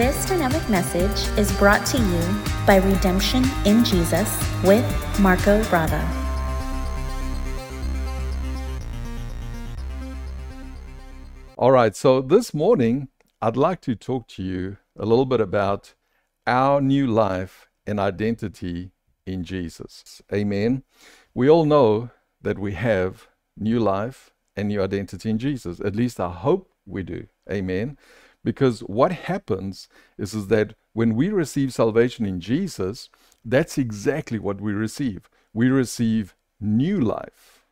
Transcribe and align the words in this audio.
This 0.00 0.24
dynamic 0.24 0.66
message 0.70 1.28
is 1.38 1.52
brought 1.58 1.84
to 1.88 1.98
you 1.98 2.42
by 2.66 2.76
Redemption 2.76 3.44
in 3.66 3.84
Jesus 3.84 4.34
with 4.64 4.82
Marco 5.20 5.62
Brava. 5.64 6.00
All 11.58 11.70
right, 11.70 11.94
so 11.94 12.22
this 12.22 12.54
morning 12.54 13.08
I'd 13.42 13.58
like 13.58 13.82
to 13.82 13.94
talk 13.94 14.26
to 14.28 14.42
you 14.42 14.78
a 14.96 15.04
little 15.04 15.26
bit 15.26 15.42
about 15.42 15.92
our 16.46 16.80
new 16.80 17.06
life 17.06 17.68
and 17.86 18.00
identity 18.00 18.92
in 19.26 19.44
Jesus. 19.44 20.22
Amen. 20.32 20.82
We 21.34 21.50
all 21.50 21.66
know 21.66 22.08
that 22.40 22.58
we 22.58 22.72
have 22.72 23.28
new 23.54 23.78
life 23.78 24.32
and 24.56 24.68
new 24.68 24.82
identity 24.82 25.28
in 25.28 25.38
Jesus. 25.38 25.78
At 25.78 25.94
least 25.94 26.18
I 26.18 26.30
hope 26.30 26.72
we 26.86 27.02
do. 27.02 27.26
Amen. 27.50 27.98
Because 28.42 28.80
what 28.80 29.12
happens 29.12 29.88
is, 30.18 30.34
is 30.34 30.46
that 30.48 30.74
when 30.92 31.14
we 31.14 31.28
receive 31.28 31.72
salvation 31.72 32.24
in 32.24 32.40
Jesus, 32.40 33.10
that's 33.44 33.78
exactly 33.78 34.38
what 34.38 34.60
we 34.60 34.72
receive. 34.72 35.28
We 35.52 35.68
receive 35.68 36.34
new 36.60 37.00
life 37.00 37.64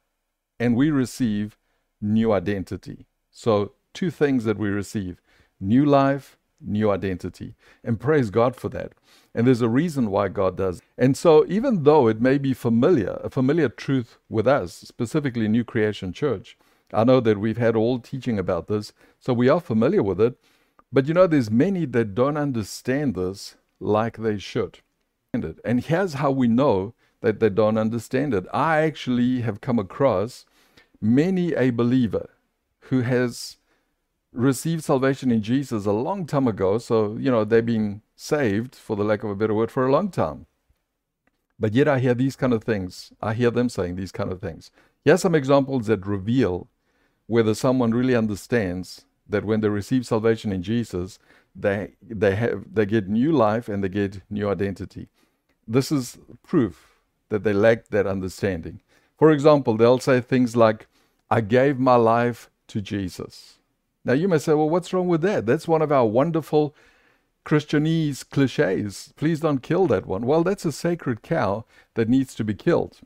and 0.59 0.76
we 0.76 0.90
receive 0.90 1.56
new 2.00 2.32
identity. 2.32 3.06
So, 3.30 3.73
two 3.95 4.10
things 4.10 4.45
that 4.45 4.59
we 4.59 4.68
receive 4.68 5.20
new 5.60 5.84
life, 5.84 6.36
new 6.60 6.90
identity. 6.90 7.54
And 7.84 8.00
praise 8.00 8.30
God 8.30 8.56
for 8.56 8.68
that. 8.70 8.92
And 9.34 9.46
there's 9.46 9.60
a 9.60 9.68
reason 9.68 10.10
why 10.10 10.28
God 10.28 10.56
does. 10.56 10.82
And 10.96 11.16
so, 11.16 11.45
even 11.48 11.84
though 11.84 12.09
it 12.09 12.20
may 12.20 12.38
be 12.38 12.54
familiar, 12.54 13.20
a 13.23 13.30
familiar 13.30 13.68
truth 13.68 14.18
with 14.28 14.46
us, 14.46 14.74
specifically 14.74 15.48
New 15.48 15.64
Creation 15.64 16.12
Church, 16.12 16.56
I 16.92 17.04
know 17.04 17.20
that 17.20 17.38
we've 17.38 17.59
had 17.59 17.76
all 17.76 17.98
teaching 17.98 18.38
about 18.38 18.66
this, 18.66 18.92
so 19.20 19.32
we 19.32 19.48
are 19.48 19.60
familiar 19.60 20.02
with 20.02 20.20
it. 20.20 20.38
But 20.92 21.06
you 21.06 21.15
know, 21.15 21.27
there's 21.27 21.51
many 21.51 21.84
that 21.87 22.15
don't 22.15 22.37
understand 22.37 23.15
this 23.15 23.56
like 23.80 24.16
they 24.16 24.38
should. 24.38 24.79
And 25.32 25.80
here's 25.80 26.15
how 26.15 26.30
we 26.30 26.49
know 26.49 26.95
that 27.21 27.38
they 27.40 27.51
don't 27.51 27.76
understand 27.76 28.32
it. 28.32 28.46
I 28.52 28.79
actually 28.79 29.43
have 29.43 29.60
come 29.60 29.79
across 29.79 30.46
many 31.01 31.52
a 31.52 31.71
believer 31.71 32.30
who 32.80 33.02
has 33.02 33.59
received 34.32 34.85
salvation 34.85 35.30
in 35.30 35.43
Jesus 35.43 35.85
a 35.85 35.93
long 35.93 36.27
time 36.27 36.49
ago. 36.49 36.79
So, 36.79 37.16
you 37.16 37.30
know, 37.30 37.45
they've 37.45 37.65
been 37.65 38.02
saved, 38.16 38.74
for 38.74 38.96
the 38.96 39.05
lack 39.05 39.23
of 39.23 39.30
a 39.30 39.37
better 39.37 39.55
word, 39.55 39.71
for 39.71 39.87
a 39.87 39.93
long 39.93 40.10
time. 40.10 40.46
But 41.59 41.74
yet 41.74 41.88
I 41.88 41.99
hear 41.99 42.15
these 42.15 42.37
kind 42.37 42.52
of 42.52 42.65
things. 42.65 43.12
I 43.21 43.34
hear 43.34 43.51
them 43.51 43.68
saying 43.68 43.96
these 43.96 44.12
kind 44.12 44.32
of 44.32 44.40
things. 44.40 44.71
Here's 45.05 45.23
some 45.23 45.34
examples 45.34 45.87
that 45.88 46.07
reveal 46.07 46.68
whether 47.27 47.55
someone 47.55 47.93
really 47.93 48.15
understands 48.15 49.05
that 49.29 49.45
when 49.45 49.60
they 49.60 49.68
receive 49.68 50.07
salvation 50.07 50.52
in 50.52 50.62
Jesus, 50.62 51.18
they 51.54 51.93
they 52.02 52.34
have 52.37 52.65
they 52.73 52.87
get 52.87 53.09
new 53.09 53.32
life 53.32 53.68
and 53.68 53.82
they 53.82 53.88
get 53.88 54.23
new 54.30 54.48
identity. 54.48 55.09
This 55.66 55.93
is 55.93 56.18
proof 56.46 57.01
that 57.29 57.45
they 57.45 57.52
lack 57.52 57.88
that 57.88 58.06
understanding. 58.06 58.80
For 59.18 59.30
example, 59.32 59.76
they'll 59.76 59.99
say 59.99 60.21
things 60.21 60.56
like, 60.56 60.87
I 61.30 61.40
gave 61.40 61.79
my 61.79 61.96
life 61.96 62.51
to 62.68 62.80
Jesus. 62.80 63.59
Now 64.04 64.15
you 64.15 64.28
may 64.28 64.38
say, 64.38 64.54
well, 64.54 64.71
what's 64.71 64.93
wrong 64.93 65.09
with 65.09 65.22
that? 65.22 65.44
That's 65.44 65.69
one 65.69 65.82
of 65.82 65.93
our 65.93 66.06
wonderful 66.06 66.75
Christianese 67.44 68.28
cliches. 68.28 69.12
Please 69.16 69.41
don't 69.41 69.62
kill 69.62 69.87
that 69.88 70.06
one. 70.06 70.22
Well, 70.22 70.44
that's 70.44 70.65
a 70.65 70.72
sacred 70.72 71.22
cow 71.22 71.65
that 71.94 72.09
needs 72.09 72.34
to 72.37 72.44
be 72.44 72.54
killed 72.54 73.00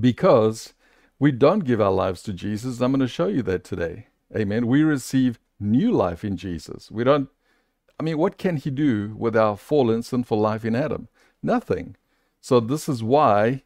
because 0.00 0.72
we 1.18 1.30
don't 1.30 1.64
give 1.64 1.80
our 1.80 1.92
lives 1.92 2.22
to 2.24 2.32
Jesus. 2.32 2.80
I'm 2.80 2.92
going 2.92 3.00
to 3.00 3.08
show 3.08 3.28
you 3.28 3.42
that 3.42 3.62
today. 3.62 4.08
Amen. 4.34 4.66
We 4.66 4.82
receive 4.82 5.38
new 5.60 5.92
life 5.92 6.24
in 6.24 6.36
Jesus. 6.36 6.90
We 6.90 7.04
don't, 7.04 7.28
I 7.98 8.02
mean, 8.02 8.18
what 8.18 8.38
can 8.38 8.56
He 8.56 8.70
do 8.70 9.14
with 9.16 9.36
our 9.36 9.56
fallen, 9.56 10.02
sinful 10.02 10.38
life 10.38 10.64
in 10.64 10.74
Adam? 10.74 11.08
Nothing. 11.42 11.96
So, 12.40 12.60
this 12.60 12.88
is 12.88 13.02
why 13.02 13.62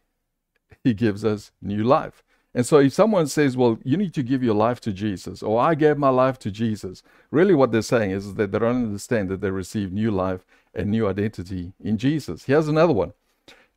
He 0.85 0.95
gives 0.95 1.25
us 1.25 1.51
new 1.61 1.83
life. 1.85 2.23
And 2.55 2.67
so, 2.67 2.79
if 2.79 2.93
someone 2.93 3.27
says, 3.27 3.57
Well, 3.57 3.79
you 3.85 3.97
need 3.97 4.15
to 4.15 4.23
give 4.23 4.43
your 4.43 4.55
life 4.55 4.81
to 4.83 4.93
Jesus, 4.93 5.43
or 5.43 5.61
I 5.61 5.75
gave 5.75 5.99
my 5.99 6.09
life 6.09 6.39
to 6.41 6.51
Jesus, 6.51 7.03
really 7.31 7.55
what 7.55 7.73
they're 7.73 7.83
saying 7.83 8.11
is 8.11 8.35
that 8.35 8.53
they 8.53 8.59
don't 8.59 8.85
understand 8.85 9.29
that 9.29 9.41
they 9.41 9.51
receive 9.51 9.93
new 9.93 10.11
life 10.11 10.45
and 10.75 10.91
new 10.91 11.09
identity 11.09 11.73
in 11.81 11.99
Jesus. 11.99 12.45
Here's 12.45 12.69
another 12.69 12.93
one. 12.93 13.13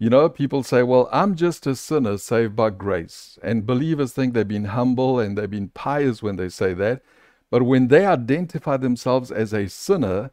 You 0.01 0.09
know, 0.09 0.29
people 0.29 0.63
say, 0.63 0.81
well, 0.81 1.07
I'm 1.11 1.35
just 1.35 1.67
a 1.67 1.75
sinner 1.75 2.17
saved 2.17 2.55
by 2.55 2.71
grace. 2.71 3.37
And 3.43 3.67
believers 3.67 4.13
think 4.13 4.33
they've 4.33 4.47
been 4.47 4.73
humble 4.73 5.19
and 5.19 5.37
they've 5.37 5.47
been 5.47 5.69
pious 5.69 6.23
when 6.23 6.37
they 6.37 6.49
say 6.49 6.73
that. 6.73 7.03
But 7.51 7.67
when 7.67 7.89
they 7.89 8.07
identify 8.07 8.77
themselves 8.77 9.29
as 9.29 9.53
a 9.53 9.69
sinner 9.69 10.31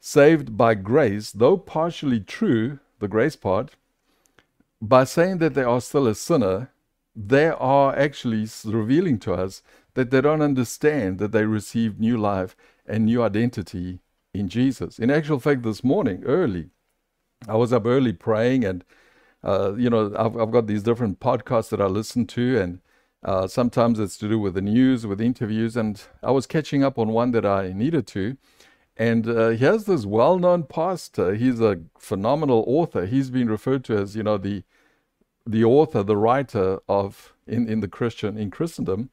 saved 0.00 0.56
by 0.56 0.74
grace, 0.74 1.30
though 1.30 1.56
partially 1.56 2.18
true, 2.18 2.80
the 2.98 3.06
grace 3.06 3.36
part, 3.36 3.76
by 4.82 5.04
saying 5.04 5.38
that 5.38 5.54
they 5.54 5.62
are 5.62 5.80
still 5.80 6.08
a 6.08 6.14
sinner, 6.16 6.72
they 7.14 7.46
are 7.46 7.96
actually 7.96 8.48
revealing 8.64 9.20
to 9.20 9.34
us 9.34 9.62
that 9.94 10.10
they 10.10 10.20
don't 10.20 10.42
understand 10.42 11.20
that 11.20 11.30
they 11.30 11.44
received 11.44 12.00
new 12.00 12.18
life 12.18 12.56
and 12.88 13.04
new 13.04 13.22
identity 13.22 14.00
in 14.34 14.48
Jesus. 14.48 14.98
In 14.98 15.12
actual 15.12 15.38
fact, 15.38 15.62
this 15.62 15.84
morning, 15.84 16.24
early, 16.24 16.70
I 17.48 17.56
was 17.56 17.72
up 17.72 17.86
early 17.86 18.12
praying, 18.12 18.64
and 18.64 18.84
uh, 19.42 19.74
you 19.76 19.90
know, 19.90 20.12
I've, 20.16 20.36
I've 20.36 20.50
got 20.50 20.66
these 20.66 20.82
different 20.82 21.20
podcasts 21.20 21.70
that 21.70 21.80
I 21.80 21.86
listen 21.86 22.26
to, 22.28 22.60
and 22.60 22.80
uh, 23.24 23.46
sometimes 23.46 23.98
it's 23.98 24.18
to 24.18 24.28
do 24.28 24.38
with 24.38 24.54
the 24.54 24.62
news, 24.62 25.06
with 25.06 25.20
interviews, 25.20 25.76
and 25.76 26.02
I 26.22 26.30
was 26.30 26.46
catching 26.46 26.84
up 26.84 26.98
on 26.98 27.08
one 27.08 27.30
that 27.32 27.46
I 27.46 27.72
needed 27.72 28.06
to. 28.08 28.36
And 28.96 29.26
uh, 29.26 29.50
has 29.52 29.86
this 29.86 30.04
well-known 30.04 30.64
pastor. 30.64 31.34
He's 31.34 31.60
a 31.60 31.80
phenomenal 31.98 32.64
author. 32.66 33.06
He's 33.06 33.30
been 33.30 33.48
referred 33.48 33.82
to 33.84 33.96
as, 33.96 34.14
you 34.14 34.22
know, 34.22 34.36
the 34.36 34.62
the 35.46 35.64
author, 35.64 36.02
the 36.02 36.18
writer 36.18 36.80
of 36.86 37.32
in, 37.46 37.66
in 37.66 37.80
the 37.80 37.88
Christian 37.88 38.36
in 38.36 38.50
Christendom. 38.50 39.08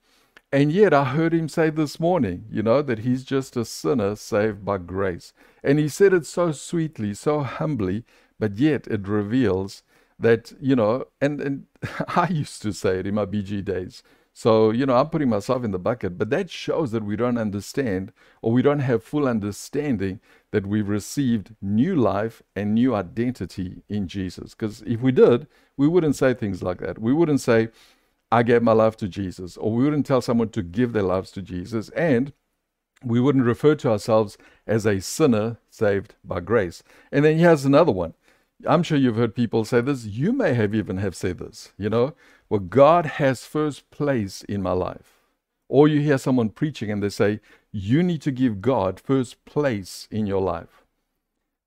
And 0.51 0.71
yet 0.71 0.93
I 0.93 1.03
heard 1.03 1.33
him 1.33 1.49
say 1.49 1.69
this 1.69 1.99
morning, 1.99 2.45
you 2.49 2.63
know, 2.63 2.81
that 2.81 2.99
he's 2.99 3.25
just 3.25 3.57
a 3.57 3.65
sinner 3.65 4.15
saved 4.15 4.63
by 4.63 4.77
grace. 4.77 5.33
And 5.61 5.77
he 5.77 5.89
said 5.89 6.13
it 6.13 6.25
so 6.25 6.53
sweetly, 6.53 7.13
so 7.15 7.41
humbly, 7.41 8.05
but 8.39 8.57
yet 8.57 8.87
it 8.87 9.07
reveals 9.09 9.83
that, 10.17 10.53
you 10.61 10.75
know, 10.75 11.05
and, 11.19 11.41
and 11.41 11.65
I 12.07 12.29
used 12.29 12.61
to 12.61 12.71
say 12.71 12.99
it 12.99 13.07
in 13.07 13.15
my 13.15 13.25
BG 13.25 13.63
days. 13.65 14.03
So, 14.33 14.69
you 14.69 14.85
know, 14.85 14.95
I'm 14.95 15.09
putting 15.09 15.29
myself 15.29 15.63
in 15.63 15.71
the 15.71 15.79
bucket, 15.79 16.17
but 16.17 16.29
that 16.29 16.49
shows 16.49 16.91
that 16.91 17.03
we 17.03 17.15
don't 17.15 17.39
understand 17.39 18.13
or 18.41 18.51
we 18.51 18.61
don't 18.61 18.79
have 18.79 19.03
full 19.03 19.27
understanding 19.27 20.19
that 20.51 20.67
we've 20.67 20.87
received 20.87 21.55
new 21.59 21.95
life 21.95 22.43
and 22.55 22.75
new 22.75 22.93
identity 22.95 23.81
in 23.89 24.07
Jesus. 24.07 24.53
Because 24.53 24.83
if 24.83 25.01
we 25.01 25.11
did, 25.11 25.47
we 25.75 25.87
wouldn't 25.87 26.15
say 26.15 26.35
things 26.35 26.61
like 26.61 26.79
that. 26.81 26.99
We 26.99 27.13
wouldn't 27.13 27.41
say, 27.41 27.69
I 28.31 28.43
gave 28.43 28.61
my 28.61 28.73
life 28.73 28.97
to 28.97 29.07
Jesus, 29.07 29.57
or 29.57 29.71
we 29.71 29.83
wouldn't 29.83 30.05
tell 30.05 30.21
someone 30.21 30.49
to 30.49 30.61
give 30.61 30.93
their 30.93 31.03
lives 31.03 31.31
to 31.31 31.41
Jesus, 31.41 31.89
and 31.89 32.33
we 33.03 33.19
wouldn't 33.19 33.45
refer 33.45 33.75
to 33.75 33.91
ourselves 33.91 34.37
as 34.65 34.85
a 34.85 34.99
sinner 34.99 35.57
saved 35.69 36.15
by 36.23 36.39
grace. 36.39 36.83
And 37.11 37.23
then 37.23 37.37
here's 37.37 37.65
another 37.65 37.91
one. 37.91 38.15
I'm 38.65 38.83
sure 38.83 38.97
you've 38.97 39.17
heard 39.17 39.35
people 39.35 39.65
say 39.65 39.81
this. 39.81 40.05
You 40.05 40.33
may 40.33 40.53
have 40.53 40.73
even 40.73 40.97
have 40.97 41.15
said 41.15 41.37
this, 41.37 41.73
you 41.77 41.89
know, 41.89 42.15
well, 42.49 42.59
God 42.59 43.05
has 43.05 43.45
first 43.45 43.89
place 43.91 44.41
in 44.43 44.61
my 44.61 44.71
life. 44.71 45.13
Or 45.69 45.87
you 45.87 45.99
hear 46.01 46.17
someone 46.17 46.49
preaching 46.49 46.89
and 46.89 47.03
they 47.03 47.09
say, 47.09 47.41
you 47.71 48.01
need 48.01 48.21
to 48.21 48.31
give 48.31 48.61
God 48.61 48.99
first 48.99 49.43
place 49.45 50.07
in 50.09 50.25
your 50.25 50.41
life. 50.41 50.85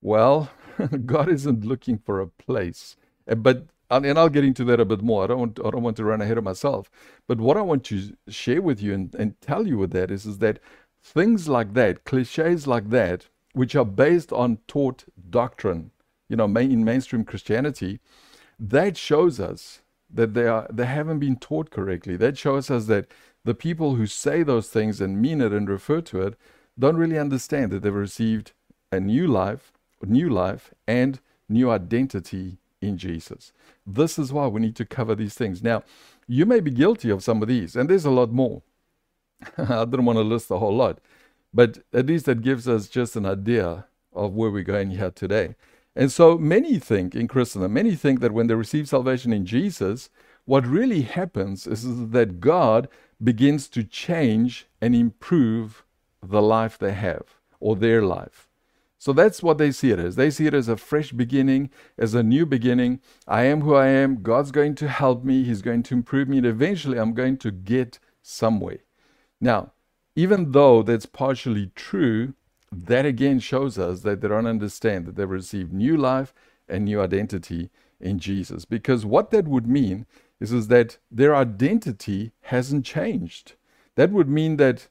Well, 0.01 0.49
God 1.05 1.29
isn't 1.29 1.65
looking 1.65 1.99
for 1.99 2.19
a 2.19 2.27
place. 2.27 2.95
Eh, 3.27 3.35
but 3.35 3.67
and 3.91 4.17
I'll 4.17 4.29
get 4.29 4.45
into 4.45 4.63
that 4.65 4.79
a 4.79 4.85
bit 4.85 5.01
more. 5.01 5.23
I 5.23 5.27
don't 5.27 5.39
want 5.39 5.59
I 5.59 5.69
don't 5.69 5.83
want 5.83 5.97
to 5.97 6.05
run 6.05 6.21
ahead 6.21 6.37
of 6.37 6.43
myself. 6.43 6.89
But 7.27 7.39
what 7.39 7.57
I 7.57 7.61
want 7.61 7.83
to 7.85 8.15
share 8.29 8.61
with 8.61 8.81
you 8.81 8.93
and, 8.93 9.13
and 9.15 9.39
tell 9.41 9.67
you 9.67 9.77
with 9.77 9.91
that 9.91 10.09
is, 10.11 10.25
is 10.25 10.39
that 10.39 10.59
things 11.03 11.47
like 11.47 11.73
that, 11.73 12.05
cliches 12.05 12.67
like 12.67 12.89
that, 12.89 13.27
which 13.53 13.75
are 13.75 13.85
based 13.85 14.31
on 14.31 14.57
taught 14.67 15.03
doctrine, 15.29 15.91
you 16.29 16.35
know, 16.35 16.45
in 16.45 16.85
mainstream 16.85 17.25
Christianity, 17.25 17.99
that 18.59 18.95
shows 18.97 19.39
us 19.39 19.81
that 20.13 20.33
they 20.33 20.47
are 20.47 20.67
they 20.71 20.85
haven't 20.85 21.19
been 21.19 21.35
taught 21.35 21.69
correctly. 21.69 22.15
That 22.15 22.37
shows 22.37 22.69
us 22.69 22.85
that 22.85 23.07
the 23.43 23.55
people 23.55 23.95
who 23.95 24.05
say 24.05 24.43
those 24.43 24.69
things 24.69 25.01
and 25.01 25.21
mean 25.21 25.41
it 25.41 25.51
and 25.51 25.67
refer 25.67 26.01
to 26.01 26.21
it 26.21 26.35
don't 26.77 26.97
really 26.97 27.17
understand 27.17 27.71
that 27.71 27.81
they've 27.81 27.93
received 27.93 28.53
a 28.91 28.99
new 28.99 29.27
life, 29.27 29.73
new 30.03 30.29
life, 30.29 30.73
and 30.87 31.19
new 31.49 31.69
identity 31.69 32.57
in 32.81 32.97
Jesus. 32.97 33.53
This 33.85 34.19
is 34.19 34.33
why 34.33 34.47
we 34.47 34.61
need 34.61 34.75
to 34.77 34.85
cover 34.85 35.15
these 35.15 35.35
things. 35.35 35.63
Now, 35.63 35.83
you 36.27 36.45
may 36.45 36.59
be 36.59 36.71
guilty 36.71 37.09
of 37.09 37.23
some 37.23 37.41
of 37.41 37.47
these, 37.47 37.75
and 37.75 37.89
there's 37.89 38.05
a 38.05 38.11
lot 38.11 38.31
more. 38.31 38.61
I 39.57 39.85
didn't 39.85 40.05
want 40.05 40.17
to 40.17 40.23
list 40.23 40.49
the 40.49 40.59
whole 40.59 40.75
lot, 40.75 40.99
but 41.53 41.79
at 41.93 42.07
least 42.07 42.25
that 42.25 42.41
gives 42.41 42.67
us 42.67 42.87
just 42.87 43.15
an 43.15 43.25
idea 43.25 43.85
of 44.13 44.33
where 44.33 44.51
we're 44.51 44.63
going 44.63 44.91
here 44.91 45.11
today. 45.11 45.55
And 45.95 46.11
so 46.11 46.37
many 46.37 46.79
think 46.79 47.15
in 47.15 47.27
Christendom, 47.27 47.73
many 47.73 47.95
think 47.95 48.21
that 48.21 48.33
when 48.33 48.47
they 48.47 48.55
receive 48.55 48.87
salvation 48.87 49.33
in 49.33 49.45
Jesus, 49.45 50.09
what 50.45 50.65
really 50.65 51.01
happens 51.01 51.67
is 51.67 52.09
that 52.09 52.39
God 52.39 52.87
begins 53.21 53.67
to 53.69 53.83
change 53.83 54.67
and 54.81 54.95
improve 54.95 55.83
the 56.23 56.41
life 56.41 56.77
they 56.77 56.93
have 56.93 57.23
or 57.59 57.75
their 57.75 58.01
life. 58.01 58.47
So 59.01 59.13
that's 59.13 59.41
what 59.41 59.57
they 59.57 59.71
see 59.71 59.89
it 59.89 59.97
as. 59.97 60.15
They 60.15 60.29
see 60.29 60.45
it 60.45 60.53
as 60.53 60.67
a 60.67 60.77
fresh 60.77 61.11
beginning, 61.11 61.71
as 61.97 62.13
a 62.13 62.21
new 62.21 62.45
beginning. 62.45 62.99
I 63.27 63.45
am 63.45 63.61
who 63.61 63.73
I 63.73 63.87
am. 63.87 64.21
God's 64.21 64.51
going 64.51 64.75
to 64.75 64.87
help 64.87 65.23
me. 65.23 65.43
He's 65.43 65.63
going 65.63 65.81
to 65.81 65.95
improve 65.95 66.29
me. 66.29 66.37
And 66.37 66.45
eventually 66.45 66.99
I'm 66.99 67.15
going 67.15 67.37
to 67.37 67.49
get 67.49 67.97
somewhere. 68.21 68.77
Now, 69.39 69.71
even 70.15 70.51
though 70.51 70.83
that's 70.83 71.07
partially 71.07 71.71
true, 71.73 72.35
that 72.71 73.07
again 73.07 73.39
shows 73.39 73.79
us 73.79 74.01
that 74.01 74.21
they 74.21 74.27
don't 74.27 74.45
understand 74.45 75.07
that 75.07 75.15
they've 75.15 75.27
received 75.27 75.73
new 75.73 75.97
life 75.97 76.31
and 76.69 76.85
new 76.85 77.01
identity 77.01 77.71
in 77.99 78.19
Jesus. 78.19 78.65
Because 78.65 79.03
what 79.03 79.31
that 79.31 79.47
would 79.47 79.65
mean 79.65 80.05
is, 80.39 80.53
is 80.53 80.67
that 80.67 80.99
their 81.09 81.35
identity 81.35 82.33
hasn't 82.41 82.85
changed. 82.85 83.53
That 83.95 84.11
would 84.11 84.29
mean 84.29 84.57
that 84.57 84.89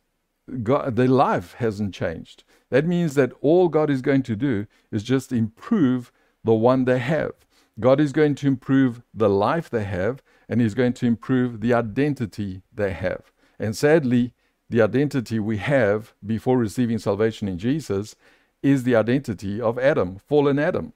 God, 0.64 0.96
their 0.96 1.06
life 1.06 1.54
hasn't 1.58 1.94
changed. 1.94 2.42
That 2.70 2.86
means 2.86 3.14
that 3.14 3.32
all 3.40 3.68
God 3.68 3.90
is 3.90 4.00
going 4.00 4.22
to 4.24 4.36
do 4.36 4.66
is 4.90 5.02
just 5.02 5.32
improve 5.32 6.12
the 6.44 6.54
one 6.54 6.84
they 6.84 6.98
have. 6.98 7.32
God 7.78 8.00
is 8.00 8.12
going 8.12 8.34
to 8.36 8.46
improve 8.46 9.02
the 9.12 9.28
life 9.28 9.70
they 9.70 9.84
have, 9.84 10.22
and 10.48 10.60
He's 10.60 10.74
going 10.74 10.92
to 10.94 11.06
improve 11.06 11.60
the 11.60 11.74
identity 11.74 12.62
they 12.72 12.92
have. 12.92 13.32
And 13.58 13.76
sadly, 13.76 14.32
the 14.68 14.82
identity 14.82 15.38
we 15.38 15.58
have 15.58 16.14
before 16.24 16.56
receiving 16.56 16.98
salvation 16.98 17.48
in 17.48 17.58
Jesus 17.58 18.14
is 18.62 18.84
the 18.84 18.94
identity 18.94 19.60
of 19.60 19.78
Adam, 19.78 20.18
fallen 20.18 20.58
Adam, 20.58 20.92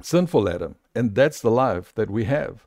sinful 0.00 0.48
Adam. 0.48 0.76
And 0.94 1.14
that's 1.14 1.40
the 1.40 1.50
life 1.50 1.92
that 1.94 2.10
we 2.10 2.24
have. 2.24 2.66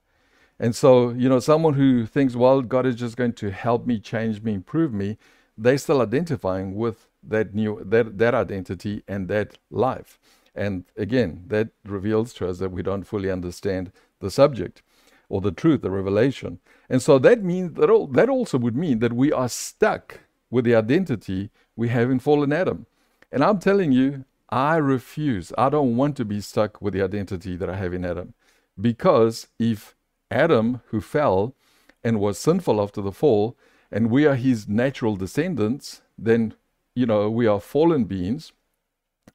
And 0.60 0.76
so, 0.76 1.10
you 1.10 1.30
know, 1.30 1.40
someone 1.40 1.74
who 1.74 2.06
thinks, 2.06 2.36
well, 2.36 2.62
God 2.62 2.86
is 2.86 2.96
just 2.96 3.18
going 3.18 3.34
to 3.34 3.52
help 3.52 3.86
me, 3.86 4.00
change 4.00 4.42
me, 4.42 4.54
improve 4.54 4.94
me, 4.94 5.18
they're 5.58 5.78
still 5.78 6.02
identifying 6.02 6.76
with 6.76 7.08
that 7.28 7.54
new 7.54 7.82
that 7.86 8.18
that 8.18 8.34
identity 8.34 9.04
and 9.08 9.28
that 9.28 9.58
life. 9.70 10.20
And 10.56 10.86
again, 10.96 11.44
that 11.48 11.70
reveals 11.84 12.34
to 12.36 12.48
us 12.48 12.60
that 12.60 12.72
we 12.72 12.82
don't 12.82 13.04
fully 13.04 13.30
understand 13.30 13.92
the 14.22 14.32
subject 14.32 14.82
or 15.28 15.42
the 15.42 15.52
truth, 15.52 15.82
the 15.82 15.92
revelation. 15.92 16.60
And 16.90 17.02
so 17.02 17.20
that 17.20 17.44
means 17.44 17.74
that 17.74 17.90
all, 17.90 18.08
that 18.08 18.30
also 18.30 18.58
would 18.58 18.76
mean 18.76 19.00
that 19.00 19.14
we 19.14 19.34
are 19.34 19.50
stuck 19.50 20.22
with 20.50 20.66
the 20.66 20.76
identity 20.76 21.50
we 21.76 21.90
have 21.90 22.10
in 22.10 22.20
fallen 22.20 22.54
Adam. 22.54 22.86
And 23.32 23.44
I'm 23.44 23.60
telling 23.60 23.92
you, 23.92 24.24
I 24.50 24.78
refuse. 24.78 25.52
I 25.58 25.70
don't 25.70 25.98
want 25.98 26.16
to 26.18 26.26
be 26.26 26.40
stuck 26.40 26.82
with 26.82 26.94
the 26.94 27.02
identity 27.02 27.56
that 27.58 27.70
I 27.70 27.76
have 27.76 27.94
in 27.94 28.06
Adam. 28.06 28.34
Because 28.80 29.48
if 29.60 29.96
Adam, 30.30 30.82
who 30.88 31.02
fell 31.02 31.56
and 32.04 32.20
was 32.20 32.38
sinful 32.38 32.82
after 32.82 33.02
the 33.02 33.12
fall, 33.12 33.58
and 33.92 34.10
we 34.10 34.26
are 34.26 34.36
his 34.36 34.68
natural 34.68 35.16
descendants, 35.16 36.02
then 36.18 36.54
you 36.96 37.06
know, 37.06 37.30
we 37.30 37.46
are 37.46 37.60
fallen 37.60 38.06
beings. 38.06 38.54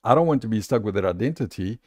I 0.03 0.15
don't 0.15 0.27
want 0.27 0.43
to 0.43 0.49
be 0.49 0.61
stuck 0.61 0.83
with 0.83 0.95
that 0.95 1.05
identity 1.05 1.79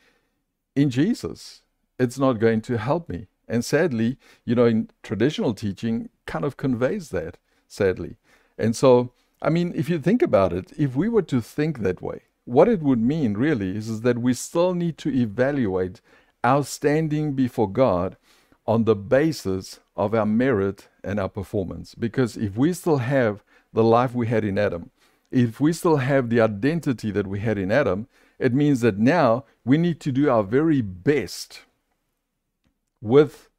in 0.75 0.89
Jesus. 0.89 1.63
It's 1.99 2.19
not 2.19 2.39
going 2.39 2.61
to 2.61 2.77
help 2.77 3.09
me. 3.09 3.27
And 3.47 3.65
sadly, 3.65 4.17
you 4.45 4.55
know, 4.55 4.65
in 4.65 4.89
traditional 5.01 5.53
teaching 5.53 6.09
kind 6.25 6.45
of 6.45 6.57
conveys 6.57 7.09
that, 7.09 7.37
sadly. 7.67 8.17
And 8.57 8.75
so, 8.75 9.11
I 9.41 9.49
mean, 9.49 9.73
if 9.75 9.89
you 9.89 9.99
think 9.99 10.21
about 10.21 10.53
it, 10.53 10.71
if 10.77 10.95
we 10.95 11.09
were 11.09 11.23
to 11.23 11.41
think 11.41 11.79
that 11.79 12.01
way, 12.01 12.21
what 12.45 12.67
it 12.67 12.81
would 12.81 12.99
mean 12.99 13.33
really 13.33 13.75
is, 13.75 13.89
is 13.89 14.01
that 14.01 14.19
we 14.19 14.33
still 14.33 14.73
need 14.73 14.97
to 14.99 15.13
evaluate 15.13 16.01
our 16.43 16.63
standing 16.63 17.33
before 17.33 17.69
God 17.69 18.17
on 18.65 18.83
the 18.83 18.95
basis 18.95 19.79
of 19.95 20.13
our 20.13 20.25
merit 20.25 20.87
and 21.03 21.19
our 21.19 21.29
performance. 21.29 21.95
Because 21.95 22.37
if 22.37 22.55
we 22.55 22.73
still 22.73 22.97
have 22.97 23.43
the 23.71 23.83
life 23.83 24.13
we 24.13 24.27
had 24.27 24.43
in 24.43 24.57
Adam, 24.57 24.91
if 25.33 25.59
we 25.59 25.74
still 25.74 25.97
have 25.97 26.30
the 26.30 26.39
identity 26.39 27.09
that 27.09 27.25
we 27.25 27.39
had 27.39 27.57
in 27.57 27.71
Adam, 27.71 28.07
it 28.38 28.53
means 28.53 28.81
that 28.81 29.00
now 29.00 29.45
we 29.65 29.77
need 29.80 30.00
to 30.01 30.12
do 30.12 30.30
our 30.30 30.44
very 30.44 30.81
best 30.81 31.62
with 33.01 33.50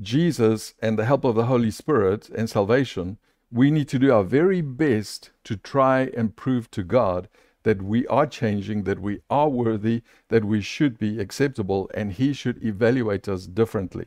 Jesus 0.00 0.74
and 0.80 0.98
the 0.98 1.04
help 1.04 1.24
of 1.24 1.34
the 1.34 1.44
Holy 1.44 1.70
Spirit 1.70 2.30
and 2.30 2.48
salvation. 2.48 3.18
We 3.52 3.70
need 3.70 3.88
to 3.88 3.98
do 3.98 4.12
our 4.12 4.24
very 4.24 4.62
best 4.62 5.30
to 5.44 5.56
try 5.56 6.10
and 6.16 6.34
prove 6.34 6.70
to 6.70 6.82
God 6.82 7.28
that 7.64 7.82
we 7.82 8.06
are 8.06 8.26
changing, 8.26 8.84
that 8.84 9.00
we 9.00 9.20
are 9.28 9.48
worthy, 9.48 10.02
that 10.28 10.44
we 10.44 10.62
should 10.62 10.98
be 10.98 11.20
acceptable, 11.20 11.90
and 11.94 12.12
He 12.12 12.32
should 12.32 12.64
evaluate 12.64 13.28
us 13.28 13.46
differently. 13.46 14.06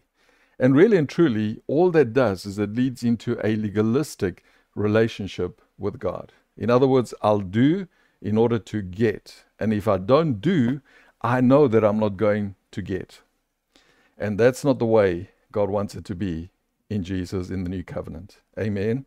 And 0.60 0.76
really 0.76 0.98
and 0.98 1.08
truly, 1.08 1.62
all 1.68 1.92
that 1.92 2.14
does 2.14 2.46
is 2.46 2.58
it 2.58 2.74
leads 2.74 3.04
into 3.04 3.40
a 3.46 3.56
legalistic 3.56 4.44
relationship 4.76 5.62
with 5.78 6.00
God. 6.00 6.34
In 6.58 6.70
other 6.70 6.88
words, 6.88 7.14
I'll 7.22 7.40
do 7.40 7.88
in 8.22 8.38
order 8.38 8.60
to 8.60 8.82
get. 8.82 9.46
And 9.60 9.74
if 9.74 9.88
I 9.88 9.98
don't 9.98 10.42
do, 10.42 10.82
I 11.22 11.42
know 11.42 11.68
that 11.68 11.84
I'm 11.84 12.00
not 12.00 12.18
going 12.18 12.56
to 12.72 12.82
get. 12.82 13.22
And 14.18 14.40
that's 14.40 14.66
not 14.66 14.80
the 14.80 14.86
way 14.86 15.30
God 15.52 15.70
wants 15.70 15.96
it 15.96 16.06
to 16.06 16.16
be 16.16 16.50
in 16.90 17.04
Jesus 17.04 17.50
in 17.50 17.64
the 17.64 17.70
new 17.70 17.84
covenant. 17.84 18.38
Amen. 18.58 19.06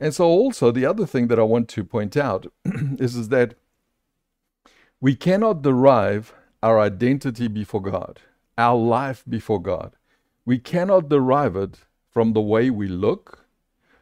And 0.00 0.14
so, 0.14 0.24
also, 0.26 0.70
the 0.70 0.86
other 0.86 1.06
thing 1.06 1.28
that 1.28 1.38
I 1.38 1.42
want 1.42 1.68
to 1.70 1.84
point 1.84 2.16
out 2.16 2.46
is, 2.64 3.16
is 3.16 3.28
that 3.30 3.54
we 5.00 5.14
cannot 5.14 5.62
derive 5.62 6.34
our 6.62 6.80
identity 6.80 7.48
before 7.48 7.82
God, 7.82 8.20
our 8.56 8.76
life 8.76 9.24
before 9.28 9.60
God. 9.60 9.94
We 10.44 10.58
cannot 10.58 11.08
derive 11.08 11.56
it 11.56 11.80
from 12.10 12.32
the 12.32 12.40
way 12.40 12.70
we 12.70 12.88
look, 12.88 13.46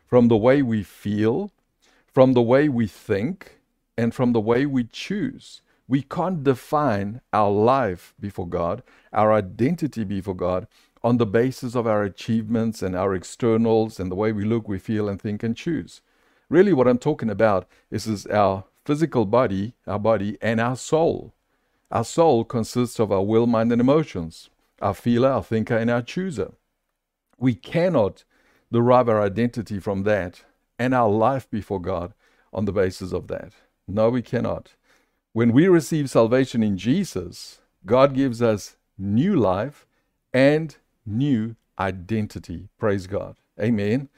from 0.06 0.28
the 0.28 0.36
way 0.36 0.62
we 0.62 0.82
feel, 0.82 1.50
from 2.16 2.32
the 2.32 2.40
way 2.40 2.66
we 2.66 2.86
think 2.86 3.58
and 3.98 4.14
from 4.14 4.32
the 4.32 4.40
way 4.40 4.64
we 4.64 4.84
choose. 4.84 5.60
We 5.86 6.00
can't 6.00 6.42
define 6.42 7.20
our 7.30 7.50
life 7.50 8.14
before 8.18 8.48
God, 8.48 8.82
our 9.12 9.34
identity 9.34 10.02
before 10.02 10.34
God, 10.34 10.66
on 11.04 11.18
the 11.18 11.26
basis 11.26 11.74
of 11.74 11.86
our 11.86 12.02
achievements 12.04 12.80
and 12.80 12.96
our 12.96 13.14
externals 13.14 14.00
and 14.00 14.10
the 14.10 14.14
way 14.14 14.32
we 14.32 14.46
look, 14.46 14.66
we 14.66 14.78
feel, 14.78 15.10
and 15.10 15.20
think 15.20 15.42
and 15.42 15.54
choose. 15.54 16.00
Really, 16.48 16.72
what 16.72 16.88
I'm 16.88 16.96
talking 16.96 17.28
about 17.28 17.68
is, 17.90 18.06
is 18.06 18.24
our 18.28 18.64
physical 18.86 19.26
body, 19.26 19.74
our 19.86 19.98
body, 19.98 20.38
and 20.40 20.58
our 20.58 20.76
soul. 20.76 21.34
Our 21.90 22.04
soul 22.04 22.44
consists 22.44 22.98
of 22.98 23.12
our 23.12 23.22
will, 23.22 23.46
mind, 23.46 23.72
and 23.72 23.80
emotions, 23.82 24.48
our 24.80 24.94
feeler, 24.94 25.28
our 25.28 25.44
thinker, 25.44 25.76
and 25.76 25.90
our 25.90 26.00
chooser. 26.00 26.52
We 27.38 27.54
cannot 27.54 28.24
derive 28.72 29.10
our 29.10 29.20
identity 29.20 29.78
from 29.80 30.04
that 30.04 30.44
and 30.78 30.94
our 30.94 31.10
life 31.10 31.48
before 31.50 31.80
God 31.80 32.14
on 32.52 32.64
the 32.64 32.72
basis 32.72 33.12
of 33.12 33.28
that. 33.28 33.52
No, 33.88 34.10
we 34.10 34.22
cannot. 34.22 34.74
When 35.32 35.52
we 35.52 35.68
receive 35.68 36.10
salvation 36.10 36.62
in 36.62 36.78
Jesus, 36.78 37.60
God 37.84 38.14
gives 38.14 38.40
us 38.40 38.76
new 38.98 39.36
life 39.36 39.86
and 40.32 40.76
new 41.04 41.56
identity. 41.78 42.68
Praise 42.78 43.06
God. 43.06 43.36
Amen. 43.60 44.08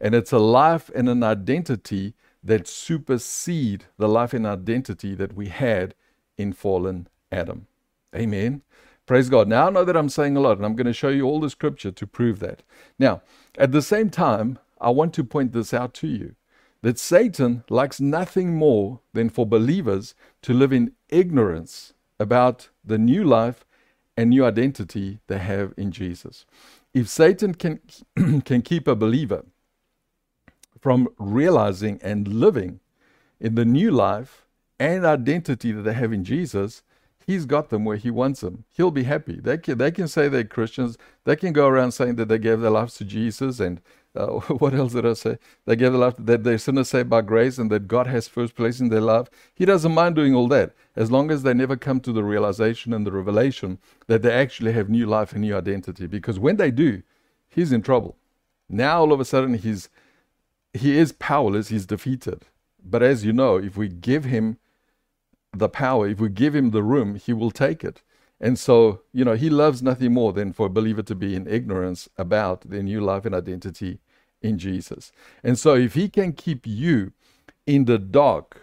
And 0.00 0.14
it's 0.14 0.32
a 0.32 0.38
life 0.38 0.90
and 0.94 1.08
an 1.08 1.22
identity 1.22 2.14
that 2.42 2.68
supersede 2.68 3.84
the 3.96 4.08
life 4.08 4.32
and 4.32 4.46
identity 4.46 5.14
that 5.14 5.34
we 5.34 5.48
had 5.48 5.94
in 6.38 6.52
fallen 6.52 7.08
Adam. 7.32 7.66
Amen. 8.14 8.62
Praise 9.06 9.28
God. 9.28 9.48
Now 9.48 9.68
I 9.68 9.70
know 9.70 9.84
that 9.84 9.96
I'm 9.96 10.08
saying 10.08 10.36
a 10.36 10.40
lot, 10.40 10.56
and 10.56 10.66
I'm 10.66 10.76
going 10.76 10.86
to 10.86 10.92
show 10.92 11.08
you 11.08 11.24
all 11.24 11.40
the 11.40 11.50
scripture 11.50 11.90
to 11.90 12.06
prove 12.06 12.40
that. 12.40 12.62
Now, 12.98 13.22
at 13.56 13.72
the 13.72 13.82
same 13.82 14.10
time, 14.10 14.58
I 14.80 14.90
want 14.90 15.14
to 15.14 15.24
point 15.24 15.52
this 15.52 15.72
out 15.72 15.94
to 15.94 16.06
you 16.06 16.34
that 16.82 16.98
Satan 16.98 17.64
likes 17.68 18.00
nothing 18.00 18.54
more 18.54 19.00
than 19.12 19.28
for 19.28 19.46
believers 19.46 20.14
to 20.42 20.52
live 20.52 20.72
in 20.72 20.92
ignorance 21.08 21.94
about 22.20 22.68
the 22.84 22.98
new 22.98 23.24
life 23.24 23.64
and 24.16 24.30
new 24.30 24.44
identity 24.44 25.18
they 25.26 25.38
have 25.38 25.74
in 25.76 25.90
Jesus. 25.90 26.46
If 26.94 27.08
Satan 27.08 27.54
can, 27.54 27.80
can 28.44 28.62
keep 28.62 28.86
a 28.86 28.94
believer 28.94 29.44
from 30.80 31.08
realizing 31.18 31.98
and 32.02 32.28
living 32.28 32.80
in 33.40 33.54
the 33.54 33.64
new 33.64 33.90
life 33.90 34.46
and 34.78 35.04
identity 35.04 35.72
that 35.72 35.82
they 35.82 35.92
have 35.94 36.12
in 36.12 36.24
Jesus, 36.24 36.82
He's 37.26 37.44
got 37.44 37.70
them 37.70 37.84
where 37.84 37.96
He 37.96 38.10
wants 38.10 38.40
them. 38.40 38.64
He'll 38.70 38.92
be 38.92 39.02
happy. 39.02 39.40
They 39.40 39.58
can, 39.58 39.78
they 39.78 39.90
can 39.90 40.06
say 40.06 40.28
they're 40.28 40.44
Christians. 40.44 40.96
They 41.24 41.34
can 41.34 41.52
go 41.52 41.66
around 41.66 41.92
saying 41.92 42.16
that 42.16 42.28
they 42.28 42.38
gave 42.38 42.60
their 42.60 42.70
lives 42.70 42.94
to 42.96 43.04
Jesus 43.04 43.58
and 43.58 43.80
uh, 44.16 44.26
what 44.58 44.74
else 44.74 44.92
did 44.92 45.06
I 45.06 45.12
say? 45.12 45.38
They 45.64 45.76
gave 45.76 45.92
the 45.92 45.98
life 45.98 46.14
that 46.18 46.44
they're 46.44 46.58
sinners 46.58 46.88
saved 46.88 47.10
by 47.10 47.20
grace 47.22 47.58
and 47.58 47.70
that 47.70 47.88
God 47.88 48.06
has 48.06 48.28
first 48.28 48.54
place 48.54 48.80
in 48.80 48.88
their 48.88 49.00
life. 49.00 49.28
He 49.54 49.64
doesn't 49.64 49.94
mind 49.94 50.16
doing 50.16 50.34
all 50.34 50.48
that 50.48 50.74
as 50.94 51.10
long 51.10 51.30
as 51.30 51.42
they 51.42 51.54
never 51.54 51.76
come 51.76 52.00
to 52.00 52.12
the 52.12 52.24
realization 52.24 52.92
and 52.92 53.06
the 53.06 53.12
revelation 53.12 53.78
that 54.06 54.22
they 54.22 54.32
actually 54.32 54.72
have 54.72 54.88
new 54.88 55.06
life 55.06 55.32
and 55.32 55.42
new 55.42 55.56
identity. 55.56 56.06
Because 56.06 56.38
when 56.38 56.56
they 56.56 56.70
do, 56.70 57.02
he's 57.48 57.72
in 57.72 57.82
trouble. 57.82 58.16
Now 58.68 59.00
all 59.00 59.12
of 59.12 59.20
a 59.20 59.24
sudden 59.24 59.54
he's 59.54 59.88
he 60.72 60.98
is 60.98 61.12
powerless, 61.12 61.68
he's 61.68 61.86
defeated. 61.86 62.42
But 62.84 63.02
as 63.02 63.24
you 63.24 63.32
know, 63.32 63.56
if 63.56 63.76
we 63.76 63.88
give 63.88 64.24
him 64.24 64.58
the 65.52 65.68
power, 65.68 66.06
if 66.08 66.20
we 66.20 66.28
give 66.28 66.54
him 66.54 66.70
the 66.70 66.82
room, 66.82 67.14
he 67.14 67.32
will 67.32 67.50
take 67.50 67.82
it. 67.82 68.02
And 68.40 68.58
so, 68.58 69.00
you 69.12 69.24
know, 69.24 69.34
he 69.34 69.48
loves 69.48 69.82
nothing 69.82 70.12
more 70.12 70.32
than 70.32 70.52
for 70.52 70.66
a 70.66 70.70
believer 70.70 71.02
to 71.02 71.14
be 71.14 71.34
in 71.34 71.46
ignorance 71.46 72.08
about 72.18 72.68
their 72.68 72.82
new 72.82 73.00
life 73.00 73.24
and 73.24 73.34
identity 73.34 73.98
in 74.46 74.58
Jesus. 74.58 75.12
And 75.42 75.58
so, 75.58 75.74
if 75.74 75.94
He 75.94 76.08
can 76.08 76.32
keep 76.32 76.66
you 76.66 77.12
in 77.66 77.84
the 77.84 77.98
dark 77.98 78.60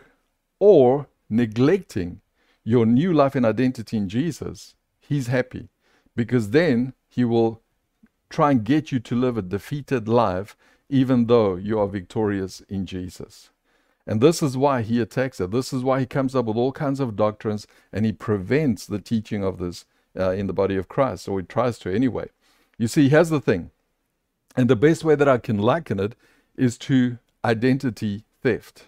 or 0.59 1.07
neglecting 1.29 2.21
your 2.63 2.85
new 2.85 3.13
life 3.13 3.35
and 3.35 3.45
identity 3.45 3.97
in 3.97 4.09
Jesus, 4.09 4.75
He's 4.99 5.27
happy 5.27 5.69
because 6.15 6.51
then 6.51 6.93
He 7.09 7.23
will 7.25 7.61
try 8.29 8.51
and 8.51 8.63
get 8.63 8.91
you 8.91 8.99
to 8.99 9.15
live 9.15 9.37
a 9.37 9.41
defeated 9.43 10.07
life, 10.07 10.57
even 10.89 11.27
though 11.27 11.55
you 11.55 11.79
are 11.79 11.87
victorious 11.87 12.61
in 12.61 12.85
Jesus. 12.85 13.51
And 14.05 14.19
this 14.19 14.41
is 14.43 14.57
why 14.57 14.81
he 14.81 14.99
attacks 14.99 15.39
it. 15.39 15.51
This 15.51 15.71
is 15.71 15.83
why 15.83 15.99
he 15.99 16.05
comes 16.05 16.35
up 16.35 16.45
with 16.45 16.57
all 16.57 16.71
kinds 16.71 16.99
of 16.99 17.15
doctrines 17.15 17.67
and 17.91 18.05
he 18.05 18.11
prevents 18.11 18.85
the 18.85 18.99
teaching 18.99 19.43
of 19.43 19.59
this 19.59 19.85
uh, 20.17 20.31
in 20.31 20.47
the 20.47 20.53
body 20.53 20.75
of 20.75 20.87
Christ, 20.87 21.27
or 21.27 21.39
he 21.39 21.45
tries 21.45 21.79
to 21.79 21.93
anyway. 21.93 22.27
You 22.77 22.87
see, 22.87 23.07
here's 23.09 23.29
the 23.29 23.39
thing. 23.39 23.71
And 24.55 24.69
the 24.69 24.75
best 24.75 25.03
way 25.03 25.15
that 25.15 25.27
I 25.27 25.37
can 25.37 25.57
liken 25.57 25.99
it 25.99 26.15
is 26.55 26.77
to 26.79 27.17
identity 27.43 28.23
theft. 28.41 28.87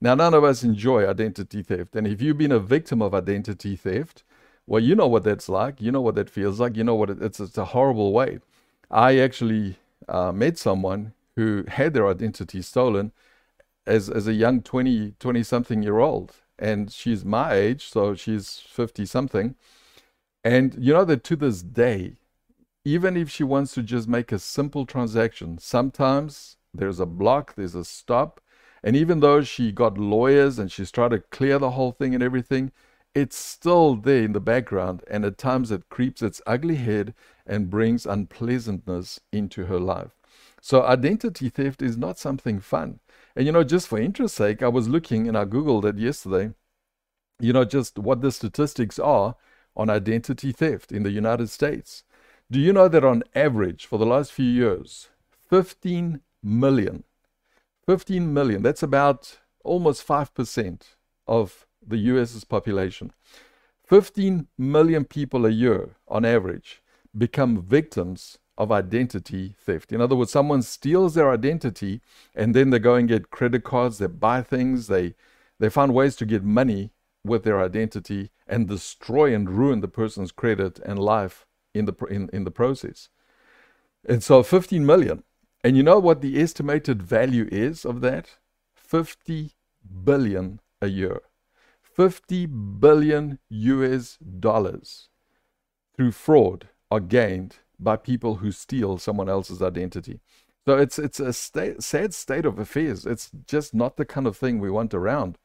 Now, 0.00 0.14
none 0.14 0.34
of 0.34 0.44
us 0.44 0.64
enjoy 0.64 1.06
identity 1.08 1.62
theft. 1.62 1.94
And 1.94 2.06
if 2.06 2.20
you've 2.20 2.38
been 2.38 2.52
a 2.52 2.58
victim 2.58 3.00
of 3.02 3.14
identity 3.14 3.76
theft, 3.76 4.24
well, 4.66 4.82
you 4.82 4.94
know 4.94 5.08
what 5.08 5.24
that's 5.24 5.48
like. 5.48 5.80
You 5.80 5.92
know 5.92 6.00
what 6.00 6.14
that 6.14 6.30
feels 6.30 6.60
like. 6.60 6.76
You 6.76 6.84
know 6.84 6.94
what 6.94 7.10
it, 7.10 7.22
it's, 7.22 7.40
it's 7.40 7.58
a 7.58 7.66
horrible 7.66 8.12
way. 8.12 8.38
I 8.90 9.18
actually 9.18 9.76
uh, 10.08 10.32
met 10.32 10.58
someone 10.58 11.12
who 11.36 11.64
had 11.68 11.94
their 11.94 12.08
identity 12.08 12.62
stolen 12.62 13.12
as, 13.86 14.08
as 14.08 14.26
a 14.26 14.32
young 14.32 14.62
20, 14.62 15.14
20 15.18 15.42
something 15.42 15.82
year 15.82 15.98
old. 15.98 16.34
And 16.58 16.92
she's 16.92 17.24
my 17.24 17.54
age, 17.54 17.88
so 17.88 18.14
she's 18.14 18.58
50 18.58 19.06
something. 19.06 19.56
And 20.44 20.76
you 20.78 20.92
know 20.92 21.04
that 21.04 21.24
to 21.24 21.36
this 21.36 21.62
day, 21.62 22.16
even 22.84 23.16
if 23.16 23.30
she 23.30 23.44
wants 23.44 23.74
to 23.74 23.82
just 23.82 24.08
make 24.08 24.32
a 24.32 24.38
simple 24.38 24.86
transaction, 24.86 25.58
sometimes 25.58 26.56
there's 26.74 27.00
a 27.00 27.06
block, 27.06 27.54
there's 27.54 27.74
a 27.74 27.84
stop. 27.84 28.40
And 28.82 28.96
even 28.96 29.20
though 29.20 29.42
she 29.42 29.70
got 29.70 29.98
lawyers 29.98 30.58
and 30.58 30.70
she's 30.70 30.90
tried 30.90 31.12
to 31.12 31.20
clear 31.20 31.58
the 31.58 31.70
whole 31.70 31.92
thing 31.92 32.14
and 32.14 32.22
everything, 32.22 32.72
it's 33.14 33.36
still 33.36 33.94
there 33.94 34.24
in 34.24 34.32
the 34.32 34.40
background. 34.40 35.04
And 35.08 35.24
at 35.24 35.38
times 35.38 35.70
it 35.70 35.88
creeps 35.88 36.22
its 36.22 36.42
ugly 36.46 36.76
head 36.76 37.14
and 37.46 37.70
brings 37.70 38.06
unpleasantness 38.06 39.20
into 39.32 39.66
her 39.66 39.78
life. 39.78 40.16
So 40.60 40.82
identity 40.82 41.48
theft 41.48 41.82
is 41.82 41.96
not 41.96 42.18
something 42.18 42.60
fun. 42.60 43.00
And 43.36 43.46
you 43.46 43.52
know, 43.52 43.64
just 43.64 43.88
for 43.88 43.98
interest 43.98 44.34
sake, 44.34 44.62
I 44.62 44.68
was 44.68 44.88
looking 44.88 45.28
and 45.28 45.36
I 45.36 45.44
Googled 45.44 45.84
it 45.84 45.98
yesterday, 45.98 46.52
you 47.38 47.52
know, 47.52 47.64
just 47.64 47.98
what 47.98 48.20
the 48.20 48.32
statistics 48.32 48.98
are 48.98 49.36
on 49.76 49.90
identity 49.90 50.52
theft 50.52 50.92
in 50.92 51.02
the 51.02 51.10
United 51.10 51.50
States. 51.50 52.04
Do 52.52 52.60
you 52.60 52.74
know 52.74 52.86
that 52.86 53.02
on 53.02 53.22
average 53.34 53.86
for 53.86 53.98
the 53.98 54.04
last 54.04 54.30
few 54.30 54.44
years, 54.44 55.08
15 55.48 56.20
million, 56.42 57.04
15 57.86 58.34
million, 58.34 58.62
that's 58.62 58.82
about 58.82 59.38
almost 59.64 60.06
5% 60.06 60.82
of 61.26 61.66
the 61.80 61.96
US's 61.96 62.44
population. 62.44 63.14
15 63.86 64.48
million 64.58 65.06
people 65.06 65.46
a 65.46 65.48
year 65.48 65.96
on 66.06 66.26
average 66.26 66.82
become 67.16 67.62
victims 67.62 68.36
of 68.58 68.70
identity 68.70 69.54
theft. 69.58 69.90
In 69.90 70.02
other 70.02 70.14
words, 70.14 70.30
someone 70.30 70.60
steals 70.60 71.14
their 71.14 71.30
identity 71.30 72.02
and 72.34 72.54
then 72.54 72.68
they 72.68 72.78
go 72.78 72.96
and 72.96 73.08
get 73.08 73.30
credit 73.30 73.64
cards, 73.64 73.96
they 73.96 74.08
buy 74.08 74.42
things, 74.42 74.88
they 74.88 75.14
they 75.58 75.70
find 75.70 75.94
ways 75.94 76.16
to 76.16 76.26
get 76.26 76.44
money 76.44 76.90
with 77.24 77.44
their 77.44 77.62
identity 77.62 78.30
and 78.46 78.68
destroy 78.68 79.34
and 79.34 79.48
ruin 79.48 79.80
the 79.80 79.88
person's 79.88 80.32
credit 80.32 80.78
and 80.80 80.98
life 80.98 81.46
in 81.74 81.86
the 81.86 81.94
in, 82.10 82.28
in 82.32 82.44
the 82.44 82.50
process. 82.50 83.08
And 84.08 84.22
so 84.22 84.42
15 84.42 84.84
million. 84.84 85.22
And 85.64 85.76
you 85.76 85.82
know 85.82 86.00
what 86.00 86.20
the 86.20 86.40
estimated 86.40 87.02
value 87.02 87.48
is 87.52 87.84
of 87.84 88.00
that? 88.00 88.36
50 88.74 89.52
billion 90.04 90.60
a 90.80 90.88
year. 90.88 91.22
50 91.82 92.46
billion 92.46 93.38
US 93.48 94.16
dollars 94.16 95.08
through 95.96 96.12
fraud 96.12 96.68
are 96.90 97.00
gained 97.00 97.56
by 97.78 97.96
people 97.96 98.36
who 98.36 98.50
steal 98.50 98.98
someone 98.98 99.28
else's 99.28 99.62
identity. 99.62 100.20
So 100.66 100.78
it's 100.78 100.98
it's 100.98 101.20
a 101.20 101.32
state, 101.32 101.82
sad 101.82 102.14
state 102.14 102.46
of 102.46 102.58
affairs. 102.58 103.04
It's 103.04 103.30
just 103.46 103.74
not 103.74 103.96
the 103.96 104.04
kind 104.04 104.26
of 104.26 104.36
thing 104.36 104.58
we 104.58 104.70
want 104.70 104.94
around. 104.94 105.36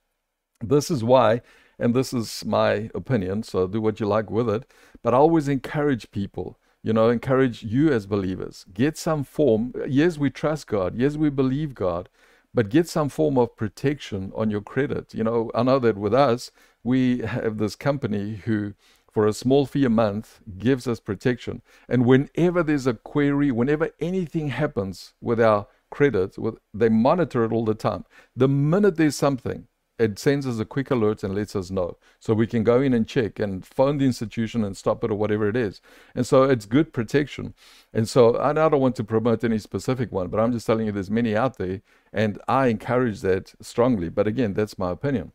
This 0.61 0.91
is 0.91 1.03
why, 1.03 1.41
and 1.79 1.93
this 1.93 2.13
is 2.13 2.43
my 2.45 2.89
opinion. 2.95 3.43
So 3.43 3.67
do 3.67 3.81
what 3.81 3.99
you 3.99 4.07
like 4.07 4.29
with 4.29 4.49
it. 4.49 4.69
But 5.03 5.13
I 5.13 5.17
always 5.17 5.47
encourage 5.47 6.11
people. 6.11 6.57
You 6.83 6.93
know, 6.93 7.09
encourage 7.09 7.63
you 7.63 7.91
as 7.91 8.05
believers. 8.05 8.65
Get 8.73 8.97
some 8.97 9.23
form. 9.23 9.73
Yes, 9.87 10.17
we 10.17 10.29
trust 10.29 10.67
God. 10.67 10.95
Yes, 10.95 11.17
we 11.17 11.29
believe 11.29 11.73
God. 11.73 12.07
But 12.53 12.69
get 12.69 12.87
some 12.87 13.09
form 13.09 13.37
of 13.37 13.55
protection 13.57 14.31
on 14.35 14.49
your 14.49 14.61
credit. 14.61 15.13
You 15.13 15.23
know, 15.23 15.51
I 15.53 15.63
know 15.63 15.79
that 15.79 15.97
with 15.97 16.13
us, 16.13 16.51
we 16.83 17.19
have 17.19 17.57
this 17.57 17.75
company 17.75 18.37
who 18.45 18.73
for 19.11 19.27
a 19.27 19.33
small 19.33 19.65
fee 19.65 19.83
a 19.83 19.89
month 19.89 20.39
gives 20.57 20.87
us 20.87 20.99
protection. 20.99 21.61
And 21.89 22.05
whenever 22.05 22.63
there's 22.63 22.87
a 22.87 22.93
query, 22.93 23.51
whenever 23.51 23.89
anything 23.99 24.49
happens 24.49 25.13
with 25.19 25.41
our 25.41 25.67
credit, 25.89 26.37
with, 26.37 26.57
they 26.73 26.89
monitor 26.89 27.43
it 27.43 27.51
all 27.51 27.65
the 27.65 27.73
time. 27.73 28.05
The 28.35 28.47
minute 28.47 28.95
there's 28.95 29.15
something, 29.15 29.67
it 29.99 30.19
sends 30.19 30.45
us 30.45 30.59
a 30.59 30.65
quick 30.65 30.91
alert 30.91 31.23
and 31.23 31.33
lets 31.33 31.55
us 31.55 31.71
know. 31.71 31.97
So 32.19 32.33
we 32.33 32.45
can 32.45 32.63
go 32.63 32.81
in 32.81 32.93
and 32.93 33.07
check 33.07 33.39
and 33.39 33.65
phone 33.65 33.97
the 33.97 34.05
institution 34.05 34.63
and 34.63 34.77
stop 34.77 35.03
it 35.03 35.11
or 35.11 35.15
whatever 35.15 35.49
it 35.49 35.55
is. 35.55 35.81
And 36.13 36.25
so 36.25 36.43
it's 36.43 36.65
good 36.65 36.93
protection. 36.93 37.53
And 37.93 38.07
so 38.07 38.39
I 38.39 38.53
don't 38.53 38.79
want 38.79 38.95
to 38.97 39.03
promote 39.03 39.43
any 39.43 39.57
specific 39.57 40.11
one, 40.11 40.27
but 40.27 40.39
I'm 40.39 40.51
just 40.51 40.67
telling 40.67 40.85
you 40.85 40.91
there's 40.91 41.09
many 41.09 41.35
out 41.35 41.57
there 41.57 41.81
and 42.13 42.39
I 42.47 42.67
encourage 42.67 43.21
that 43.21 43.53
strongly. 43.61 44.09
But 44.09 44.27
again, 44.27 44.53
that's 44.53 44.77
my 44.77 44.91
opinion. 44.91 45.31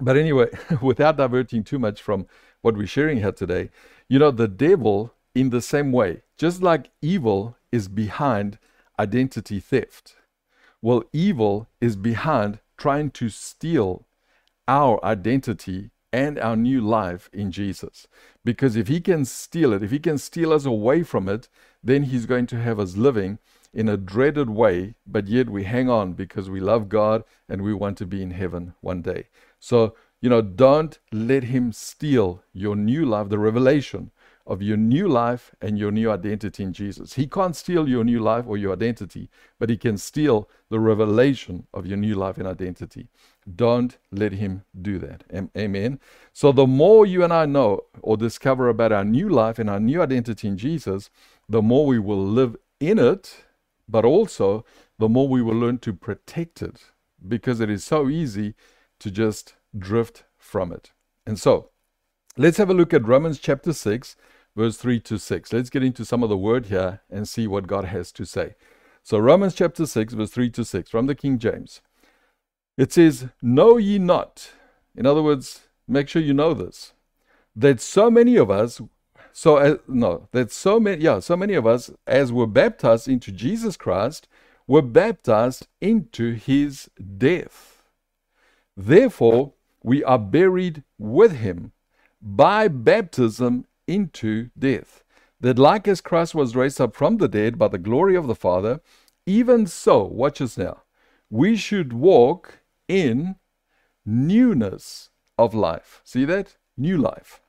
But 0.00 0.16
anyway, 0.16 0.48
without 0.82 1.18
diverting 1.18 1.64
too 1.64 1.78
much 1.78 2.00
from 2.00 2.26
what 2.62 2.76
we're 2.76 2.86
sharing 2.86 3.18
here 3.18 3.32
today, 3.32 3.70
you 4.08 4.18
know, 4.18 4.30
the 4.30 4.48
devil, 4.48 5.14
in 5.34 5.50
the 5.50 5.62
same 5.62 5.92
way, 5.92 6.22
just 6.36 6.62
like 6.62 6.90
evil 7.00 7.56
is 7.70 7.88
behind 7.88 8.58
identity 8.98 9.60
theft, 9.60 10.16
well, 10.80 11.04
evil 11.12 11.68
is 11.80 11.94
behind 11.94 12.58
trying 12.82 13.08
to 13.12 13.28
steal 13.28 14.04
our 14.66 14.98
identity 15.04 15.90
and 16.12 16.36
our 16.40 16.56
new 16.56 16.80
life 16.80 17.30
in 17.32 17.52
Jesus. 17.52 18.08
Because 18.44 18.74
if 18.74 18.88
he 18.88 19.00
can 19.00 19.24
steal 19.24 19.72
it, 19.72 19.84
if 19.84 19.92
he 19.92 20.00
can 20.00 20.18
steal 20.18 20.52
us 20.52 20.64
away 20.64 21.04
from 21.04 21.28
it, 21.28 21.48
then 21.80 22.02
he's 22.02 22.26
going 22.26 22.48
to 22.48 22.60
have 22.60 22.80
us 22.80 22.96
living 22.96 23.38
in 23.72 23.88
a 23.88 23.96
dreaded 23.96 24.50
way, 24.50 24.96
but 25.06 25.28
yet 25.28 25.48
we 25.48 25.62
hang 25.62 25.88
on 25.88 26.14
because 26.14 26.50
we 26.50 26.58
love 26.58 26.88
God 26.88 27.22
and 27.48 27.62
we 27.62 27.72
want 27.72 27.96
to 27.98 28.04
be 28.04 28.20
in 28.20 28.32
heaven 28.32 28.74
one 28.80 29.00
day. 29.00 29.28
So 29.60 29.94
you 30.20 30.28
know, 30.28 30.42
don't 30.42 30.98
let 31.12 31.44
him 31.44 31.72
steal 31.72 32.42
your 32.52 32.74
new 32.74 33.06
life, 33.06 33.28
the 33.28 33.38
revelation 33.38 34.10
of 34.46 34.62
your 34.62 34.76
new 34.76 35.08
life 35.08 35.54
and 35.60 35.78
your 35.78 35.90
new 35.90 36.10
identity 36.10 36.62
in 36.62 36.72
Jesus. 36.72 37.14
He 37.14 37.26
can't 37.26 37.56
steal 37.56 37.88
your 37.88 38.04
new 38.04 38.20
life 38.20 38.44
or 38.46 38.56
your 38.56 38.72
identity, 38.72 39.28
but 39.58 39.70
he 39.70 39.76
can 39.76 39.96
steal 39.98 40.48
the 40.68 40.80
revelation 40.80 41.66
of 41.72 41.86
your 41.86 41.96
new 41.96 42.14
life 42.14 42.38
and 42.38 42.46
identity. 42.46 43.08
Don't 43.56 43.98
let 44.10 44.32
him 44.32 44.62
do 44.80 44.98
that. 44.98 45.24
Amen. 45.56 46.00
So, 46.32 46.52
the 46.52 46.66
more 46.66 47.06
you 47.06 47.24
and 47.24 47.32
I 47.32 47.46
know 47.46 47.82
or 48.00 48.16
discover 48.16 48.68
about 48.68 48.92
our 48.92 49.04
new 49.04 49.28
life 49.28 49.58
and 49.58 49.70
our 49.70 49.80
new 49.80 50.02
identity 50.02 50.48
in 50.48 50.56
Jesus, 50.56 51.10
the 51.48 51.62
more 51.62 51.86
we 51.86 51.98
will 51.98 52.24
live 52.24 52.56
in 52.80 52.98
it, 52.98 53.44
but 53.88 54.04
also 54.04 54.64
the 54.98 55.08
more 55.08 55.28
we 55.28 55.42
will 55.42 55.54
learn 55.56 55.78
to 55.78 55.92
protect 55.92 56.62
it 56.62 56.92
because 57.26 57.60
it 57.60 57.70
is 57.70 57.84
so 57.84 58.08
easy 58.08 58.54
to 58.98 59.10
just 59.10 59.54
drift 59.76 60.24
from 60.38 60.72
it. 60.72 60.92
And 61.26 61.38
so, 61.38 61.70
let's 62.36 62.56
have 62.56 62.70
a 62.70 62.74
look 62.74 62.94
at 62.94 63.06
Romans 63.06 63.38
chapter 63.38 63.72
6, 63.72 64.16
verse 64.56 64.76
3 64.76 65.00
to 65.00 65.18
6. 65.18 65.52
Let's 65.52 65.70
get 65.70 65.82
into 65.82 66.04
some 66.04 66.22
of 66.22 66.28
the 66.28 66.36
word 66.36 66.66
here 66.66 67.00
and 67.10 67.28
see 67.28 67.46
what 67.46 67.66
God 67.66 67.86
has 67.86 68.12
to 68.12 68.24
say. 68.24 68.54
So, 69.02 69.18
Romans 69.18 69.54
chapter 69.54 69.86
6, 69.86 70.14
verse 70.14 70.30
3 70.30 70.50
to 70.50 70.64
6 70.64 70.90
from 70.90 71.06
the 71.06 71.14
King 71.14 71.38
James. 71.38 71.80
It 72.76 72.92
says, 72.92 73.28
Know 73.40 73.76
ye 73.76 73.98
not, 73.98 74.52
in 74.96 75.06
other 75.06 75.22
words, 75.22 75.62
make 75.88 76.08
sure 76.08 76.22
you 76.22 76.34
know 76.34 76.54
this, 76.54 76.92
that 77.54 77.80
so 77.80 78.10
many 78.10 78.36
of 78.36 78.50
us, 78.50 78.80
so 79.32 79.56
uh, 79.56 79.76
no, 79.88 80.28
that 80.32 80.52
so 80.52 80.78
many, 80.78 81.02
yeah, 81.02 81.18
so 81.18 81.36
many 81.36 81.54
of 81.54 81.66
us, 81.66 81.90
as 82.06 82.32
were 82.32 82.46
baptized 82.46 83.08
into 83.08 83.32
Jesus 83.32 83.76
Christ, 83.76 84.28
were 84.66 84.82
baptized 84.82 85.66
into 85.80 86.32
his 86.32 86.88
death. 87.18 87.82
Therefore, 88.76 89.52
we 89.82 90.04
are 90.04 90.18
buried 90.18 90.84
with 90.98 91.32
him 91.32 91.72
by 92.22 92.68
baptism 92.68 93.66
into 93.86 94.50
death, 94.58 95.02
that 95.40 95.58
like 95.58 95.88
as 95.88 96.00
Christ 96.00 96.34
was 96.34 96.56
raised 96.56 96.80
up 96.80 96.94
from 96.94 97.18
the 97.18 97.28
dead 97.28 97.58
by 97.58 97.68
the 97.68 97.78
glory 97.78 98.14
of 98.14 98.26
the 98.26 98.34
Father, 98.34 98.80
even 99.26 99.66
so, 99.66 100.04
watch 100.04 100.40
us 100.40 100.56
now, 100.56 100.82
we 101.30 101.56
should 101.56 101.92
walk 101.92 102.60
in 102.88 103.36
newness 104.04 105.10
of 105.38 105.54
life. 105.54 106.00
See 106.04 106.24
that? 106.24 106.56
New 106.76 106.98
life. 106.98 107.40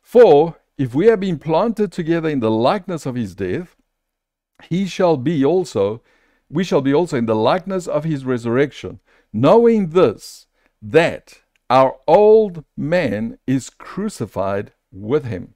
For 0.00 0.56
if 0.78 0.94
we 0.94 1.06
have 1.06 1.20
been 1.20 1.38
planted 1.38 1.92
together 1.92 2.28
in 2.28 2.40
the 2.40 2.50
likeness 2.50 3.06
of 3.06 3.14
his 3.14 3.34
death, 3.34 3.76
he 4.68 4.86
shall 4.86 5.16
be 5.16 5.44
also, 5.44 6.02
we 6.48 6.64
shall 6.64 6.80
be 6.80 6.94
also 6.94 7.16
in 7.16 7.26
the 7.26 7.34
likeness 7.34 7.86
of 7.86 8.04
his 8.04 8.24
resurrection, 8.24 9.00
knowing 9.32 9.90
this, 9.90 10.46
that 10.80 11.40
our 11.70 11.96
old 12.06 12.64
man 12.76 13.38
is 13.46 13.70
crucified 13.70 14.72
with 14.92 15.24
him. 15.24 15.54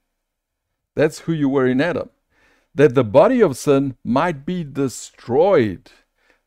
That's 0.94 1.20
who 1.20 1.32
you 1.32 1.48
were 1.48 1.66
in 1.66 1.80
Adam. 1.80 2.10
That 2.74 2.94
the 2.94 3.04
body 3.04 3.40
of 3.40 3.56
sin 3.56 3.96
might 4.04 4.44
be 4.44 4.64
destroyed, 4.64 5.90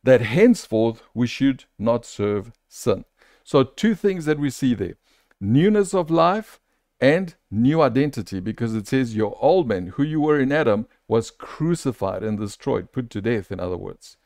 that 0.02 0.20
henceforth 0.20 1.02
we 1.14 1.26
should 1.26 1.64
not 1.78 2.04
serve 2.04 2.52
sin. 2.68 3.04
So, 3.44 3.64
two 3.64 3.94
things 3.94 4.26
that 4.26 4.38
we 4.38 4.50
see 4.50 4.74
there 4.74 4.94
newness 5.40 5.94
of 5.94 6.10
life 6.10 6.60
and 7.00 7.34
new 7.50 7.80
identity, 7.80 8.40
because 8.40 8.74
it 8.74 8.86
says 8.86 9.16
your 9.16 9.36
old 9.40 9.66
man, 9.66 9.88
who 9.88 10.02
you 10.02 10.20
were 10.20 10.38
in 10.38 10.52
Adam, 10.52 10.86
was 11.08 11.30
crucified 11.30 12.22
and 12.22 12.38
destroyed, 12.38 12.92
put 12.92 13.08
to 13.10 13.22
death, 13.22 13.50
in 13.50 13.58
other 13.58 13.76
words. 13.76 14.18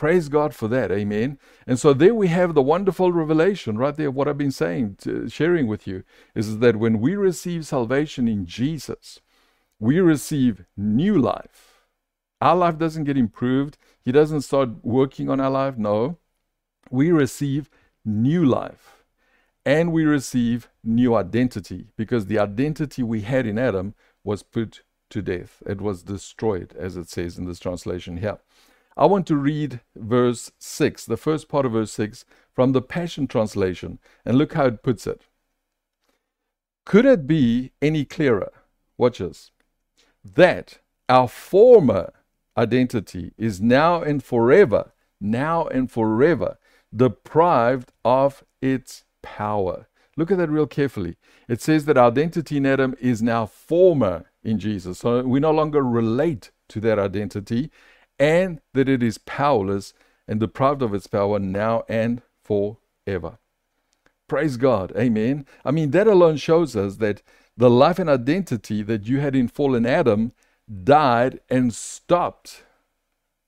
Praise 0.00 0.30
God 0.30 0.54
for 0.54 0.66
that. 0.68 0.90
Amen. 0.90 1.38
And 1.66 1.78
so 1.78 1.92
there 1.92 2.14
we 2.14 2.28
have 2.28 2.54
the 2.54 2.62
wonderful 2.62 3.12
revelation 3.12 3.76
right 3.76 3.94
there. 3.94 4.10
What 4.10 4.28
I've 4.28 4.38
been 4.38 4.50
saying, 4.50 4.96
to, 5.02 5.28
sharing 5.28 5.66
with 5.66 5.86
you, 5.86 6.04
is 6.34 6.60
that 6.60 6.76
when 6.76 7.02
we 7.02 7.16
receive 7.16 7.66
salvation 7.66 8.26
in 8.26 8.46
Jesus, 8.46 9.20
we 9.78 10.00
receive 10.00 10.64
new 10.74 11.18
life. 11.18 11.82
Our 12.40 12.56
life 12.56 12.78
doesn't 12.78 13.04
get 13.04 13.18
improved. 13.18 13.76
He 14.02 14.10
doesn't 14.10 14.40
start 14.40 14.82
working 14.82 15.28
on 15.28 15.38
our 15.38 15.50
life. 15.50 15.76
No. 15.76 16.16
We 16.90 17.10
receive 17.12 17.68
new 18.02 18.42
life 18.42 19.04
and 19.66 19.92
we 19.92 20.06
receive 20.06 20.70
new 20.82 21.14
identity 21.14 21.88
because 21.98 22.24
the 22.24 22.38
identity 22.38 23.02
we 23.02 23.20
had 23.20 23.46
in 23.46 23.58
Adam 23.58 23.92
was 24.24 24.42
put 24.42 24.82
to 25.10 25.20
death. 25.20 25.62
It 25.66 25.82
was 25.82 26.02
destroyed, 26.02 26.74
as 26.78 26.96
it 26.96 27.10
says 27.10 27.36
in 27.36 27.44
this 27.44 27.58
translation 27.58 28.16
here. 28.16 28.38
I 29.00 29.06
want 29.06 29.26
to 29.28 29.36
read 29.36 29.80
verse 29.96 30.52
6, 30.58 31.06
the 31.06 31.16
first 31.16 31.48
part 31.48 31.64
of 31.64 31.72
verse 31.72 31.90
6 31.92 32.26
from 32.52 32.72
the 32.72 32.82
Passion 32.82 33.26
Translation, 33.26 33.98
and 34.26 34.36
look 34.36 34.52
how 34.52 34.66
it 34.66 34.82
puts 34.82 35.06
it. 35.06 35.22
Could 36.84 37.06
it 37.06 37.26
be 37.26 37.72
any 37.80 38.04
clearer? 38.04 38.52
Watch 38.98 39.16
this. 39.16 39.52
That 40.22 40.80
our 41.08 41.28
former 41.28 42.12
identity 42.58 43.32
is 43.38 43.58
now 43.58 44.02
and 44.02 44.22
forever, 44.22 44.92
now 45.18 45.64
and 45.64 45.90
forever, 45.90 46.58
deprived 46.94 47.92
of 48.04 48.44
its 48.60 49.04
power. 49.22 49.88
Look 50.14 50.30
at 50.30 50.36
that 50.36 50.50
real 50.50 50.66
carefully. 50.66 51.16
It 51.48 51.62
says 51.62 51.86
that 51.86 51.96
our 51.96 52.10
identity 52.10 52.58
in 52.58 52.66
Adam 52.66 52.94
is 53.00 53.22
now 53.22 53.46
former 53.46 54.26
in 54.44 54.58
Jesus. 54.58 54.98
So 54.98 55.22
we 55.22 55.40
no 55.40 55.52
longer 55.52 55.82
relate 55.82 56.50
to 56.68 56.80
that 56.80 56.98
identity 56.98 57.70
and 58.20 58.60
that 58.74 58.88
it 58.88 59.02
is 59.02 59.18
powerless 59.18 59.94
and 60.28 60.38
deprived 60.38 60.82
of 60.82 60.94
its 60.94 61.08
power 61.08 61.38
now 61.40 61.82
and 61.88 62.22
forever. 62.44 63.38
Praise 64.28 64.56
God. 64.56 64.92
Amen. 64.96 65.46
I 65.64 65.72
mean, 65.72 65.90
that 65.90 66.06
alone 66.06 66.36
shows 66.36 66.76
us 66.76 66.96
that 66.96 67.22
the 67.56 67.70
life 67.70 67.98
and 67.98 68.08
identity 68.08 68.82
that 68.82 69.06
you 69.06 69.18
had 69.18 69.34
in 69.34 69.48
fallen 69.48 69.86
Adam 69.86 70.32
died 70.84 71.40
and 71.48 71.74
stopped 71.74 72.62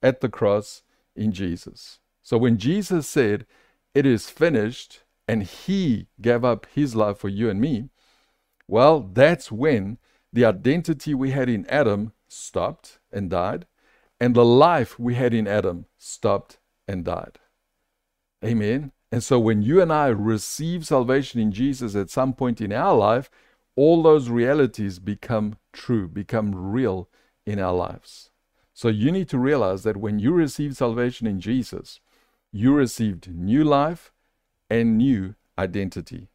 at 0.02 0.20
the 0.20 0.28
cross 0.28 0.82
in 1.14 1.30
Jesus. 1.30 2.00
So 2.22 2.36
when 2.36 2.58
Jesus 2.58 3.06
said, 3.06 3.46
It 3.94 4.06
is 4.06 4.28
finished, 4.28 5.02
and 5.28 5.44
he 5.44 6.08
gave 6.20 6.44
up 6.44 6.66
his 6.74 6.96
life 6.96 7.18
for 7.18 7.28
you 7.28 7.48
and 7.48 7.60
me, 7.60 7.90
well, 8.66 9.00
that's 9.00 9.52
when 9.52 9.98
the 10.32 10.44
identity 10.44 11.14
we 11.14 11.30
had 11.30 11.48
in 11.48 11.66
Adam 11.66 12.12
stopped 12.28 12.98
and 13.12 13.30
died, 13.30 13.66
and 14.22 14.36
the 14.36 14.44
life 14.44 15.00
we 15.00 15.16
had 15.16 15.34
in 15.34 15.48
Adam 15.48 15.86
stopped 15.98 16.60
and 16.86 17.04
died. 17.04 17.40
Amen. 18.44 18.92
And 19.10 19.20
so 19.20 19.40
when 19.40 19.62
you 19.62 19.82
and 19.82 19.92
I 19.92 20.06
receive 20.06 20.86
salvation 20.86 21.40
in 21.40 21.50
Jesus 21.50 21.96
at 21.96 22.08
some 22.08 22.32
point 22.32 22.60
in 22.60 22.72
our 22.72 22.94
life, 22.94 23.28
all 23.74 24.00
those 24.00 24.28
realities 24.28 25.00
become 25.00 25.56
true, 25.72 26.06
become 26.06 26.54
real 26.54 27.08
in 27.44 27.58
our 27.58 27.74
lives. 27.74 28.30
So 28.72 28.86
you 28.86 29.10
need 29.10 29.28
to 29.30 29.40
realize 29.40 29.82
that 29.82 29.96
when 29.96 30.20
you 30.20 30.30
receive 30.30 30.76
salvation 30.76 31.26
in 31.26 31.40
Jesus, 31.40 31.98
you 32.52 32.72
received 32.72 33.28
new 33.28 33.64
life 33.64 34.12
and 34.70 34.96
new 34.96 35.34
identity. 35.58 36.28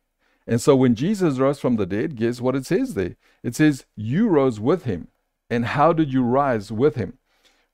And 0.45 0.59
so 0.59 0.75
when 0.75 0.93
Jesus 0.93 1.39
rose 1.39 1.59
from 1.59 1.77
the 1.77 1.85
dead, 1.85 2.17
guess 2.17 2.41
what 2.41 2.53
it 2.57 2.65
says 2.65 2.95
there? 2.95 3.15
It 3.43 3.55
says, 3.55 3.85
You 3.95 4.27
rose 4.27 4.59
with 4.59 4.83
him. 4.83 5.07
And 5.49 5.67
how 5.67 5.93
did 5.93 6.11
you 6.11 6.23
rise 6.23 6.69
with 6.69 6.95
him? 6.95 7.19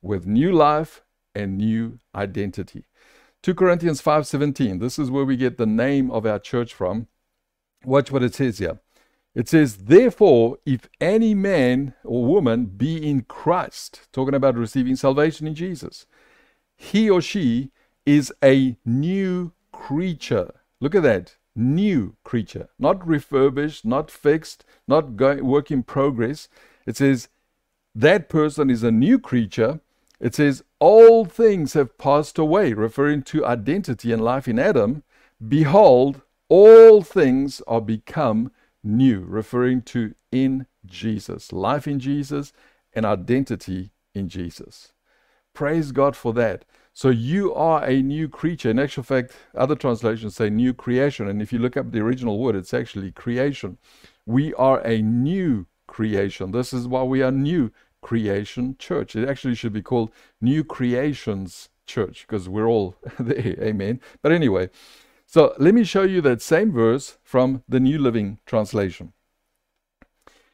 With 0.04 0.28
new 0.28 0.52
life 0.52 1.02
and 1.34 1.58
new 1.58 1.98
identity. 2.14 2.86
2 3.42 3.56
Corinthians 3.56 4.02
5:17. 4.02 4.80
This 4.80 5.00
is 5.00 5.10
where 5.10 5.26
we 5.26 5.36
get 5.36 5.58
the 5.58 5.66
name 5.66 6.12
of 6.12 6.26
our 6.26 6.40
church 6.40 6.74
from. 6.74 7.08
Watch 7.84 8.12
what 8.12 8.24
it 8.24 8.36
says 8.36 8.60
here. 8.60 8.80
It 9.36 9.50
says, 9.50 9.78
Therefore, 9.78 10.58
if 10.66 10.88
any 11.02 11.34
man 11.34 11.96
or 12.04 12.26
woman 12.26 12.66
be 12.66 13.10
in 13.10 13.24
Christ, 13.24 14.08
talking 14.12 14.36
about 14.36 14.56
receiving 14.56 14.96
salvation 14.96 15.48
in 15.48 15.56
Jesus, 15.56 16.06
he 16.76 17.10
or 17.10 17.22
she 17.22 17.72
is 18.06 18.32
a 18.44 18.78
new 18.86 19.54
creature. 19.72 20.54
Look 20.80 20.96
at 20.96 21.04
that. 21.04 21.38
New 21.56 22.16
creature. 22.24 22.70
Not 22.78 23.06
refurbished, 23.08 23.86
not 23.86 24.12
fixed, 24.12 24.66
not 24.88 25.12
work 25.12 25.72
in 25.72 25.84
progress. 25.84 26.48
It 26.86 26.98
says, 26.98 27.30
That 27.96 28.30
person 28.30 28.70
is 28.70 28.84
a 28.84 28.92
new 28.92 29.20
creature. 29.20 29.82
It 30.20 30.36
says, 30.36 30.64
All 30.80 31.26
things 31.26 31.74
have 31.74 31.98
passed 31.98 32.38
away, 32.38 32.74
referring 32.74 33.24
to 33.24 33.46
identity 33.46 34.12
and 34.12 34.24
life 34.24 34.48
in 34.48 34.60
Adam. 34.60 35.04
Behold, 35.46 36.22
all 36.50 37.02
things 37.02 37.62
are 37.68 37.82
become 37.82 38.52
new, 38.84 39.22
referring 39.22 39.82
to 39.82 40.14
in 40.32 40.68
Jesus, 40.86 41.52
life 41.52 41.88
in 41.88 42.00
Jesus, 42.00 42.54
and 42.94 43.06
identity 43.06 43.92
in 44.14 44.30
Jesus. 44.30 44.94
Praise 45.54 45.92
God 45.92 46.16
for 46.16 46.34
that. 46.34 46.66
So 46.94 47.10
you 47.10 47.54
are 47.54 47.84
a 47.84 48.02
new 48.02 48.30
creature. 48.30 48.70
In 48.70 48.80
actual 48.80 49.04
fact, 49.04 49.34
other 49.56 49.76
translations 49.76 50.36
say 50.36 50.50
new 50.50 50.74
creation. 50.74 51.28
And 51.28 51.42
if 51.42 51.52
you 51.52 51.60
look 51.60 51.76
up 51.76 51.92
the 51.92 52.02
original 52.02 52.40
word, 52.40 52.56
it's 52.56 52.74
actually 52.74 53.12
creation. 53.12 53.78
We 54.26 54.54
are 54.56 54.80
a 54.86 55.02
new 55.02 55.68
creation. 55.88 56.52
This 56.52 56.72
is 56.72 56.88
why 56.88 57.04
we 57.04 57.22
are 57.22 57.32
new 57.32 57.72
Creation 58.04 58.76
Church. 58.78 59.16
It 59.16 59.28
actually 59.28 59.56
should 59.56 59.74
be 59.74 59.82
called 59.82 60.12
New 60.40 60.64
Creations 60.64 61.70
Church 61.88 62.26
because 62.28 62.48
we're 62.48 62.68
all 62.68 62.96
there. 63.20 63.56
Amen. 63.60 64.00
But 64.22 64.32
anyway, 64.32 64.70
so 65.26 65.56
let 65.58 65.74
me 65.74 65.84
show 65.84 66.04
you 66.04 66.22
that 66.22 66.44
same 66.44 66.72
verse 66.72 67.18
from 67.24 67.64
the 67.68 67.80
New 67.80 67.98
Living 67.98 68.38
Translation. 68.46 69.14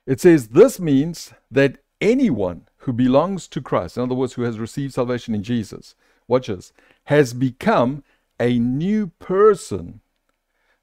It 0.06 0.22
says, 0.22 0.50
This 0.50 0.80
means 0.80 1.34
that 1.52 1.80
anyone 2.00 2.68
who 2.84 2.94
belongs 2.94 3.48
to 3.50 3.62
Christ, 3.62 3.98
in 3.98 4.04
other 4.04 4.16
words, 4.16 4.34
who 4.34 4.44
has 4.44 4.58
received 4.58 4.94
salvation 4.94 5.36
in 5.36 5.44
Jesus, 5.44 5.96
watch 6.28 6.48
this, 6.48 6.72
has 7.06 7.34
become 7.34 8.04
a 8.40 8.58
new 8.58 9.08
person. 9.20 10.00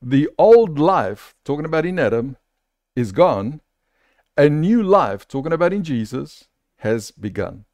The 0.02 0.28
old 0.38 0.78
life, 0.78 1.34
talking 1.44 1.64
about 1.64 1.86
in 1.86 1.98
Adam, 1.98 2.36
is 2.94 3.12
gone. 3.12 3.60
A 4.36 4.50
new 4.50 4.82
life, 4.82 5.26
talking 5.26 5.52
about 5.52 5.72
in 5.72 5.82
Jesus, 5.82 6.48
has 6.78 7.10
begun. 7.10 7.64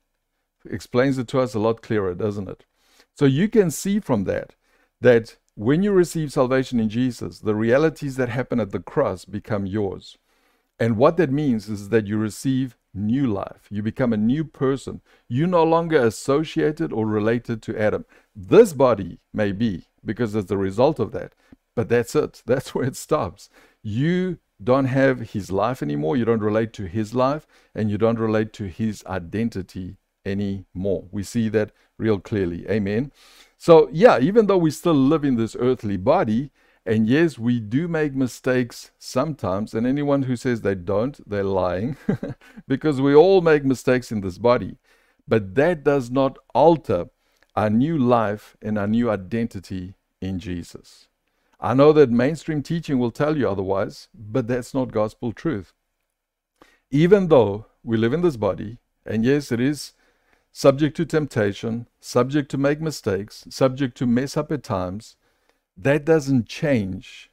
Explains 0.65 1.19
it 1.19 1.29
to 1.29 1.41
us 1.41 1.55
a 1.55 1.59
lot 1.59 1.83
clearer, 1.83 2.15
doesn't 2.15 2.49
it? 2.49 2.65
So 3.15 3.25
you 3.25 3.49
can 3.49 3.71
see 3.71 4.01
from 4.01 4.25
that 4.25 4.55
that 5.01 5.37
when 5.55 5.83
you 5.83 5.93
receive 5.93 6.33
salvation 6.33 6.81
in 6.81 6.88
Jesus, 6.88 7.41
the 7.41 7.55
realities 7.55 8.17
that 8.17 8.29
happen 8.29 8.61
at 8.61 8.71
the 8.71 8.81
cross 8.81 9.25
become 9.25 9.67
yours. 9.67 10.17
And 10.79 10.97
what 10.97 11.17
that 11.19 11.31
means 11.31 11.69
is 11.69 11.91
that 11.91 12.07
you 12.07 12.17
receive 12.17 12.77
new 12.95 13.27
life. 13.27 13.69
You 13.71 13.83
become 13.83 14.12
a 14.12 14.17
new 14.17 14.45
person. 14.45 15.01
You're 15.29 15.47
no 15.47 15.65
longer 15.65 16.05
associated 16.05 16.93
or 16.93 17.07
related 17.07 17.62
to 17.62 17.79
Adam. 17.79 18.05
This 18.35 18.73
body 18.73 19.19
may 19.33 19.53
be 19.53 19.85
because 20.05 20.35
it's 20.35 20.49
the 20.49 20.59
result 20.59 20.99
of 20.99 21.12
that, 21.12 21.35
but 21.75 21.88
that's 21.88 22.15
it. 22.15 22.43
That's 22.47 22.75
where 22.75 22.85
it 22.85 22.97
stops. 22.97 23.49
You 23.83 24.38
don't 24.64 24.87
have 24.87 25.31
his 25.33 25.51
life 25.51 25.83
anymore, 25.83 26.16
you 26.16 26.25
don't 26.25 26.42
relate 26.42 26.72
to 26.75 26.85
his 26.85 27.14
life, 27.14 27.46
and 27.75 27.90
you 27.90 27.98
don't 27.98 28.18
relate 28.18 28.53
to 28.55 28.64
his 28.64 29.05
identity 29.07 29.96
anymore. 30.25 31.09
We 31.11 31.22
see 31.22 31.48
that 31.51 31.72
real 31.98 32.18
clearly. 32.18 32.68
Amen. 32.68 33.12
So, 33.59 33.88
yeah, 33.92 34.18
even 34.18 34.46
though 34.46 34.59
we 34.59 34.70
still 34.70 34.94
live 34.94 35.25
in 35.25 35.37
this 35.37 35.57
earthly 35.59 35.96
body, 35.96 36.51
and 36.85 37.07
yes, 37.07 37.38
we 37.38 37.61
do 37.61 37.87
make 37.87 38.14
mistakes 38.14 38.90
sometimes, 38.98 39.72
and 39.72 39.87
anyone 39.87 40.22
who 40.22 40.35
says 40.35 40.61
they 40.61 40.75
don't, 40.75 41.20
they're 41.29 41.44
lying, 41.44 41.96
because 42.68 43.01
we 43.01 43.14
all 43.14 43.40
make 43.40 43.64
mistakes 43.64 44.11
in 44.11 44.20
this 44.20 44.38
body. 44.38 44.79
But 45.29 45.55
that 45.55 45.85
does 45.85 46.11
not 46.11 46.38
alter 46.55 47.07
our 47.55 47.70
new 47.70 47.96
life 47.96 48.57
and 48.61 48.79
our 48.79 48.88
new 48.88 49.11
identity 49.11 49.94
in 50.20 50.38
Jesus. 50.40 51.09
I 51.64 51.75
know 51.75 51.92
that 51.92 52.11
mainstream 52.11 52.61
teaching 52.61 52.98
will 52.98 53.12
tell 53.12 53.38
you 53.38 53.48
otherwise, 53.48 54.09
but 54.12 54.48
that's 54.48 54.75
not 54.75 54.90
gospel 54.90 55.33
truth. 55.33 55.72
Even 56.90 57.29
though 57.29 57.66
we 57.85 57.96
live 57.96 58.12
in 58.12 58.20
this 58.20 58.37
body, 58.37 58.79
and 59.07 59.25
yes, 59.25 59.53
it 59.53 59.61
is 59.61 59.92
subject 60.51 60.96
to 60.96 61.07
temptation, 61.07 61.87
subject 62.01 62.51
to 62.51 62.59
make 62.59 62.81
mistakes, 62.81 63.46
subject 63.48 63.96
to 63.98 64.07
mess 64.09 64.37
up 64.37 64.51
at 64.51 64.64
times, 64.64 65.14
that 65.77 66.05
doesn't 66.05 66.48
change 66.48 67.31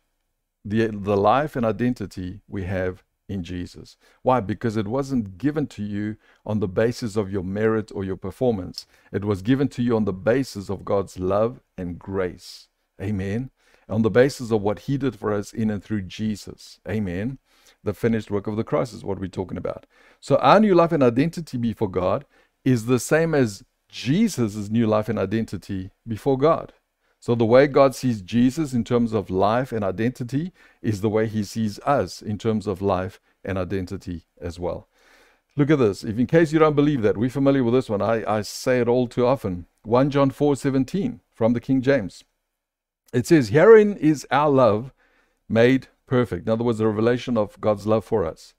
the, 0.64 0.88
the 0.88 1.18
life 1.18 1.56
and 1.56 1.66
identity 1.66 2.42
we 2.48 2.66
have 2.66 3.04
in 3.28 3.44
Jesus. 3.44 3.98
Why? 4.22 4.42
Because 4.42 4.78
it 4.78 4.88
wasn't 4.88 5.40
given 5.40 5.66
to 5.68 5.84
you 5.84 6.18
on 6.46 6.60
the 6.60 6.68
basis 6.68 7.16
of 7.16 7.32
your 7.32 7.44
merit 7.44 7.92
or 7.96 8.04
your 8.04 8.16
performance. 8.16 8.86
It 9.12 9.26
was 9.26 9.42
given 9.42 9.70
to 9.70 9.82
you 9.82 9.96
on 9.96 10.06
the 10.06 10.14
basis 10.14 10.70
of 10.70 10.86
God's 10.86 11.18
love 11.18 11.62
and 11.80 11.98
grace. 11.98 12.68
Amen. 13.02 13.50
On 13.90 14.04
the 14.04 14.10
basis 14.10 14.52
of 14.52 14.62
what 14.62 14.80
He 14.80 14.98
did 14.98 15.18
for 15.18 15.34
us 15.34 15.52
in 15.52 15.70
and 15.70 15.84
through 15.84 16.04
Jesus. 16.04 16.80
Amen. 16.88 17.40
The 17.84 17.94
finished 17.94 18.30
work 18.30 18.48
of 18.48 18.56
the 18.56 18.64
cross 18.64 18.94
is 18.94 19.04
what 19.04 19.20
we're 19.20 19.28
talking 19.28 19.58
about. 19.58 19.86
So, 20.20 20.36
our 20.38 20.60
new 20.60 20.76
life 20.76 20.92
and 20.92 21.02
identity 21.02 21.58
before 21.58 21.90
God 21.90 22.26
is 22.66 22.86
the 22.86 23.00
same 23.00 23.34
as 23.34 23.64
Jesus' 23.88 24.70
new 24.70 24.86
life 24.86 25.10
and 25.10 25.18
identity 25.18 25.92
before 26.08 26.38
God. 26.38 26.74
So, 27.20 27.36
the 27.36 27.46
way 27.46 27.68
God 27.68 27.96
sees 27.96 28.22
Jesus 28.22 28.74
in 28.74 28.84
terms 28.84 29.14
of 29.14 29.30
life 29.30 29.72
and 29.72 29.84
identity 29.84 30.54
is 30.82 31.02
the 31.02 31.10
way 31.10 31.28
he 31.28 31.44
sees 31.44 31.80
us 31.80 32.22
in 32.22 32.38
terms 32.38 32.68
of 32.68 32.82
life 32.82 33.20
and 33.44 33.58
identity 33.58 34.26
as 34.40 34.60
well. 34.60 34.88
Look 35.56 35.70
at 35.70 35.80
this. 35.80 36.04
If 36.04 36.20
in 36.20 36.28
case 36.28 36.54
you 36.54 36.60
don't 36.60 36.76
believe 36.76 37.02
that, 37.02 37.18
we're 37.18 37.30
familiar 37.30 37.64
with 37.64 37.74
this 37.74 37.90
one. 37.90 38.02
I, 38.02 38.24
I 38.30 38.42
say 38.42 38.80
it 38.80 38.88
all 38.88 39.08
too 39.08 39.26
often. 39.26 39.66
1 39.84 40.10
John 40.10 40.30
4 40.30 40.56
17 40.56 41.22
from 41.34 41.54
the 41.54 41.60
King 41.60 41.82
James. 41.82 42.24
It 43.14 43.28
says, 43.28 43.50
Herein 43.50 43.96
is 43.98 44.28
our 44.32 44.50
love 44.50 44.94
made 45.48 45.88
perfect. 46.08 46.48
In 46.48 46.52
other 46.52 46.64
words, 46.64 46.78
the 46.78 46.88
revelation 46.88 47.38
of 47.38 47.60
God's 47.60 47.88
love 47.88 48.06
for 48.06 48.26
us, 48.26 48.54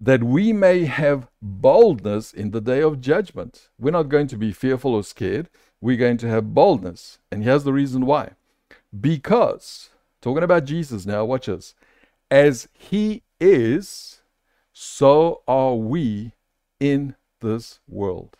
that 0.00 0.24
we 0.24 0.52
may 0.52 0.84
have 0.84 1.28
boldness 1.40 2.32
in 2.32 2.50
the 2.50 2.60
day 2.60 2.80
of 2.80 3.00
judgment. 3.00 3.68
We're 3.78 3.92
not 3.92 4.08
going 4.08 4.26
to 4.28 4.36
be 4.36 4.52
fearful 4.52 4.94
or 4.94 5.04
scared 5.04 5.48
we're 5.82 5.96
going 5.96 6.16
to 6.18 6.28
have 6.28 6.54
boldness. 6.54 7.18
And 7.30 7.42
here's 7.42 7.64
the 7.64 7.72
reason 7.72 8.06
why. 8.06 8.30
Because, 8.98 9.90
talking 10.22 10.44
about 10.44 10.64
Jesus 10.64 11.04
now, 11.04 11.24
watch 11.24 11.46
this. 11.46 11.74
As 12.30 12.68
he 12.72 13.24
is, 13.40 14.22
so 14.72 15.42
are 15.46 15.74
we 15.74 16.32
in 16.78 17.16
this 17.40 17.80
world. 17.88 18.36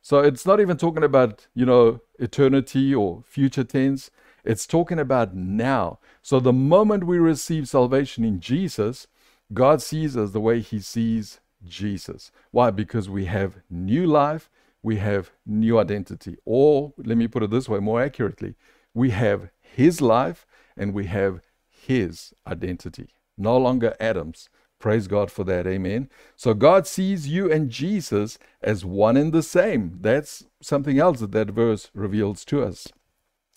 So 0.00 0.20
it's 0.20 0.46
not 0.46 0.58
even 0.58 0.78
talking 0.78 1.04
about, 1.04 1.46
you 1.54 1.66
know, 1.66 2.00
eternity 2.18 2.94
or 2.94 3.22
future 3.26 3.64
tense. 3.64 4.10
It's 4.46 4.66
talking 4.66 4.98
about 4.98 5.34
now. 5.34 5.98
So 6.22 6.40
the 6.40 6.52
moment 6.52 7.04
we 7.04 7.18
receive 7.18 7.68
salvation 7.68 8.24
in 8.24 8.40
Jesus, 8.40 9.06
God 9.52 9.82
sees 9.82 10.16
us 10.16 10.30
the 10.30 10.40
way 10.40 10.60
he 10.60 10.80
sees 10.80 11.40
Jesus. 11.64 12.30
Why? 12.50 12.70
Because 12.70 13.10
we 13.10 13.26
have 13.26 13.56
new 13.68 14.06
life 14.06 14.48
we 14.86 14.98
have 14.98 15.32
new 15.44 15.80
identity. 15.80 16.36
Or, 16.44 16.94
let 16.96 17.16
me 17.16 17.26
put 17.26 17.42
it 17.42 17.50
this 17.50 17.68
way 17.68 17.80
more 17.80 18.00
accurately, 18.00 18.54
we 18.94 19.10
have 19.10 19.50
his 19.60 20.00
life 20.00 20.46
and 20.76 20.94
we 20.94 21.06
have 21.06 21.40
his 21.68 22.32
identity. 22.46 23.08
No 23.36 23.58
longer 23.58 23.96
Adam's. 23.98 24.48
Praise 24.78 25.08
God 25.08 25.32
for 25.32 25.42
that. 25.42 25.66
Amen. 25.66 26.08
So 26.36 26.54
God 26.54 26.86
sees 26.86 27.26
you 27.26 27.50
and 27.50 27.68
Jesus 27.68 28.38
as 28.62 28.84
one 28.84 29.16
and 29.16 29.32
the 29.32 29.42
same. 29.42 29.98
That's 30.00 30.44
something 30.62 31.00
else 31.00 31.18
that 31.18 31.32
that 31.32 31.50
verse 31.50 31.90
reveals 31.92 32.44
to 32.44 32.62
us. 32.62 32.86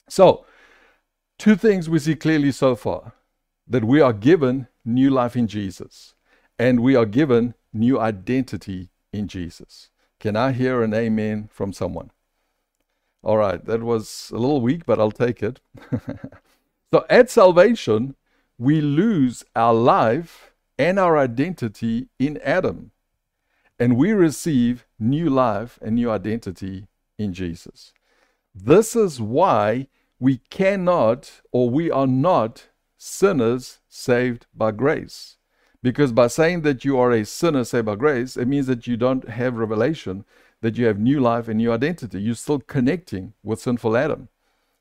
So, 0.09 0.45
two 1.39 1.55
things 1.55 1.89
we 1.89 1.97
see 1.97 2.15
clearly 2.15 2.51
so 2.51 2.75
far 2.75 3.13
that 3.65 3.85
we 3.85 4.01
are 4.01 4.13
given 4.13 4.67
new 4.83 5.09
life 5.09 5.37
in 5.37 5.47
Jesus 5.47 6.13
and 6.59 6.81
we 6.81 6.95
are 6.95 7.05
given 7.05 7.55
new 7.71 7.97
identity 7.97 8.89
in 9.13 9.27
Jesus. 9.27 9.89
Can 10.19 10.35
I 10.35 10.51
hear 10.51 10.83
an 10.83 10.93
amen 10.93 11.49
from 11.49 11.71
someone? 11.71 12.11
All 13.23 13.37
right, 13.37 13.63
that 13.65 13.81
was 13.81 14.31
a 14.33 14.37
little 14.37 14.59
weak, 14.59 14.85
but 14.85 14.99
I'll 14.99 15.11
take 15.11 15.41
it. 15.41 15.61
so 16.93 17.05
at 17.09 17.29
salvation, 17.29 18.15
we 18.57 18.81
lose 18.81 19.45
our 19.55 19.73
life 19.73 20.53
and 20.77 20.99
our 20.99 21.17
identity 21.17 22.07
in 22.19 22.37
Adam, 22.43 22.91
and 23.77 23.95
we 23.95 24.11
receive 24.11 24.85
new 24.97 25.29
life 25.29 25.79
and 25.81 25.95
new 25.95 26.11
identity 26.11 26.87
in 27.17 27.33
Jesus. 27.33 27.93
This 28.53 28.95
is 28.95 29.21
why 29.21 29.87
we 30.19 30.37
cannot 30.49 31.41
or 31.51 31.69
we 31.69 31.89
are 31.89 32.07
not 32.07 32.67
sinners 32.97 33.79
saved 33.87 34.45
by 34.53 34.71
grace. 34.71 35.37
Because 35.81 36.11
by 36.11 36.27
saying 36.27 36.61
that 36.63 36.83
you 36.83 36.99
are 36.99 37.11
a 37.11 37.25
sinner 37.25 37.63
saved 37.63 37.85
by 37.85 37.95
grace, 37.95 38.35
it 38.35 38.47
means 38.47 38.67
that 38.67 38.85
you 38.85 38.97
don't 38.97 39.29
have 39.29 39.55
revelation, 39.55 40.25
that 40.61 40.77
you 40.77 40.85
have 40.87 40.99
new 40.99 41.21
life 41.21 41.47
and 41.47 41.57
new 41.57 41.71
identity. 41.71 42.21
You're 42.21 42.35
still 42.35 42.59
connecting 42.59 43.33
with 43.43 43.61
sinful 43.61 43.95
Adam. 43.95 44.27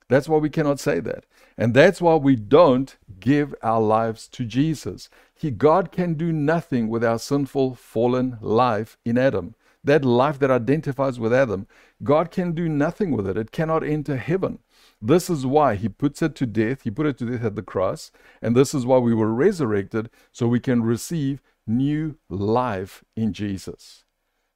That's 0.08 0.28
why 0.28 0.38
we 0.38 0.50
cannot 0.50 0.80
say 0.80 1.00
that. 1.00 1.24
And 1.56 1.74
that's 1.74 2.00
why 2.00 2.16
we 2.16 2.34
don't 2.34 2.96
give 3.20 3.54
our 3.62 3.80
lives 3.80 4.26
to 4.28 4.44
Jesus. 4.44 5.08
He, 5.34 5.50
God 5.50 5.92
can 5.92 6.14
do 6.14 6.32
nothing 6.32 6.88
with 6.88 7.04
our 7.04 7.18
sinful, 7.18 7.74
fallen 7.76 8.38
life 8.40 8.96
in 9.04 9.18
Adam. 9.18 9.54
That 9.84 10.04
life 10.04 10.38
that 10.40 10.50
identifies 10.50 11.20
with 11.20 11.32
Adam, 11.32 11.68
God 12.02 12.30
can 12.30 12.52
do 12.52 12.68
nothing 12.68 13.12
with 13.12 13.28
it. 13.28 13.36
It 13.36 13.52
cannot 13.52 13.84
enter 13.84 14.16
heaven. 14.16 14.58
This 15.00 15.30
is 15.30 15.46
why 15.46 15.76
he 15.76 15.88
puts 15.88 16.22
it 16.22 16.34
to 16.36 16.46
death. 16.46 16.82
He 16.82 16.90
put 16.90 17.06
it 17.06 17.18
to 17.18 17.30
death 17.30 17.44
at 17.44 17.56
the 17.56 17.62
cross. 17.62 18.10
And 18.42 18.56
this 18.56 18.74
is 18.74 18.84
why 18.84 18.98
we 18.98 19.14
were 19.14 19.32
resurrected 19.32 20.10
so 20.32 20.48
we 20.48 20.60
can 20.60 20.82
receive 20.82 21.40
new 21.66 22.18
life 22.28 23.04
in 23.14 23.32
Jesus. 23.32 24.04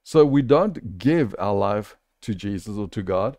So 0.03 0.25
we 0.25 0.41
don't 0.41 0.97
give 0.97 1.33
our 1.39 1.53
life 1.55 1.97
to 2.21 2.35
Jesus 2.35 2.77
or 2.77 2.89
to 2.89 3.01
God. 3.01 3.37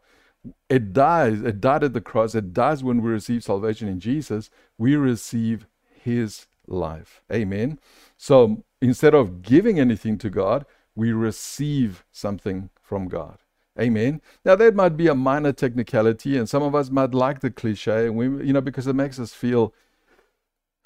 It 0.68 0.92
dies. 0.92 1.42
It 1.42 1.60
died 1.60 1.84
at 1.84 1.92
the 1.92 2.00
cross. 2.00 2.34
It 2.34 2.52
dies 2.52 2.82
when 2.82 3.02
we 3.02 3.10
receive 3.10 3.44
salvation 3.44 3.88
in 3.88 4.00
Jesus. 4.00 4.50
We 4.78 4.96
receive 4.96 5.66
his 6.02 6.46
life. 6.66 7.22
Amen. 7.32 7.78
So 8.16 8.64
instead 8.80 9.14
of 9.14 9.42
giving 9.42 9.78
anything 9.78 10.16
to 10.18 10.30
God, 10.30 10.64
we 10.94 11.12
receive 11.12 12.04
something 12.12 12.70
from 12.80 13.08
God. 13.08 13.38
Amen. 13.78 14.20
Now 14.44 14.54
that 14.56 14.74
might 14.74 14.96
be 14.96 15.08
a 15.08 15.14
minor 15.14 15.52
technicality, 15.52 16.36
and 16.36 16.48
some 16.48 16.62
of 16.62 16.74
us 16.74 16.90
might 16.90 17.12
like 17.12 17.40
the 17.40 17.50
cliche, 17.50 18.06
and 18.06 18.16
we, 18.16 18.26
you 18.46 18.52
know, 18.52 18.60
because 18.60 18.86
it 18.86 18.94
makes 18.94 19.18
us 19.18 19.32
feel 19.34 19.74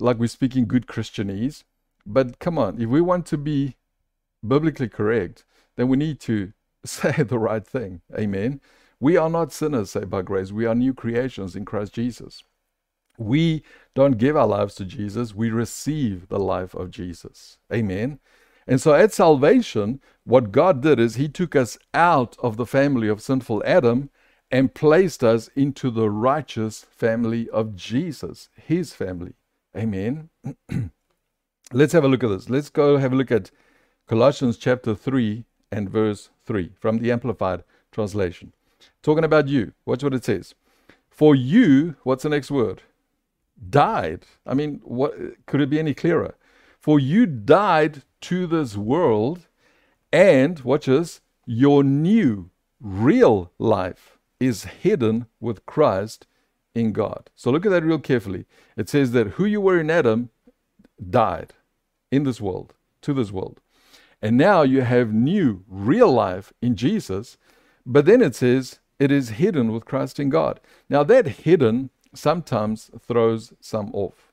like 0.00 0.18
we're 0.18 0.28
speaking 0.28 0.66
good 0.66 0.86
Christianese. 0.86 1.64
But 2.06 2.38
come 2.38 2.56
on, 2.58 2.80
if 2.80 2.88
we 2.88 3.00
want 3.00 3.26
to 3.26 3.36
be 3.38 3.76
biblically 4.46 4.88
correct, 4.88 5.44
then 5.76 5.88
we 5.88 5.96
need 5.96 6.20
to 6.20 6.52
say 6.84 7.22
the 7.22 7.38
right 7.38 7.66
thing. 7.66 8.00
Amen. 8.16 8.60
We 9.00 9.16
are 9.16 9.30
not 9.30 9.52
sinners 9.52 9.90
saved 9.90 10.10
by 10.10 10.22
grace. 10.22 10.50
We 10.50 10.66
are 10.66 10.74
new 10.74 10.94
creations 10.94 11.54
in 11.54 11.64
Christ 11.64 11.92
Jesus. 11.92 12.42
We 13.18 13.62
don't 13.94 14.16
give 14.16 14.36
our 14.36 14.46
lives 14.46 14.76
to 14.76 14.84
Jesus, 14.84 15.34
we 15.34 15.50
receive 15.50 16.28
the 16.28 16.38
life 16.38 16.74
of 16.74 16.90
Jesus. 16.90 17.58
Amen. 17.72 18.20
And 18.68 18.82
so 18.82 18.92
at 18.92 19.14
salvation, 19.14 20.00
what 20.24 20.52
God 20.52 20.82
did 20.82 21.00
is 21.00 21.14
He 21.14 21.26
took 21.26 21.56
us 21.56 21.78
out 21.94 22.36
of 22.40 22.58
the 22.58 22.66
family 22.66 23.08
of 23.08 23.22
sinful 23.22 23.62
Adam 23.64 24.10
and 24.50 24.74
placed 24.74 25.24
us 25.24 25.48
into 25.56 25.90
the 25.90 26.10
righteous 26.10 26.86
family 26.90 27.48
of 27.48 27.74
Jesus, 27.74 28.50
His 28.54 28.92
family. 28.92 29.32
Amen. 29.74 30.28
Let's 31.72 31.94
have 31.94 32.04
a 32.04 32.08
look 32.08 32.22
at 32.22 32.28
this. 32.28 32.50
Let's 32.50 32.68
go 32.68 32.98
have 32.98 33.12
a 33.12 33.16
look 33.16 33.32
at 33.32 33.50
Colossians 34.06 34.58
chapter 34.58 34.94
3 34.94 35.44
and 35.72 35.88
verse 35.88 36.28
3 36.44 36.72
from 36.78 36.98
the 36.98 37.10
Amplified 37.10 37.64
Translation. 37.90 38.52
Talking 39.02 39.24
about 39.24 39.48
you. 39.48 39.72
Watch 39.86 40.02
what 40.02 40.14
it 40.14 40.24
says. 40.24 40.54
For 41.10 41.34
you, 41.34 41.96
what's 42.04 42.22
the 42.22 42.28
next 42.28 42.50
word? 42.50 42.82
Died. 43.70 44.24
I 44.46 44.54
mean, 44.54 44.80
what 44.84 45.14
could 45.46 45.60
it 45.62 45.70
be 45.70 45.78
any 45.78 45.94
clearer? 45.94 46.34
For 46.78 47.00
you 47.00 47.26
died 47.26 48.02
to 48.22 48.46
this 48.46 48.76
world, 48.76 49.46
and 50.12 50.60
watch 50.60 50.86
this, 50.86 51.20
your 51.46 51.82
new 51.82 52.50
real 52.80 53.52
life 53.58 54.18
is 54.40 54.64
hidden 54.64 55.26
with 55.40 55.66
Christ 55.66 56.26
in 56.74 56.92
God. 56.92 57.30
So 57.34 57.50
look 57.50 57.66
at 57.66 57.70
that 57.70 57.84
real 57.84 57.98
carefully. 57.98 58.46
It 58.76 58.88
says 58.88 59.12
that 59.12 59.32
who 59.32 59.44
you 59.44 59.60
were 59.60 59.80
in 59.80 59.90
Adam 59.90 60.30
died 61.10 61.54
in 62.10 62.24
this 62.24 62.40
world, 62.40 62.74
to 63.02 63.12
this 63.12 63.32
world. 63.32 63.60
And 64.22 64.36
now 64.36 64.62
you 64.62 64.82
have 64.82 65.12
new 65.12 65.64
real 65.68 66.12
life 66.12 66.52
in 66.60 66.76
Jesus, 66.76 67.36
but 67.84 68.04
then 68.04 68.22
it 68.22 68.34
says 68.34 68.78
it 68.98 69.12
is 69.12 69.30
hidden 69.30 69.72
with 69.72 69.84
Christ 69.84 70.18
in 70.18 70.28
God. 70.28 70.60
Now 70.88 71.02
that 71.04 71.26
hidden 71.26 71.90
sometimes 72.14 72.90
throws 73.00 73.52
some 73.60 73.90
off. 73.94 74.27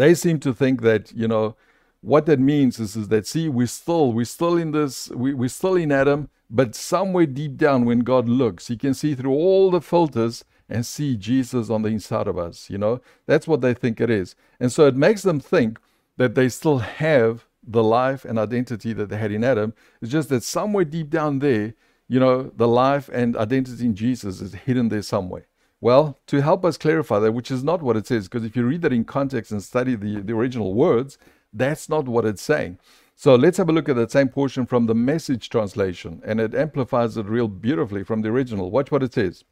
They 0.00 0.14
seem 0.14 0.38
to 0.40 0.54
think 0.54 0.80
that, 0.80 1.12
you 1.12 1.28
know, 1.28 1.56
what 2.00 2.24
that 2.24 2.40
means 2.40 2.80
is, 2.80 2.96
is 2.96 3.08
that 3.08 3.26
see 3.26 3.50
we 3.50 3.66
still 3.66 4.14
we're 4.14 4.24
still 4.24 4.56
in 4.56 4.70
this 4.70 5.10
we, 5.10 5.34
we're 5.34 5.50
still 5.50 5.76
in 5.76 5.92
adam 5.92 6.30
but 6.48 6.74
somewhere 6.74 7.26
deep 7.26 7.58
down 7.58 7.84
when 7.84 7.98
god 7.98 8.26
looks 8.26 8.68
he 8.68 8.76
can 8.78 8.94
see 8.94 9.14
through 9.14 9.32
all 9.32 9.70
the 9.70 9.82
filters 9.82 10.42
and 10.70 10.86
see 10.86 11.14
jesus 11.14 11.68
on 11.68 11.82
the 11.82 11.90
inside 11.90 12.26
of 12.26 12.38
us 12.38 12.70
you 12.70 12.78
know? 12.78 13.02
That's 13.26 13.46
what 13.46 13.60
they 13.60 13.74
think 13.74 14.00
it 14.00 14.08
is. 14.08 14.34
And 14.58 14.72
so 14.72 14.86
it 14.86 14.96
makes 14.96 15.20
them 15.20 15.38
think 15.38 15.78
that 16.16 16.34
they 16.34 16.48
still 16.48 16.78
have 16.78 17.44
the 17.62 17.82
life 17.82 18.24
and 18.24 18.38
identity 18.38 18.94
that 18.94 19.10
they 19.10 19.18
had 19.18 19.32
in 19.32 19.44
adam. 19.44 19.74
It's 20.00 20.10
just 20.10 20.30
that 20.30 20.42
somewhere 20.42 20.86
deep 20.86 21.10
down 21.10 21.40
there 21.40 21.74
you 22.08 22.18
know 22.18 22.50
the 22.56 22.66
life 22.66 23.10
and 23.12 23.36
identity 23.36 23.84
in 23.84 23.94
jesus 23.94 24.40
is 24.40 24.54
hidden 24.54 24.88
there 24.88 25.02
somewhere 25.02 25.46
Well, 25.80 26.18
to 26.26 26.42
help 26.42 26.64
us 26.64 26.76
clarify 26.76 27.20
that, 27.20 27.32
which 27.32 27.50
is 27.50 27.64
not 27.64 27.82
what 27.82 27.96
it 27.96 28.06
says, 28.06 28.28
because 28.28 28.44
if 28.44 28.54
you 28.54 28.66
read 28.66 28.82
that 28.82 28.92
in 28.92 29.04
context 29.04 29.50
and 29.50 29.62
study 29.62 29.94
the, 29.94 30.20
the 30.20 30.34
original 30.34 30.74
words, 30.74 31.16
that's 31.52 31.88
not 31.88 32.06
what 32.06 32.26
it's 32.26 32.42
saying. 32.42 32.78
So 33.16 33.34
let's 33.34 33.58
have 33.58 33.68
a 33.68 33.72
look 33.72 33.88
at 33.88 33.96
that 33.96 34.10
same 34.10 34.28
portion 34.28 34.66
from 34.66 34.86
the 34.86 34.94
message 34.94 35.48
translation, 35.48 36.22
and 36.24 36.40
it 36.40 36.54
amplifies 36.54 37.16
it 37.16 37.26
real 37.26 37.48
beautifully 37.48 38.04
from 38.04 38.22
the 38.22 38.28
original. 38.28 38.70
Watch 38.70 38.90
what 38.90 39.02
it 39.02 39.14
says. 39.14 39.44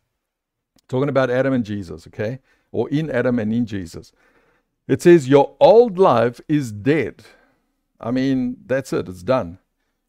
Talking 0.88 1.08
about 1.08 1.30
Adam 1.30 1.52
and 1.52 1.64
Jesus, 1.64 2.06
okay? 2.06 2.40
Or 2.72 2.88
in 2.90 3.10
Adam 3.10 3.38
and 3.38 3.52
in 3.52 3.66
Jesus. 3.66 4.12
It 4.86 5.02
says, 5.02 5.28
Your 5.28 5.54
old 5.60 5.98
life 5.98 6.40
is 6.48 6.72
dead. 6.72 7.24
I 8.00 8.10
mean, 8.10 8.56
that's 8.66 8.92
it, 8.92 9.08
it's 9.08 9.22
done. 9.22 9.58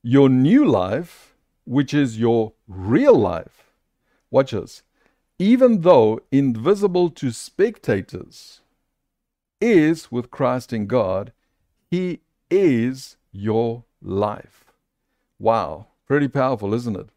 Your 0.03 0.29
new 0.29 0.65
life, 0.65 1.35
which 1.65 1.93
is 1.93 2.19
your 2.19 2.53
real 2.67 3.15
life, 3.15 3.73
watch 4.31 4.51
this, 4.51 4.83
even 5.39 5.81
though 5.81 6.19
invisible 6.31 7.09
to 7.09 7.31
spectators, 7.31 8.59
is 9.61 10.11
with 10.11 10.29
Christ 10.29 10.73
in 10.73 10.85
God, 10.85 11.31
He 11.89 12.19
is 12.51 13.17
your 13.31 13.85
life. 14.01 14.65
Wow, 15.39 15.87
pretty 16.05 16.27
powerful, 16.27 16.73
isn't 16.73 16.95
it? 16.95 17.09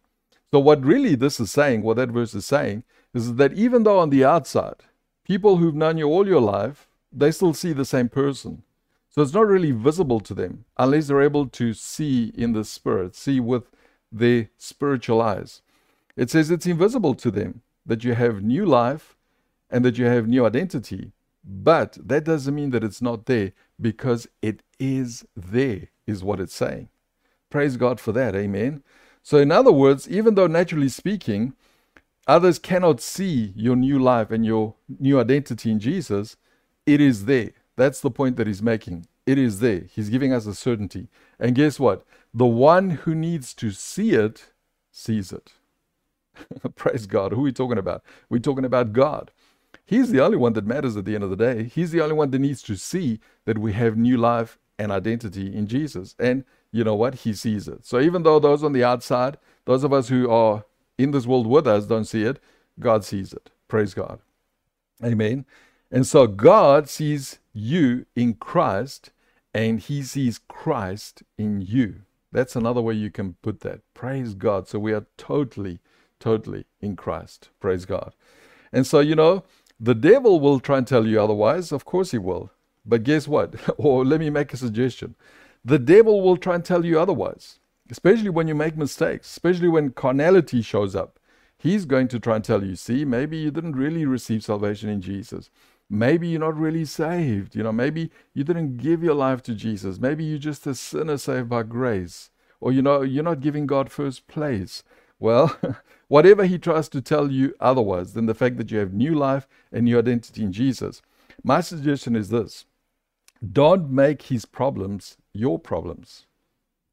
So, 0.53 0.61
what 0.61 0.85
really 0.85 1.17
this 1.17 1.41
is 1.41 1.51
saying, 1.51 1.83
what 1.83 1.97
that 1.97 2.11
verse 2.11 2.35
is 2.35 2.47
saying, 2.47 2.85
is 3.13 3.35
that 3.35 3.53
even 3.55 3.83
though 3.83 3.99
on 3.99 4.11
the 4.11 4.25
outside, 4.25 4.85
people 5.25 5.57
who've 5.57 5.75
known 5.75 5.99
you 5.99 6.07
all 6.07 6.27
your 6.27 6.41
life, 6.41 6.87
they 7.13 7.31
still 7.31 7.55
see 7.55 7.73
the 7.73 7.85
same 7.85 8.09
person. 8.09 8.63
So 9.11 9.21
it's 9.21 9.35
not 9.35 9.47
really 9.47 9.73
visible 9.73 10.21
to 10.21 10.33
them 10.33 10.65
unless 10.79 11.07
they're 11.07 11.21
able 11.21 11.47
to 11.49 11.75
see 11.75 12.33
in 12.35 12.55
the 12.55 12.65
spirit, 12.65 13.15
see 13.15 13.41
with 13.41 13.65
their 14.11 14.49
spiritual 14.57 15.21
eyes. 15.21 15.61
It 16.17 16.31
says 16.31 16.51
it's 16.51 16.65
invisible 16.65 17.15
to 17.17 17.31
them 17.31 17.61
that 17.85 18.05
you 18.05 18.15
have 18.15 18.43
new 18.43 18.65
life 18.65 19.17
and 19.71 19.85
that 19.85 19.99
you 19.99 20.05
have 20.05 20.29
new 20.29 20.47
identity. 20.47 21.13
But 21.45 21.99
that 22.01 22.25
doesn't 22.25 22.55
mean 22.55 22.71
that 22.71 22.85
it's 22.85 23.03
not 23.03 23.27
there 23.27 23.53
because 23.81 24.29
it 24.41 24.63
is 24.79 25.25
there, 25.35 25.89
is 26.07 26.23
what 26.23 26.41
it's 26.41 26.55
saying. 26.55 26.89
Praise 27.51 27.77
God 27.77 27.99
for 28.01 28.13
that. 28.13 28.35
Amen. 28.35 28.83
So, 29.23 29.39
in 29.39 29.51
other 29.51 29.73
words, 29.73 30.09
even 30.09 30.35
though 30.35 30.47
naturally 30.47 30.89
speaking, 30.89 31.55
others 32.27 32.59
cannot 32.59 33.01
see 33.01 33.53
your 33.57 33.77
new 33.77 33.99
life 33.99 34.31
and 34.31 34.45
your 34.45 34.75
new 35.01 35.21
identity 35.21 35.71
in 35.71 35.81
Jesus, 35.81 36.37
it 36.87 37.01
is 37.01 37.25
there. 37.25 37.51
That's 37.77 38.01
the 38.01 38.11
point 38.11 38.37
that 38.37 38.47
he's 38.47 38.63
making. 38.63 39.07
It 39.27 39.39
is 39.39 39.61
there. 39.61 39.87
He's 39.93 40.09
giving 40.09 40.33
us 40.33 40.47
a 40.47 40.55
certainty. 40.55 41.09
And 41.39 41.55
guess 41.55 41.79
what? 41.79 42.05
The 42.35 42.47
one 42.47 42.91
who 42.91 43.15
needs 43.15 43.55
to 43.55 43.71
see 43.71 44.13
it 44.13 44.51
sees 44.91 45.33
it. 45.33 45.53
Praise 46.77 47.07
God. 47.07 47.33
Who 47.33 47.41
are 47.41 47.45
we 47.45 47.53
talking 47.53 47.79
about? 47.79 48.03
We're 48.29 48.39
talking 48.39 48.65
about 48.65 48.93
God. 48.93 49.31
He's 49.85 50.11
the 50.11 50.21
only 50.21 50.37
one 50.37 50.53
that 50.55 50.67
matters 50.67 50.97
at 50.97 51.05
the 51.05 51.15
end 51.15 51.25
of 51.25 51.31
the 51.31 51.37
day. 51.37 51.65
He's 51.65 51.91
the 51.91 52.01
only 52.01 52.15
one 52.15 52.31
that 52.31 52.39
needs 52.39 52.63
to 52.63 52.77
see 52.77 53.21
that 53.45 53.59
we 53.59 53.73
have 53.73 53.97
new 53.97 54.17
life 54.17 54.59
and 54.79 54.91
identity 54.93 55.55
in 55.55 55.67
Jesus. 55.67 56.15
And 56.19 56.45
you 56.71 56.85
know 56.85 56.95
what? 56.95 57.17
He 57.17 57.35
sees 57.35 57.69
it. 57.69 57.85
So 57.85 58.01
even 58.01 58.23
though 58.23 58.39
those 58.39 58.65
on 58.65 58.73
the 58.73 58.85
outside, 58.85 59.39
those 59.65 59.85
of 59.85 59.93
us 59.93 60.09
who 60.09 60.31
are 60.31 60.65
in 60.99 61.11
this 61.11 61.27
world 61.27 61.47
with 61.47 61.67
us 61.67 61.87
don't 61.87 62.05
see 62.05 62.25
it, 62.25 62.41
God 62.79 63.05
sees 63.05 63.33
it. 63.33 63.51
Praise 63.69 63.95
God. 63.95 64.21
Amen. 65.05 65.45
And 65.91 66.07
so 66.07 66.27
God 66.27 66.89
sees 66.89 67.39
you 67.53 68.07
in 68.17 68.35
Christ 68.35 69.11
and 69.53 69.81
he 69.81 70.03
sees 70.03 70.41
Christ 70.49 71.23
in 71.37 71.61
you. 71.61 72.03
That's 72.33 72.57
another 72.57 72.81
way 72.81 72.95
you 72.95 73.11
can 73.11 73.35
put 73.43 73.61
that. 73.61 73.81
Praise 73.93 74.33
God. 74.35 74.67
So 74.69 74.79
we 74.79 74.95
are 74.95 75.07
totally, 75.19 75.81
totally 76.23 76.65
in 76.81 76.97
Christ. 76.97 77.51
Praise 77.61 77.85
God. 77.85 78.15
And 78.73 78.87
so, 78.87 79.01
you 79.01 79.15
know, 79.15 79.45
the 79.79 79.95
devil 79.95 80.39
will 80.41 80.61
try 80.61 80.79
and 80.79 80.87
tell 80.87 81.07
you 81.07 81.21
otherwise. 81.21 81.73
Of 81.73 81.85
course 81.85 82.13
he 82.13 82.19
will. 82.19 82.51
But 82.87 83.03
guess 83.03 83.27
what? 83.29 83.55
or 83.77 84.01
oh, 84.01 84.03
let 84.03 84.21
me 84.21 84.31
make 84.31 84.53
a 84.55 84.57
suggestion. 84.57 85.17
The 85.65 85.79
devil 85.79 86.23
will 86.23 86.37
try 86.37 86.55
and 86.55 86.65
tell 86.65 86.85
you 86.85 86.99
otherwise, 87.01 87.59
especially 87.91 88.31
when 88.31 88.49
you 88.49 88.55
make 88.55 88.77
mistakes, 88.77 89.29
especially 89.29 89.69
when 89.69 89.91
carnality 89.91 90.63
shows 90.63 90.95
up. 90.95 91.19
He's 91.59 91.85
going 91.85 92.09
to 92.09 92.19
try 92.19 92.37
and 92.37 92.45
tell 92.45 92.65
you, 92.65 92.75
see, 92.75 93.05
maybe 93.05 93.37
you 93.37 93.51
didn't 93.53 93.77
really 93.77 94.05
receive 94.05 94.43
salvation 94.43 94.89
in 94.89 95.01
Jesus. 95.01 95.51
Maybe 95.89 96.29
you're 96.29 96.41
not 96.41 96.57
really 96.57 96.85
saved. 96.85 97.55
You 97.55 97.63
know, 97.63 97.73
maybe 97.73 98.11
you 98.35 98.43
didn't 98.43 98.79
give 98.79 99.03
your 99.03 99.15
life 99.15 99.43
to 99.45 99.55
Jesus. 99.55 100.01
Maybe 100.01 100.25
you're 100.25 100.39
just 100.39 100.67
a 100.67 100.75
sinner 100.75 101.19
saved 101.19 101.49
by 101.49 101.63
grace. 101.63 102.31
Or, 102.61 102.73
you 102.73 102.83
know, 102.83 103.03
you're 103.03 103.23
not 103.23 103.41
giving 103.41 103.67
God 103.67 103.91
first 103.91 104.27
place. 104.27 104.83
Well, 105.21 105.57
whatever 106.13 106.45
he 106.45 106.59
tries 106.59 106.91
to 106.91 107.01
tell 107.01 107.33
you 107.33 107.55
otherwise 107.59 108.13
than 108.13 108.27
the 108.27 108.35
fact 108.35 108.59
that 108.59 108.71
you 108.71 108.79
have 108.79 108.93
new 108.93 109.15
life 109.15 109.49
and 109.73 109.87
new 109.87 109.99
identity 109.99 110.43
in 110.43 110.53
Jesus, 110.53 111.01
my 111.43 111.63
suggestion 111.63 112.15
is 112.15 112.29
this 112.29 112.67
don't 113.51 113.89
make 113.91 114.21
his 114.25 114.45
problems 114.45 115.17
your 115.33 115.59
problems. 115.59 116.27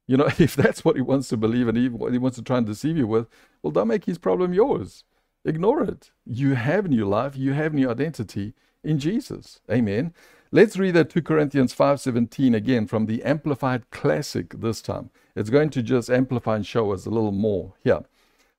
You 0.06 0.16
know, 0.16 0.30
if 0.38 0.56
that's 0.56 0.86
what 0.86 0.96
he 0.96 1.02
wants 1.02 1.28
to 1.28 1.36
believe 1.36 1.68
and 1.68 1.92
what 1.98 2.12
he 2.12 2.18
wants 2.18 2.38
to 2.38 2.42
try 2.42 2.56
and 2.56 2.66
deceive 2.66 2.96
you 2.96 3.06
with, 3.06 3.28
well, 3.62 3.70
don't 3.72 3.88
make 3.88 4.06
his 4.06 4.16
problem 4.16 4.54
yours. 4.54 5.04
Ignore 5.44 5.82
it. 5.82 6.12
You 6.24 6.54
have 6.54 6.88
new 6.88 7.04
life, 7.04 7.36
you 7.36 7.52
have 7.52 7.74
new 7.74 7.90
identity, 7.90 8.54
in 8.82 8.98
Jesus. 8.98 9.60
Amen. 9.70 10.14
Let's 10.50 10.78
read 10.78 10.94
that 10.94 11.10
2 11.10 11.20
Corinthians 11.20 11.74
5:17 11.74 12.54
again 12.54 12.86
from 12.86 13.04
the 13.04 13.22
Amplified 13.22 13.90
Classic 13.90 14.58
this 14.58 14.80
time. 14.80 15.10
It's 15.36 15.50
going 15.50 15.68
to 15.70 15.82
just 15.82 16.08
amplify 16.08 16.56
and 16.56 16.66
show 16.66 16.92
us 16.92 17.04
a 17.04 17.10
little 17.10 17.32
more 17.32 17.74
here. 17.84 18.00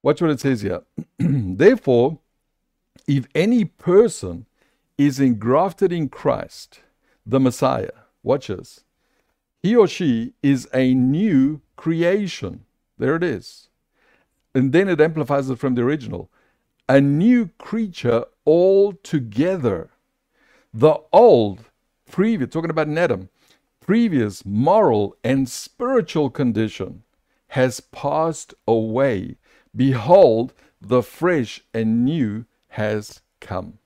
Watch 0.03 0.21
what 0.21 0.31
it 0.31 0.39
says 0.39 0.61
here. 0.61 0.81
Therefore, 1.19 2.19
if 3.07 3.27
any 3.35 3.65
person 3.65 4.45
is 4.97 5.19
engrafted 5.19 5.91
in 5.91 6.09
Christ, 6.09 6.81
the 7.25 7.39
Messiah, 7.39 7.91
watch 8.23 8.47
this. 8.47 8.83
He 9.61 9.75
or 9.75 9.87
she 9.87 10.33
is 10.41 10.67
a 10.73 10.93
new 10.93 11.61
creation. 11.75 12.65
There 12.97 13.15
it 13.15 13.23
is. 13.23 13.69
And 14.55 14.73
then 14.73 14.89
it 14.89 14.99
amplifies 14.99 15.49
it 15.49 15.59
from 15.59 15.75
the 15.75 15.83
original. 15.83 16.29
A 16.89 16.99
new 16.99 17.49
creature 17.57 18.25
altogether 18.45 19.89
the 20.73 20.95
old, 21.11 21.65
previous, 22.09 22.49
talking 22.49 22.69
about 22.69 22.87
an 22.87 22.97
Adam, 22.97 23.29
previous 23.81 24.45
moral 24.45 25.15
and 25.23 25.49
spiritual 25.49 26.29
condition 26.29 27.03
has 27.49 27.81
passed 27.81 28.53
away. 28.67 29.35
Behold, 29.75 30.53
the 30.81 31.01
fresh 31.01 31.61
and 31.73 32.03
new 32.03 32.45
has 32.69 33.21
come. 33.39 33.79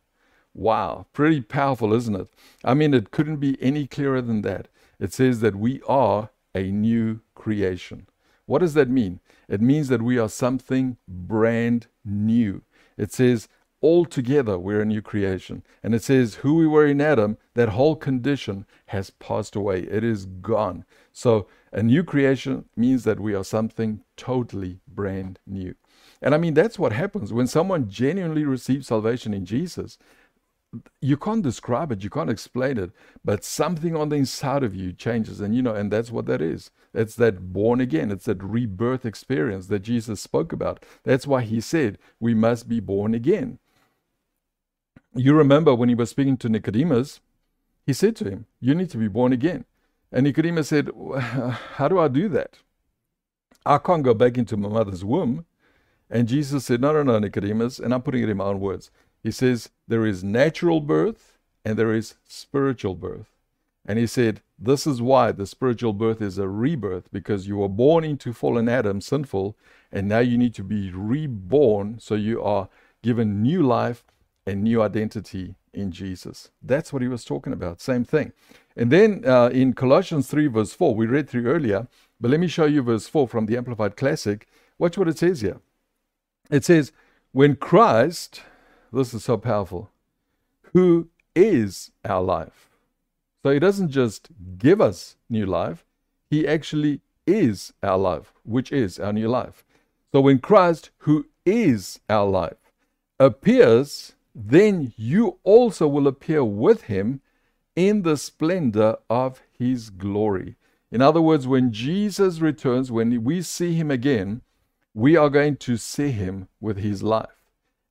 Wow, 0.53 1.07
pretty 1.11 1.41
powerful, 1.41 1.93
isn't 1.93 2.15
it? 2.15 2.27
I 2.63 2.73
mean, 2.73 2.93
it 2.93 3.11
couldn't 3.11 3.37
be 3.37 3.61
any 3.61 3.87
clearer 3.87 4.21
than 4.21 4.41
that. 4.41 4.69
It 4.99 5.13
says 5.13 5.41
that 5.41 5.55
we 5.55 5.81
are 5.87 6.29
a 6.53 6.71
new 6.71 7.19
creation. 7.35 8.07
What 8.45 8.59
does 8.59 8.73
that 8.75 8.89
mean? 8.89 9.19
It 9.49 9.61
means 9.61 9.89
that 9.89 10.01
we 10.01 10.17
are 10.17 10.29
something 10.29 10.97
brand 11.07 11.87
new. 12.05 12.61
It 12.97 13.11
says, 13.11 13.49
altogether 13.85 14.57
we're 14.57 14.81
a 14.81 14.85
new 14.85 15.01
creation. 15.01 15.61
And 15.83 15.93
it 15.93 16.01
says, 16.01 16.35
who 16.35 16.55
we 16.55 16.65
were 16.65 16.87
in 16.87 16.99
Adam, 16.99 17.37
that 17.53 17.69
whole 17.69 17.95
condition 17.95 18.65
has 18.87 19.11
passed 19.11 19.55
away. 19.55 19.81
It 19.81 20.03
is 20.03 20.25
gone. 20.25 20.85
So 21.13 21.47
a 21.71 21.83
new 21.83 22.03
creation 22.03 22.65
means 22.75 23.03
that 23.03 23.19
we 23.19 23.35
are 23.35 23.43
something 23.43 24.01
totally 24.17 24.79
brand 24.87 25.37
new. 25.45 25.75
And 26.19 26.33
I 26.33 26.39
mean, 26.39 26.55
that's 26.55 26.79
what 26.79 26.93
happens 26.93 27.31
when 27.31 27.45
someone 27.45 27.87
genuinely 27.87 28.43
receives 28.43 28.87
salvation 28.87 29.35
in 29.35 29.45
Jesus. 29.45 29.99
You 30.99 31.15
can't 31.15 31.43
describe 31.43 31.91
it, 31.91 32.03
you 32.03 32.09
can't 32.09 32.31
explain 32.31 32.79
it, 32.79 32.91
but 33.23 33.43
something 33.43 33.95
on 33.95 34.09
the 34.09 34.15
inside 34.15 34.63
of 34.63 34.73
you 34.73 34.93
changes. 34.93 35.39
And 35.39 35.55
you 35.55 35.61
know, 35.61 35.75
and 35.75 35.91
that's 35.91 36.11
what 36.11 36.25
that 36.25 36.41
is. 36.41 36.71
It's 36.91 37.15
that 37.15 37.53
born 37.53 37.79
again, 37.79 38.09
it's 38.09 38.25
that 38.25 38.41
rebirth 38.41 39.05
experience 39.05 39.67
that 39.67 39.83
Jesus 39.83 40.21
spoke 40.21 40.51
about. 40.51 40.83
That's 41.03 41.27
why 41.27 41.41
he 41.43 41.61
said 41.61 41.99
we 42.19 42.33
must 42.33 42.67
be 42.67 42.79
born 42.79 43.13
again 43.13 43.59
you 45.15 45.34
remember 45.34 45.73
when 45.73 45.89
he 45.89 45.95
was 45.95 46.10
speaking 46.10 46.38
to 46.38 46.49
Nicodemus, 46.49 47.21
he 47.86 47.93
said 47.93 48.15
to 48.17 48.30
him, 48.30 48.45
You 48.60 48.75
need 48.75 48.89
to 48.91 48.97
be 48.97 49.08
born 49.08 49.32
again. 49.34 49.65
And 50.12 50.25
Nicodemus 50.25 50.69
said, 50.69 50.89
How 51.75 51.88
do 51.88 51.99
I 51.99 52.08
do 52.08 52.28
that? 52.30 52.60
I 53.65 53.78
can't 53.78 54.04
go 54.04 54.13
back 54.13 54.38
into 54.38 54.58
my 54.58 54.69
mother's 54.69 55.04
womb. 55.04 55.45
And 56.10 56.28
Jesus 56.28 56.65
said, 56.65 56.82
No, 56.82 56.93
no, 56.93 57.04
no, 57.04 57.19
Nicodemus. 57.19 57.80
And 57.80 57.93
I'm 57.93 58.01
putting 58.01 58.23
it 58.23 58.30
in 58.30 58.38
my 58.38 58.45
own 58.45 58.60
words. 58.60 58.91
He 59.23 59.32
says, 59.32 59.69
There 59.88 60.06
is 60.06 60.23
natural 60.23 60.82
birth 60.82 61.38
and 61.63 61.78
there 61.78 61.93
is 61.93 62.15
spiritual 62.28 62.95
birth. 62.95 63.28
And 63.86 63.97
he 63.99 64.08
said, 64.08 64.41
This 64.60 64.86
is 64.86 65.01
why 65.01 65.32
the 65.32 65.45
spiritual 65.45 65.93
birth 65.93 66.21
is 66.21 66.38
a 66.38 66.47
rebirth, 66.47 67.10
because 67.12 67.47
you 67.47 67.58
were 67.58 67.69
born 67.69 68.04
into 68.04 68.34
fallen 68.34 68.67
Adam, 68.67 69.01
sinful, 69.01 69.56
and 69.91 70.08
now 70.08 70.19
you 70.19 70.38
need 70.38 70.56
to 70.56 70.63
be 70.63 70.91
reborn 70.91 71.99
so 71.99 72.15
you 72.15 72.41
are 72.41 72.69
given 73.01 73.41
new 73.41 73.62
life 73.62 74.04
a 74.45 74.55
new 74.55 74.81
identity 74.81 75.55
in 75.73 75.91
Jesus. 75.91 76.51
That's 76.62 76.93
what 76.93 77.01
he 77.01 77.08
was 77.08 77.25
talking 77.25 77.53
about. 77.53 77.81
Same 77.81 78.05
thing. 78.05 78.31
And 78.75 78.91
then 78.91 79.23
uh, 79.25 79.49
in 79.49 79.73
Colossians 79.73 80.27
3, 80.27 80.47
verse 80.47 80.73
4, 80.73 80.95
we 80.95 81.05
read 81.05 81.29
through 81.29 81.47
earlier, 81.47 81.88
but 82.19 82.31
let 82.31 82.39
me 82.39 82.47
show 82.47 82.65
you 82.65 82.81
verse 82.81 83.08
4 83.08 83.27
from 83.27 83.45
the 83.45 83.58
Amplified 83.58 83.95
Classic. 83.97 84.47
Watch 84.77 84.97
what 84.97 85.08
it 85.08 85.17
says 85.17 85.41
here. 85.41 85.60
It 86.49 86.63
says, 86.63 86.91
When 87.31 87.55
Christ, 87.55 88.41
this 88.91 89.13
is 89.13 89.23
so 89.23 89.38
powerful. 89.38 89.89
Who 90.73 91.10
is 91.36 91.91
our 92.03 92.21
life? 92.21 92.69
So 93.43 93.51
he 93.51 93.60
doesn't 93.60 93.89
just 93.89 94.29
give 94.58 94.81
us 94.81 95.17
new 95.29 95.45
life, 95.45 95.86
he 96.29 96.47
actually 96.47 97.01
is 97.27 97.73
our 97.84 97.97
life, 97.97 98.34
which 98.43 98.71
is 98.71 98.99
our 98.99 99.13
new 99.13 99.27
life. 99.27 99.63
So 100.12 100.21
when 100.21 100.39
Christ, 100.39 100.91
who 100.99 101.25
is 101.45 101.99
our 102.10 102.25
life, 102.25 102.71
appears, 103.19 104.15
then 104.35 104.93
you 104.97 105.39
also 105.43 105.87
will 105.87 106.07
appear 106.07 106.43
with 106.43 106.83
him 106.83 107.21
in 107.75 108.01
the 108.01 108.17
splendor 108.17 108.97
of 109.09 109.41
his 109.57 109.89
glory. 109.89 110.57
In 110.91 111.01
other 111.01 111.21
words, 111.21 111.47
when 111.47 111.71
Jesus 111.71 112.39
returns, 112.39 112.91
when 112.91 113.23
we 113.23 113.41
see 113.41 113.73
him 113.73 113.89
again, 113.89 114.41
we 114.93 115.15
are 115.15 115.29
going 115.29 115.55
to 115.57 115.77
see 115.77 116.11
him 116.11 116.49
with 116.59 116.77
his 116.77 117.01
life. 117.01 117.29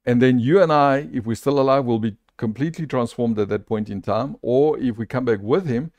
And 0.04 0.20
then 0.20 0.38
you 0.38 0.62
and 0.62 0.70
I, 0.70 1.09
if 1.12 1.26
we're 1.26 1.35
still 1.35 1.59
alive, 1.59 1.87
will 1.87 1.98
be 1.98 2.16
completely 2.37 2.87
transformed 2.87 3.38
at 3.38 3.48
that 3.48 3.66
point 3.66 3.88
in 3.88 4.02
time. 4.02 4.37
Or 4.42 4.78
if 4.78 4.98
we 4.98 5.07
come 5.07 5.24
back 5.24 5.40
with 5.40 5.66
him, 5.66 5.92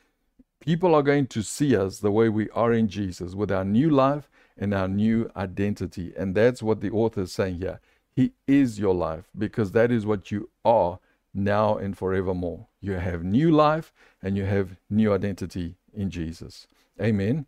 people 0.60 0.94
are 0.94 1.02
going 1.02 1.26
to 1.28 1.42
see 1.42 1.76
us 1.76 1.98
the 1.98 2.10
way 2.10 2.28
we 2.28 2.48
are 2.50 2.72
in 2.72 2.88
Jesus 2.88 3.34
with 3.34 3.50
our 3.50 3.64
new 3.64 3.90
life 3.90 4.28
and 4.56 4.72
our 4.72 4.88
new 4.88 5.30
identity. 5.36 6.12
And 6.16 6.34
that's 6.34 6.62
what 6.62 6.80
the 6.80 6.90
author 6.90 7.22
is 7.22 7.32
saying 7.32 7.58
here. 7.58 7.80
He 8.16 8.32
is 8.46 8.78
your 8.78 8.94
life 8.94 9.28
because 9.36 9.72
that 9.72 9.92
is 9.92 10.06
what 10.06 10.30
you 10.30 10.48
are 10.64 10.98
now 11.34 11.76
and 11.76 11.96
forevermore. 11.96 12.66
You 12.80 12.92
have 12.92 13.22
new 13.22 13.50
life 13.50 13.92
and 14.22 14.38
you 14.38 14.44
have 14.44 14.76
new 14.88 15.12
identity 15.12 15.76
in 15.92 16.10
Jesus. 16.10 16.66
Amen. 16.98 17.44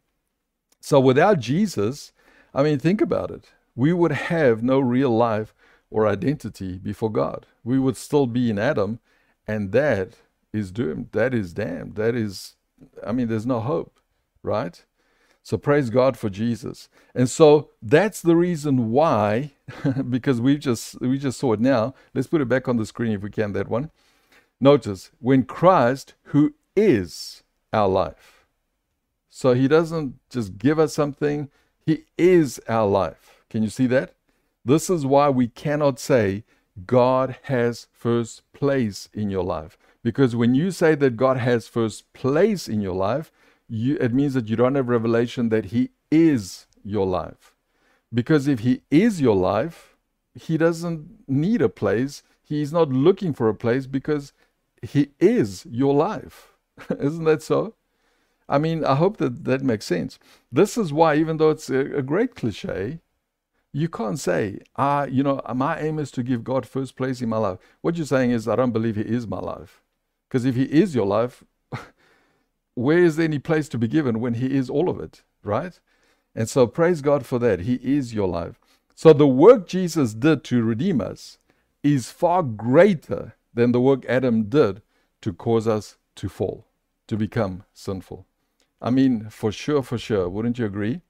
So 0.78 1.00
without 1.00 1.40
Jesus, 1.40 2.12
I 2.54 2.62
mean, 2.62 2.78
think 2.78 3.00
about 3.00 3.30
it. 3.30 3.50
We 3.74 3.94
would 3.94 4.12
have 4.12 4.62
no 4.62 4.78
real 4.78 5.10
life 5.10 5.54
or 5.90 6.06
identity 6.06 6.76
before 6.76 7.10
God. 7.10 7.46
We 7.64 7.78
would 7.78 7.96
still 7.96 8.26
be 8.26 8.50
in 8.50 8.58
Adam, 8.58 9.00
and 9.46 9.72
that 9.72 10.18
is 10.52 10.70
doomed. 10.70 11.08
That 11.12 11.32
is 11.32 11.54
damned. 11.54 11.94
That 11.94 12.14
is, 12.14 12.56
I 13.06 13.12
mean, 13.12 13.28
there's 13.28 13.46
no 13.46 13.60
hope, 13.60 14.00
right? 14.42 14.84
So 15.48 15.56
praise 15.56 15.88
God 15.88 16.18
for 16.18 16.28
Jesus. 16.28 16.90
And 17.14 17.26
so 17.26 17.70
that's 17.80 18.20
the 18.20 18.36
reason 18.36 18.90
why, 18.90 19.52
because 20.10 20.42
we 20.42 20.58
just 20.58 21.00
we 21.00 21.16
just 21.16 21.40
saw 21.40 21.54
it 21.54 21.60
now. 21.60 21.94
Let's 22.12 22.26
put 22.26 22.42
it 22.42 22.50
back 22.50 22.68
on 22.68 22.76
the 22.76 22.84
screen 22.84 23.12
if 23.12 23.22
we 23.22 23.30
can, 23.30 23.54
that 23.54 23.66
one. 23.66 23.90
Notice 24.60 25.10
when 25.20 25.44
Christ, 25.44 26.12
who 26.34 26.52
is 26.76 27.44
our 27.72 27.88
life. 27.88 28.44
So 29.30 29.54
he 29.54 29.68
doesn't 29.68 30.18
just 30.28 30.58
give 30.58 30.78
us 30.78 30.92
something, 30.92 31.48
he 31.80 32.04
is 32.18 32.60
our 32.68 32.86
life. 32.86 33.42
Can 33.48 33.62
you 33.62 33.70
see 33.70 33.86
that? 33.86 34.16
This 34.66 34.90
is 34.90 35.06
why 35.06 35.30
we 35.30 35.48
cannot 35.48 35.98
say 35.98 36.44
God 36.84 37.36
has 37.44 37.86
first 37.94 38.42
place 38.52 39.08
in 39.14 39.30
your 39.30 39.44
life. 39.44 39.78
Because 40.04 40.36
when 40.36 40.54
you 40.54 40.70
say 40.70 40.94
that 40.96 41.16
God 41.16 41.38
has 41.38 41.68
first 41.68 42.12
place 42.12 42.68
in 42.68 42.82
your 42.82 42.94
life, 42.94 43.32
you, 43.68 43.96
it 44.00 44.12
means 44.14 44.34
that 44.34 44.48
you 44.48 44.56
don't 44.56 44.74
have 44.74 44.88
revelation 44.88 45.50
that 45.50 45.66
He 45.66 45.90
is 46.10 46.66
your 46.84 47.06
life. 47.06 47.54
Because 48.12 48.48
if 48.48 48.60
He 48.60 48.82
is 48.90 49.20
your 49.20 49.36
life, 49.36 49.96
He 50.34 50.56
doesn't 50.56 51.28
need 51.28 51.62
a 51.62 51.68
place. 51.68 52.22
He's 52.42 52.72
not 52.72 52.88
looking 52.88 53.34
for 53.34 53.48
a 53.48 53.54
place 53.54 53.86
because 53.86 54.32
He 54.82 55.10
is 55.20 55.66
your 55.66 55.94
life. 55.94 56.54
Isn't 56.98 57.24
that 57.24 57.42
so? 57.42 57.74
I 58.48 58.58
mean, 58.58 58.84
I 58.84 58.94
hope 58.94 59.18
that 59.18 59.44
that 59.44 59.62
makes 59.62 59.84
sense. 59.84 60.18
This 60.50 60.78
is 60.78 60.92
why, 60.92 61.16
even 61.16 61.36
though 61.36 61.50
it's 61.50 61.68
a, 61.68 61.96
a 61.96 62.02
great 62.02 62.34
cliche, 62.34 63.00
you 63.72 63.88
can't 63.88 64.18
say, 64.18 64.60
ah, 64.76 65.04
you 65.04 65.22
know, 65.22 65.42
my 65.54 65.78
aim 65.78 65.98
is 65.98 66.10
to 66.12 66.22
give 66.22 66.42
God 66.44 66.66
first 66.66 66.96
place 66.96 67.20
in 67.20 67.28
my 67.28 67.36
life. 67.36 67.58
What 67.82 67.96
you're 67.96 68.06
saying 68.06 68.30
is, 68.30 68.48
I 68.48 68.56
don't 68.56 68.72
believe 68.72 68.96
He 68.96 69.02
is 69.02 69.26
my 69.26 69.40
life. 69.40 69.82
Because 70.28 70.46
if 70.46 70.54
He 70.54 70.64
is 70.64 70.94
your 70.94 71.04
life, 71.04 71.44
where 72.78 73.02
is 73.02 73.16
there 73.16 73.24
any 73.24 73.40
place 73.40 73.68
to 73.68 73.78
be 73.78 73.88
given 73.88 74.20
when 74.20 74.34
He 74.34 74.54
is 74.54 74.70
all 74.70 74.88
of 74.88 75.00
it, 75.00 75.22
right? 75.42 75.78
And 76.34 76.48
so 76.48 76.66
praise 76.68 77.02
God 77.02 77.26
for 77.26 77.38
that. 77.40 77.60
He 77.60 77.74
is 77.74 78.14
your 78.14 78.28
life. 78.28 78.60
So 78.94 79.12
the 79.12 79.26
work 79.26 79.66
Jesus 79.66 80.14
did 80.14 80.44
to 80.44 80.62
redeem 80.62 81.00
us 81.00 81.38
is 81.82 82.12
far 82.12 82.42
greater 82.44 83.34
than 83.52 83.72
the 83.72 83.80
work 83.80 84.04
Adam 84.06 84.44
did 84.44 84.82
to 85.22 85.32
cause 85.32 85.66
us 85.66 85.96
to 86.16 86.28
fall, 86.28 86.66
to 87.08 87.16
become 87.16 87.64
sinful. 87.72 88.26
I 88.80 88.90
mean, 88.90 89.28
for 89.28 89.50
sure, 89.50 89.82
for 89.82 89.98
sure. 89.98 90.28
Wouldn't 90.28 90.60
you 90.60 90.66
agree? 90.66 91.00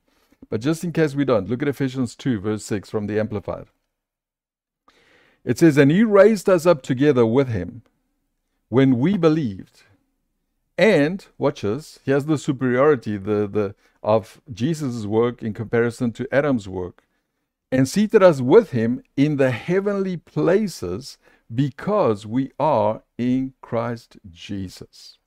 But 0.49 0.63
just 0.63 0.85
in 0.85 0.93
case 0.93 1.15
we 1.15 1.27
don't, 1.27 1.51
look 1.51 1.61
at 1.61 1.69
Ephesians 1.69 2.17
2, 2.17 2.41
verse 2.41 2.65
6 2.65 2.89
from 2.89 3.07
the 3.07 3.21
Amplified. 3.21 3.67
It 5.45 5.59
says, 5.59 5.77
And 5.77 5.91
he 5.91 6.03
raised 6.03 6.49
us 6.49 6.65
up 6.65 6.81
together 6.81 7.27
with 7.27 7.49
him 7.49 7.83
when 8.71 8.99
we 8.99 9.19
believed. 9.19 9.83
And, 10.79 11.27
watch 11.37 11.63
this, 11.63 11.99
he 12.05 12.13
has 12.13 12.27
the 12.27 12.39
superiority 12.39 13.17
the, 13.17 13.49
the, 13.49 13.75
of 14.01 14.41
Jesus' 14.53 15.05
work 15.05 15.43
in 15.43 15.53
comparison 15.53 16.13
to 16.13 16.33
Adam's 16.33 16.69
work, 16.69 17.03
and 17.73 17.89
seated 17.89 18.23
us 18.23 18.41
with 18.41 18.71
him 18.71 19.03
in 19.17 19.37
the 19.37 19.51
heavenly 19.51 20.17
places 20.17 21.19
because 21.53 22.25
we 22.25 22.53
are 22.61 23.03
in 23.19 23.55
Christ 23.61 24.19
Jesus. 24.31 25.19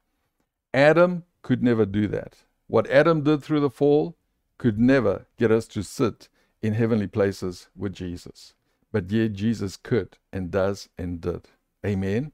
Adam 0.74 1.26
could 1.42 1.62
never 1.62 1.86
do 1.86 2.08
that. 2.08 2.38
What 2.68 2.90
Adam 2.90 3.22
did 3.24 3.44
through 3.44 3.60
the 3.60 3.70
fall, 3.70 4.16
could 4.58 4.80
never 4.80 5.26
get 5.38 5.52
us 5.52 5.68
to 5.68 5.84
sit 5.84 6.30
in 6.62 6.76
heavenly 6.76 7.08
places 7.08 7.68
with 7.76 7.94
Jesus. 7.94 8.54
But 8.92 9.12
yet 9.12 9.34
Jesus 9.34 9.76
could 9.76 10.18
and 10.32 10.52
does 10.52 10.88
and 10.98 11.20
did. 11.20 11.48
Amen. 11.86 12.32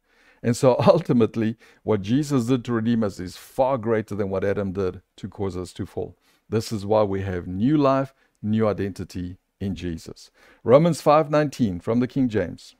And 0.48 0.56
so 0.56 0.78
ultimately, 0.88 1.58
what 1.84 2.02
Jesus 2.02 2.46
did 2.46 2.64
to 2.64 2.72
redeem 2.72 3.04
us 3.04 3.20
is 3.20 3.36
far 3.36 3.78
greater 3.78 4.16
than 4.16 4.30
what 4.30 4.46
Adam 4.46 4.72
did 4.72 5.02
to 5.18 5.28
cause 5.28 5.58
us 5.58 5.74
to 5.74 5.86
fall. 5.86 6.16
This 6.48 6.72
is 6.72 6.86
why 6.86 7.04
we 7.04 7.22
have 7.24 7.48
new 7.48 7.78
life, 7.78 8.14
new 8.42 8.66
identity 8.66 9.40
in 9.60 9.76
Jesus. 9.76 10.32
Romans 10.64 11.02
5:19 11.02 11.82
from 11.82 12.00
the 12.00 12.08
King 12.08 12.30
James. 12.30 12.78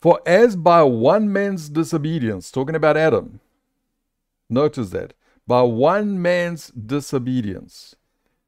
For 0.00 0.22
as 0.24 0.56
by 0.56 0.82
one 0.82 1.30
man's 1.30 1.68
disobedience, 1.68 2.50
talking 2.50 2.74
about 2.74 2.96
Adam, 2.96 3.40
notice 4.48 4.88
that, 4.90 5.12
by 5.46 5.60
one 5.60 6.22
man's 6.22 6.68
disobedience, 6.68 7.94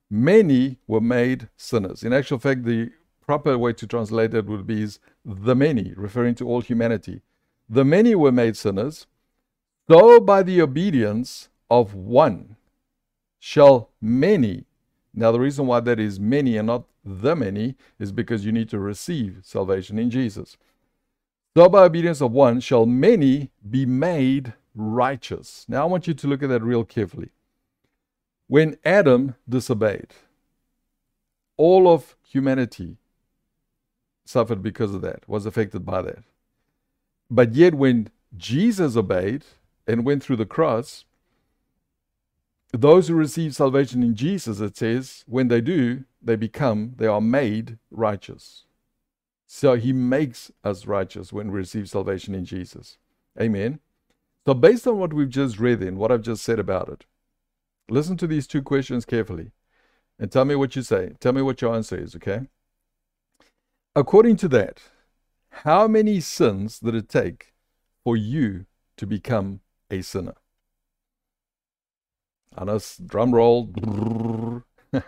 many 0.08 0.78
were 0.86 1.02
made 1.02 1.50
sinners. 1.58 2.02
In 2.02 2.14
actual 2.14 2.38
fact, 2.38 2.64
the 2.64 2.90
proper 3.28 3.58
way 3.58 3.74
to 3.74 3.86
translate 3.86 4.32
it 4.32 4.46
would 4.46 4.66
be 4.66 4.82
is 4.82 5.00
the 5.22 5.54
many, 5.54 5.92
referring 5.96 6.34
to 6.34 6.48
all 6.48 6.62
humanity. 6.62 7.20
The 7.68 7.84
many 7.84 8.14
were 8.14 8.32
made 8.32 8.56
sinners, 8.56 9.06
though 9.86 10.18
by 10.18 10.42
the 10.42 10.62
obedience 10.62 11.50
of 11.70 11.94
one 11.94 12.56
shall 13.38 13.90
many. 14.00 14.64
Now, 15.12 15.30
the 15.30 15.40
reason 15.40 15.66
why 15.66 15.80
that 15.80 16.00
is 16.00 16.18
many 16.18 16.56
and 16.56 16.68
not 16.68 16.84
the 17.04 17.36
many 17.36 17.76
is 17.98 18.12
because 18.12 18.46
you 18.46 18.52
need 18.52 18.70
to 18.70 18.78
receive 18.78 19.40
salvation 19.42 19.98
in 19.98 20.08
Jesus. 20.08 20.56
Though 21.54 21.68
by 21.68 21.84
obedience 21.84 22.22
of 22.22 22.32
one 22.32 22.60
shall 22.60 22.86
many 22.86 23.50
be 23.68 23.84
made 23.84 24.54
righteous. 24.74 25.66
Now, 25.68 25.82
I 25.82 25.84
want 25.84 26.08
you 26.08 26.14
to 26.14 26.26
look 26.26 26.42
at 26.42 26.48
that 26.48 26.62
real 26.62 26.82
carefully. 26.82 27.28
When 28.46 28.78
Adam 28.86 29.34
disobeyed, 29.46 30.14
all 31.58 31.92
of 31.92 32.16
humanity 32.22 32.96
suffered 34.28 34.62
because 34.62 34.94
of 34.94 35.00
that, 35.00 35.26
was 35.26 35.46
affected 35.46 35.86
by 35.86 36.02
that. 36.02 36.22
But 37.30 37.54
yet, 37.54 37.74
when 37.74 38.10
Jesus 38.36 38.94
obeyed 38.96 39.44
and 39.86 40.04
went 40.04 40.22
through 40.22 40.36
the 40.36 40.44
cross, 40.46 41.06
those 42.72 43.08
who 43.08 43.14
receive 43.14 43.54
salvation 43.54 44.02
in 44.02 44.14
Jesus, 44.14 44.60
it 44.60 44.76
says, 44.76 45.24
when 45.26 45.48
they 45.48 45.62
do, 45.62 46.04
they 46.20 46.36
become, 46.36 46.92
they 46.96 47.06
are 47.06 47.22
made 47.22 47.78
righteous. 47.90 48.64
So 49.46 49.76
he 49.76 49.94
makes 49.94 50.52
us 50.62 50.86
righteous 50.86 51.32
when 51.32 51.50
we 51.50 51.56
receive 51.58 51.88
salvation 51.88 52.34
in 52.34 52.44
Jesus. 52.44 52.98
Amen. 53.40 53.80
So, 54.46 54.52
based 54.52 54.86
on 54.86 54.98
what 54.98 55.12
we've 55.12 55.28
just 55.28 55.58
read 55.58 55.82
in, 55.82 55.96
what 55.96 56.12
I've 56.12 56.22
just 56.22 56.42
said 56.42 56.58
about 56.58 56.88
it, 56.88 57.06
listen 57.88 58.16
to 58.18 58.26
these 58.26 58.46
two 58.46 58.62
questions 58.62 59.04
carefully 59.06 59.52
and 60.18 60.30
tell 60.30 60.44
me 60.44 60.54
what 60.54 60.76
you 60.76 60.82
say. 60.82 61.12
Tell 61.20 61.32
me 61.32 61.42
what 61.42 61.62
your 61.62 61.74
answer 61.74 61.96
is, 61.96 62.14
okay? 62.16 62.48
According 63.94 64.36
to 64.36 64.48
that, 64.48 64.82
how 65.50 65.88
many 65.88 66.20
sins 66.20 66.78
did 66.78 66.94
it 66.94 67.08
take 67.08 67.54
for 68.04 68.16
you 68.16 68.66
to 68.96 69.06
become 69.06 69.60
a 69.90 70.02
sinner? 70.02 70.34
And 72.56 72.70
a 72.70 72.80
drum 73.04 73.34
roll. 73.34 73.72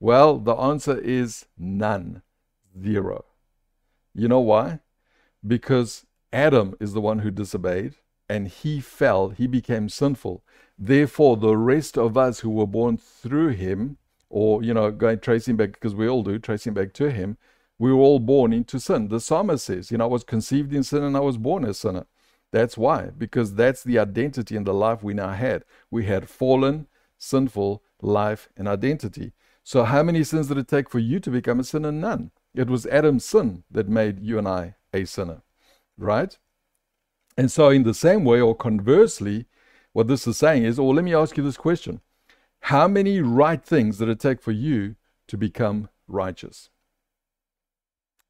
well, 0.00 0.38
the 0.38 0.54
answer 0.54 0.98
is 0.98 1.46
none, 1.58 2.22
zero. 2.80 3.24
You 4.14 4.28
know 4.28 4.40
why? 4.40 4.80
Because 5.46 6.06
Adam 6.32 6.74
is 6.80 6.92
the 6.92 7.00
one 7.00 7.20
who 7.20 7.30
disobeyed 7.30 7.94
and 8.28 8.48
he 8.48 8.80
fell, 8.80 9.30
he 9.30 9.46
became 9.46 9.88
sinful. 9.88 10.42
Therefore, 10.78 11.36
the 11.36 11.56
rest 11.56 11.98
of 11.98 12.16
us 12.16 12.40
who 12.40 12.50
were 12.50 12.66
born 12.66 12.96
through 12.96 13.50
him, 13.50 13.98
or, 14.30 14.62
you 14.62 14.72
know, 14.72 14.90
going 14.90 15.20
tracing 15.20 15.56
back, 15.56 15.72
because 15.72 15.94
we 15.94 16.08
all 16.08 16.22
do, 16.22 16.38
tracing 16.38 16.72
back 16.72 16.94
to 16.94 17.10
him, 17.10 17.36
We 17.78 17.92
were 17.92 18.00
all 18.00 18.20
born 18.20 18.52
into 18.52 18.78
sin. 18.78 19.08
The 19.08 19.20
psalmist 19.20 19.64
says, 19.64 19.90
You 19.90 19.98
know, 19.98 20.04
I 20.04 20.08
was 20.08 20.24
conceived 20.24 20.72
in 20.72 20.82
sin 20.82 21.02
and 21.02 21.16
I 21.16 21.20
was 21.20 21.38
born 21.38 21.64
a 21.64 21.74
sinner. 21.74 22.06
That's 22.52 22.76
why, 22.76 23.10
because 23.16 23.54
that's 23.54 23.82
the 23.82 23.98
identity 23.98 24.56
and 24.56 24.66
the 24.66 24.74
life 24.74 25.02
we 25.02 25.14
now 25.14 25.32
had. 25.32 25.64
We 25.90 26.04
had 26.04 26.28
fallen, 26.28 26.86
sinful 27.18 27.82
life 28.02 28.48
and 28.56 28.68
identity. 28.68 29.32
So, 29.64 29.84
how 29.84 30.02
many 30.02 30.22
sins 30.22 30.48
did 30.48 30.58
it 30.58 30.68
take 30.68 30.90
for 30.90 30.98
you 30.98 31.18
to 31.20 31.30
become 31.30 31.60
a 31.60 31.64
sinner? 31.64 31.90
None. 31.90 32.30
It 32.54 32.68
was 32.68 32.84
Adam's 32.86 33.24
sin 33.24 33.64
that 33.70 33.88
made 33.88 34.20
you 34.20 34.38
and 34.38 34.46
I 34.46 34.74
a 34.92 35.06
sinner, 35.06 35.42
right? 35.96 36.36
And 37.38 37.50
so, 37.50 37.70
in 37.70 37.84
the 37.84 37.94
same 37.94 38.24
way, 38.24 38.40
or 38.40 38.54
conversely, 38.54 39.46
what 39.92 40.08
this 40.08 40.26
is 40.26 40.36
saying 40.36 40.64
is, 40.64 40.78
or 40.78 40.94
let 40.94 41.04
me 41.04 41.14
ask 41.14 41.36
you 41.36 41.42
this 41.42 41.56
question 41.56 42.00
How 42.60 42.88
many 42.88 43.20
right 43.20 43.64
things 43.64 43.98
did 43.98 44.08
it 44.08 44.20
take 44.20 44.42
for 44.42 44.52
you 44.52 44.96
to 45.28 45.36
become 45.38 45.88
righteous? 46.08 46.68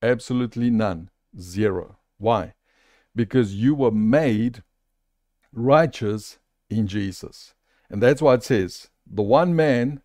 Absolutely 0.02 0.68
none. 0.68 1.10
Zero. 1.38 1.96
Why? 2.18 2.54
Because 3.14 3.54
you 3.54 3.74
were 3.74 3.90
made 3.90 4.62
righteous 5.52 6.38
in 6.68 6.86
Jesus. 6.86 7.54
And 7.88 8.02
that's 8.02 8.22
why 8.22 8.34
it 8.34 8.42
says, 8.42 8.88
the 9.06 9.22
one 9.22 9.54
man, 9.54 10.02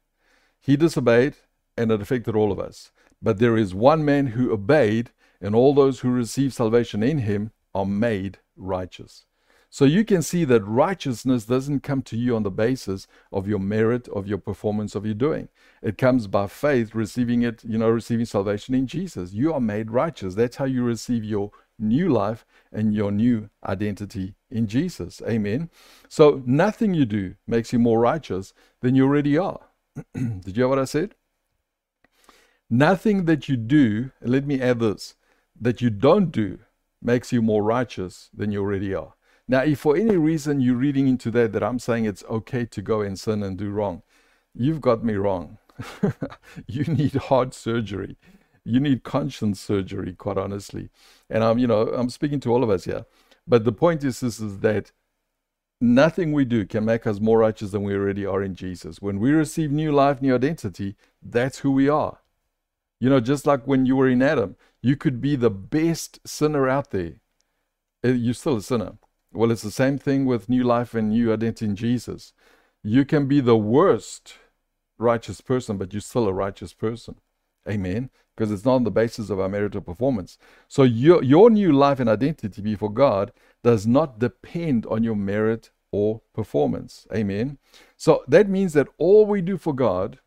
he 0.59 0.75
disobeyed 0.75 1.35
and 1.77 1.91
it 1.91 2.01
affected 2.01 2.35
all 2.35 2.51
of 2.51 2.59
us. 2.59 2.91
But 3.21 3.39
there 3.39 3.57
is 3.57 3.73
one 3.73 4.03
man 4.03 4.27
who 4.27 4.51
obeyed, 4.51 5.11
and 5.39 5.55
all 5.55 5.73
those 5.73 5.99
who 5.99 6.09
receive 6.09 6.53
salvation 6.53 7.01
in 7.03 7.19
him 7.19 7.51
are 7.73 7.85
made 7.85 8.39
righteous. 8.55 9.26
So 9.69 9.85
you 9.85 10.05
can 10.05 10.21
see 10.21 10.45
that 10.45 10.63
righteousness 10.63 11.45
doesn't 11.45 11.81
come 11.81 12.01
to 12.03 12.17
you 12.17 12.35
on 12.35 12.43
the 12.43 12.51
basis 12.51 13.05
of 13.31 13.47
your 13.47 13.59
merit, 13.59 14.07
of 14.07 14.25
your 14.25 14.37
performance, 14.37 14.95
of 14.95 15.05
your 15.05 15.13
doing. 15.13 15.49
It 15.81 15.97
comes 15.97 16.27
by 16.27 16.47
faith, 16.47 16.95
receiving 16.95 17.41
it, 17.41 17.63
you 17.63 17.77
know, 17.77 17.89
receiving 17.89 18.25
salvation 18.25 18.73
in 18.73 18.87
Jesus. 18.87 19.33
You 19.33 19.53
are 19.53 19.59
made 19.59 19.91
righteous. 19.91 20.35
That's 20.35 20.55
how 20.55 20.65
you 20.65 20.83
receive 20.83 21.23
your 21.23 21.51
new 21.77 22.09
life 22.09 22.45
and 22.71 22.93
your 22.93 23.11
new 23.11 23.49
identity 23.65 24.35
in 24.49 24.67
Jesus. 24.67 25.21
Amen. 25.27 25.69
So 26.07 26.41
nothing 26.45 26.93
you 26.93 27.05
do 27.05 27.35
makes 27.45 27.73
you 27.73 27.79
more 27.79 27.99
righteous 27.99 28.53
than 28.81 28.95
you 28.95 29.05
already 29.05 29.37
are. 29.37 29.59
Did 30.13 30.47
you 30.47 30.53
hear 30.53 30.67
what 30.67 30.79
I 30.79 30.85
said? 30.85 31.15
Nothing 32.69 33.25
that 33.25 33.47
you 33.47 33.57
do, 33.57 34.11
let 34.21 34.45
me 34.45 34.61
add 34.61 34.79
this, 34.79 35.15
that 35.59 35.81
you 35.81 35.89
don't 35.89 36.31
do 36.31 36.59
makes 37.01 37.31
you 37.31 37.41
more 37.41 37.63
righteous 37.63 38.29
than 38.33 38.51
you 38.51 38.61
already 38.61 38.93
are. 38.93 39.13
Now, 39.47 39.61
if 39.61 39.79
for 39.79 39.95
any 39.95 40.17
reason 40.17 40.59
you're 40.59 40.75
reading 40.75 41.07
into 41.07 41.31
that 41.31 41.53
that 41.53 41.63
I'm 41.63 41.79
saying 41.79 42.05
it's 42.05 42.23
okay 42.29 42.65
to 42.65 42.81
go 42.81 43.01
and 43.01 43.17
sin 43.17 43.43
and 43.43 43.57
do 43.57 43.69
wrong, 43.69 44.03
you've 44.53 44.81
got 44.81 45.03
me 45.03 45.13
wrong. 45.13 45.57
you 46.67 46.83
need 46.83 47.13
heart 47.13 47.53
surgery. 47.53 48.17
You 48.65 48.81
need 48.81 49.03
conscience 49.03 49.61
surgery, 49.61 50.13
quite 50.13 50.37
honestly. 50.37 50.89
And 51.29 51.43
I'm, 51.43 51.57
you 51.57 51.67
know, 51.67 51.87
I'm 51.87 52.09
speaking 52.09 52.41
to 52.41 52.51
all 52.51 52.63
of 52.63 52.69
us 52.69 52.83
here. 52.83 53.05
But 53.47 53.63
the 53.63 53.71
point 53.71 54.03
is, 54.03 54.21
is, 54.21 54.41
is 54.41 54.59
that 54.59 54.91
nothing 55.79 56.33
we 56.33 56.43
do 56.43 56.65
can 56.65 56.83
make 56.83 57.07
us 57.07 57.21
more 57.21 57.39
righteous 57.39 57.71
than 57.71 57.83
we 57.83 57.93
already 57.93 58.25
are 58.25 58.43
in 58.43 58.55
Jesus. 58.55 59.01
When 59.01 59.19
we 59.19 59.31
receive 59.31 59.71
new 59.71 59.93
life, 59.93 60.21
new 60.21 60.35
identity, 60.35 60.97
that's 61.21 61.59
who 61.59 61.71
we 61.71 61.87
are. 61.87 62.19
You 62.99 63.09
know, 63.09 63.21
just 63.21 63.45
like 63.45 63.65
when 63.65 63.85
you 63.85 63.95
were 63.95 64.09
in 64.09 64.21
Adam, 64.21 64.57
you 64.81 64.97
could 64.97 65.21
be 65.21 65.37
the 65.37 65.51
best 65.51 66.19
sinner 66.27 66.67
out 66.67 66.91
there. 66.91 67.21
Uh, 68.03 68.09
you're 68.09 68.33
still 68.33 68.57
a 68.57 68.61
sinner. 68.61 68.97
Well, 69.37 69.51
it's 69.51 69.61
the 69.61 69.69
same 69.69 69.99
thing 69.99 70.25
with 70.25 70.49
new 70.49 70.63
life 70.63 70.95
and 70.95 71.09
new 71.09 71.31
identity 71.31 71.65
in 71.65 71.75
Jesus. 71.75 72.33
You 72.81 73.05
can 73.05 73.27
be 73.27 73.39
the 73.39 73.55
worst 73.55 74.33
righteous 74.97 75.41
person, 75.41 75.77
but 75.77 75.93
you're 75.93 76.01
still 76.01 76.27
a 76.27 76.33
righteous 76.33 76.73
person. 76.73 77.17
Amen. 77.69 78.09
Because 78.35 78.51
it's 78.51 78.65
not 78.65 78.73
on 78.73 78.83
the 78.83 78.89
basis 78.89 79.29
of 79.29 79.39
our 79.39 79.47
merit 79.47 79.75
or 79.75 79.81
performance. 79.81 80.39
So 80.67 80.81
your, 80.81 81.23
your 81.23 81.51
new 81.51 81.71
life 81.71 81.99
and 81.99 82.09
identity 82.09 82.63
before 82.63 82.91
God 82.91 83.31
does 83.63 83.85
not 83.85 84.17
depend 84.17 84.87
on 84.87 85.03
your 85.03 85.15
merit 85.15 85.69
or 85.91 86.23
performance. 86.33 87.05
Amen. 87.13 87.59
So 87.95 88.23
that 88.27 88.49
means 88.49 88.73
that 88.73 88.87
all 88.97 89.27
we 89.27 89.41
do 89.41 89.59
for 89.59 89.75
God, 89.75 90.17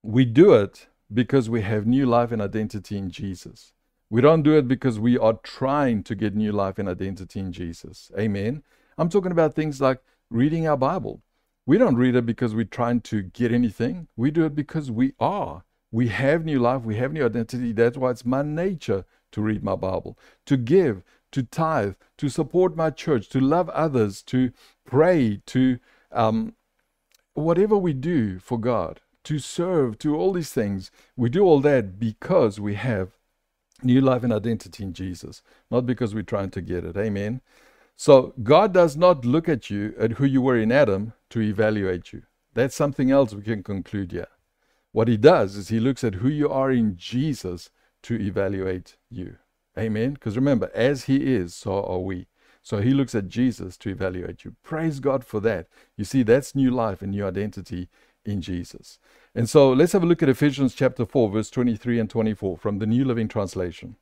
we 0.00 0.24
do 0.24 0.54
it 0.54 0.86
because 1.12 1.50
we 1.50 1.62
have 1.62 1.88
new 1.88 2.06
life 2.06 2.30
and 2.30 2.40
identity 2.40 2.96
in 2.96 3.10
Jesus. 3.10 3.72
We 4.12 4.20
don't 4.20 4.42
do 4.42 4.58
it 4.58 4.68
because 4.68 5.00
we 5.00 5.16
are 5.16 5.38
trying 5.42 6.02
to 6.02 6.14
get 6.14 6.34
new 6.34 6.52
life 6.52 6.78
and 6.78 6.86
identity 6.86 7.40
in 7.40 7.50
Jesus. 7.50 8.10
Amen. 8.18 8.62
I'm 8.98 9.08
talking 9.08 9.32
about 9.32 9.54
things 9.54 9.80
like 9.80 10.02
reading 10.28 10.68
our 10.68 10.76
Bible. 10.76 11.22
We 11.64 11.78
don't 11.78 11.96
read 11.96 12.14
it 12.14 12.26
because 12.26 12.54
we're 12.54 12.64
trying 12.66 13.00
to 13.12 13.22
get 13.22 13.52
anything. 13.52 14.08
We 14.14 14.30
do 14.30 14.44
it 14.44 14.54
because 14.54 14.90
we 14.90 15.14
are. 15.18 15.64
We 15.90 16.08
have 16.08 16.44
new 16.44 16.58
life, 16.58 16.82
we 16.82 16.96
have 16.96 17.14
new 17.14 17.24
identity. 17.24 17.72
That's 17.72 17.96
why 17.96 18.10
it's 18.10 18.26
my 18.26 18.42
nature 18.42 19.06
to 19.30 19.40
read 19.40 19.64
my 19.64 19.76
Bible, 19.76 20.18
to 20.44 20.58
give, 20.58 21.02
to 21.30 21.42
tithe, 21.42 21.94
to 22.18 22.28
support 22.28 22.76
my 22.76 22.90
church, 22.90 23.30
to 23.30 23.40
love 23.40 23.70
others, 23.70 24.22
to 24.24 24.52
pray, 24.84 25.40
to 25.46 25.78
um, 26.10 26.54
whatever 27.32 27.78
we 27.78 27.94
do 27.94 28.38
for 28.40 28.58
God, 28.60 29.00
to 29.24 29.38
serve, 29.38 29.98
to 30.00 30.14
all 30.14 30.34
these 30.34 30.52
things. 30.52 30.90
We 31.16 31.30
do 31.30 31.44
all 31.44 31.60
that 31.60 31.98
because 31.98 32.60
we 32.60 32.74
have 32.74 33.16
new 33.84 34.00
life 34.00 34.22
and 34.22 34.32
identity 34.32 34.82
in 34.84 34.92
Jesus, 34.92 35.42
not 35.70 35.86
because 35.86 36.14
we're 36.14 36.22
trying 36.22 36.50
to 36.50 36.60
get 36.60 36.84
it. 36.84 36.96
Amen. 36.96 37.40
So 37.96 38.34
God 38.42 38.72
does 38.72 38.96
not 38.96 39.24
look 39.24 39.48
at 39.48 39.70
you 39.70 39.94
at 39.98 40.12
who 40.12 40.24
you 40.24 40.40
were 40.42 40.58
in 40.58 40.72
Adam 40.72 41.12
to 41.30 41.40
evaluate 41.40 42.12
you. 42.12 42.22
That's 42.54 42.74
something 42.74 43.10
else 43.10 43.34
we 43.34 43.42
can 43.42 43.62
conclude 43.62 44.12
here. 44.12 44.28
What 44.92 45.08
he 45.08 45.16
does 45.16 45.56
is 45.56 45.68
he 45.68 45.80
looks 45.80 46.04
at 46.04 46.16
who 46.16 46.28
you 46.28 46.50
are 46.50 46.70
in 46.70 46.96
Jesus 46.96 47.70
to 48.02 48.20
evaluate 48.20 48.96
you. 49.10 49.36
Amen. 49.78 50.14
Because 50.14 50.36
remember, 50.36 50.70
as 50.74 51.04
he 51.04 51.34
is, 51.34 51.54
so 51.54 51.82
are 51.82 51.98
we. 51.98 52.26
So 52.62 52.80
he 52.80 52.90
looks 52.90 53.14
at 53.14 53.28
Jesus 53.28 53.76
to 53.78 53.90
evaluate 53.90 54.44
you. 54.44 54.54
Praise 54.62 55.00
God 55.00 55.24
for 55.24 55.40
that. 55.40 55.66
You 55.96 56.04
see, 56.04 56.22
that's 56.22 56.54
new 56.54 56.70
life 56.70 57.02
and 57.02 57.10
new 57.10 57.26
identity 57.26 57.88
in 58.24 58.40
Jesus. 58.40 58.98
And 59.34 59.48
so 59.48 59.72
let's 59.72 59.92
have 59.92 60.02
a 60.02 60.06
look 60.06 60.22
at 60.22 60.28
Ephesians 60.28 60.74
chapter 60.74 61.06
4, 61.06 61.30
verse 61.30 61.48
23 61.48 61.98
and 61.98 62.10
24 62.10 62.58
from 62.58 62.78
the 62.78 62.86
New 62.86 63.04
Living 63.04 63.28
Translation. 63.28 63.96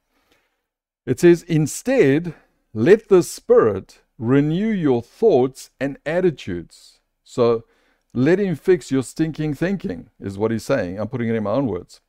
It 1.07 1.20
says, 1.20 1.45
Instead, 1.45 2.35
let 2.74 3.09
the 3.09 3.22
Spirit 3.22 4.01
renew 4.18 4.68
your 4.68 5.03
thoughts 5.03 5.70
and 5.78 5.99
attitudes. 6.05 6.99
So 7.22 7.64
let 8.12 8.41
Him 8.41 8.57
fix 8.57 8.91
your 8.91 9.05
stinking 9.05 9.55
thinking, 9.55 10.11
is 10.18 10.37
what 10.37 10.51
He's 10.51 10.64
saying. 10.64 10.99
I'm 10.99 11.07
putting 11.07 11.28
it 11.28 11.37
in 11.37 11.45
my 11.45 11.53
own 11.53 11.66
words. 11.66 12.01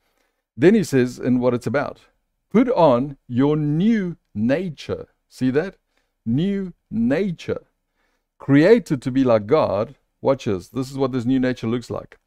Then 0.57 0.73
He 0.73 0.83
says, 0.83 1.19
and 1.19 1.39
what 1.39 1.53
it's 1.53 1.67
about 1.67 2.01
put 2.49 2.69
on 2.69 3.17
your 3.27 3.55
new 3.55 4.17
nature. 4.35 5.07
See 5.29 5.51
that? 5.51 5.75
New 6.25 6.73
nature. 6.89 7.61
Created 8.39 9.01
to 9.03 9.11
be 9.11 9.23
like 9.23 9.45
God. 9.45 9.95
Watch 10.21 10.45
this. 10.45 10.67
This 10.67 10.91
is 10.91 10.97
what 10.97 11.13
this 11.13 11.23
new 11.23 11.39
nature 11.39 11.67
looks 11.67 11.89
like 11.89 12.17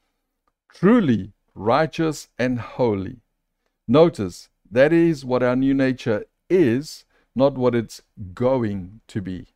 truly 0.74 1.32
righteous 1.54 2.28
and 2.36 2.58
holy. 2.58 3.20
Notice 3.86 4.48
that 4.70 4.92
is 4.92 5.24
what 5.24 5.42
our 5.42 5.54
new 5.54 5.72
nature 5.72 6.24
is, 6.50 7.04
not 7.34 7.56
what 7.56 7.74
it's 7.74 8.02
going 8.34 9.00
to 9.06 9.22
be. 9.22 9.46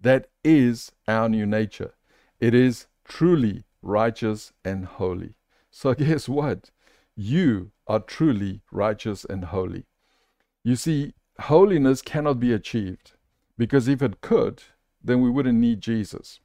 That 0.00 0.30
is 0.42 0.90
our 1.06 1.28
new 1.28 1.46
nature. 1.46 1.92
It 2.40 2.54
is 2.54 2.86
truly 3.04 3.64
righteous 3.82 4.52
and 4.64 4.86
holy. 4.86 5.34
So, 5.70 5.94
guess 5.94 6.28
what? 6.28 6.70
You 7.14 7.72
are 7.86 8.00
truly 8.00 8.62
righteous 8.72 9.24
and 9.26 9.44
holy. 9.44 9.84
You 10.64 10.76
see, 10.76 11.12
holiness 11.38 12.00
cannot 12.00 12.40
be 12.40 12.52
achieved 12.52 13.12
because 13.58 13.88
if 13.88 14.00
it 14.00 14.22
could, 14.22 14.62
then 15.04 15.20
we 15.20 15.28
wouldn't 15.28 15.58
need 15.58 15.82
Jesus. 15.82 16.40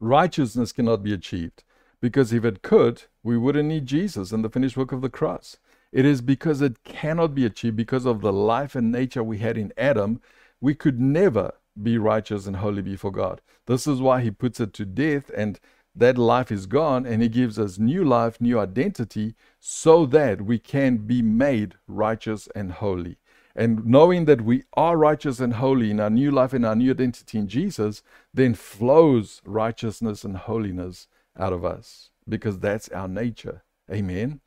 Righteousness 0.00 0.72
cannot 0.72 1.02
be 1.02 1.12
achieved 1.12 1.62
because 2.00 2.32
if 2.32 2.44
it 2.44 2.62
could, 2.62 3.04
we 3.22 3.36
wouldn't 3.36 3.68
need 3.68 3.86
Jesus 3.86 4.32
and 4.32 4.44
the 4.44 4.50
finished 4.50 4.76
work 4.76 4.92
of 4.92 5.02
the 5.02 5.08
cross. 5.08 5.56
It 5.92 6.04
is 6.04 6.20
because 6.20 6.60
it 6.60 6.84
cannot 6.84 7.34
be 7.34 7.46
achieved 7.46 7.76
because 7.76 8.04
of 8.04 8.20
the 8.20 8.32
life 8.32 8.74
and 8.74 8.92
nature 8.92 9.22
we 9.22 9.38
had 9.38 9.56
in 9.56 9.72
Adam, 9.76 10.20
we 10.60 10.74
could 10.74 11.00
never 11.00 11.54
be 11.80 11.98
righteous 11.98 12.46
and 12.46 12.56
holy 12.56 12.82
before 12.82 13.10
God. 13.10 13.40
This 13.66 13.86
is 13.86 14.00
why 14.00 14.20
he 14.20 14.30
puts 14.30 14.60
it 14.60 14.72
to 14.74 14.84
death 14.84 15.30
and 15.36 15.58
that 15.94 16.18
life 16.18 16.52
is 16.52 16.66
gone 16.66 17.06
and 17.06 17.22
he 17.22 17.28
gives 17.28 17.58
us 17.58 17.78
new 17.78 18.04
life, 18.04 18.40
new 18.40 18.58
identity 18.58 19.34
so 19.58 20.04
that 20.06 20.42
we 20.42 20.58
can 20.58 20.98
be 20.98 21.22
made 21.22 21.74
righteous 21.86 22.48
and 22.54 22.72
holy. 22.72 23.16
And 23.54 23.86
knowing 23.86 24.26
that 24.26 24.42
we 24.42 24.64
are 24.74 24.98
righteous 24.98 25.40
and 25.40 25.54
holy 25.54 25.90
in 25.90 25.98
our 25.98 26.10
new 26.10 26.30
life 26.30 26.52
and 26.52 26.66
our 26.66 26.76
new 26.76 26.90
identity 26.90 27.38
in 27.38 27.48
Jesus, 27.48 28.02
then 28.34 28.52
flows 28.52 29.40
righteousness 29.46 30.24
and 30.24 30.36
holiness 30.36 31.08
out 31.38 31.52
of 31.52 31.64
us 31.64 32.10
because 32.28 32.58
that's 32.58 32.88
our 32.90 33.08
nature. 33.08 33.62
Amen. 33.90 34.40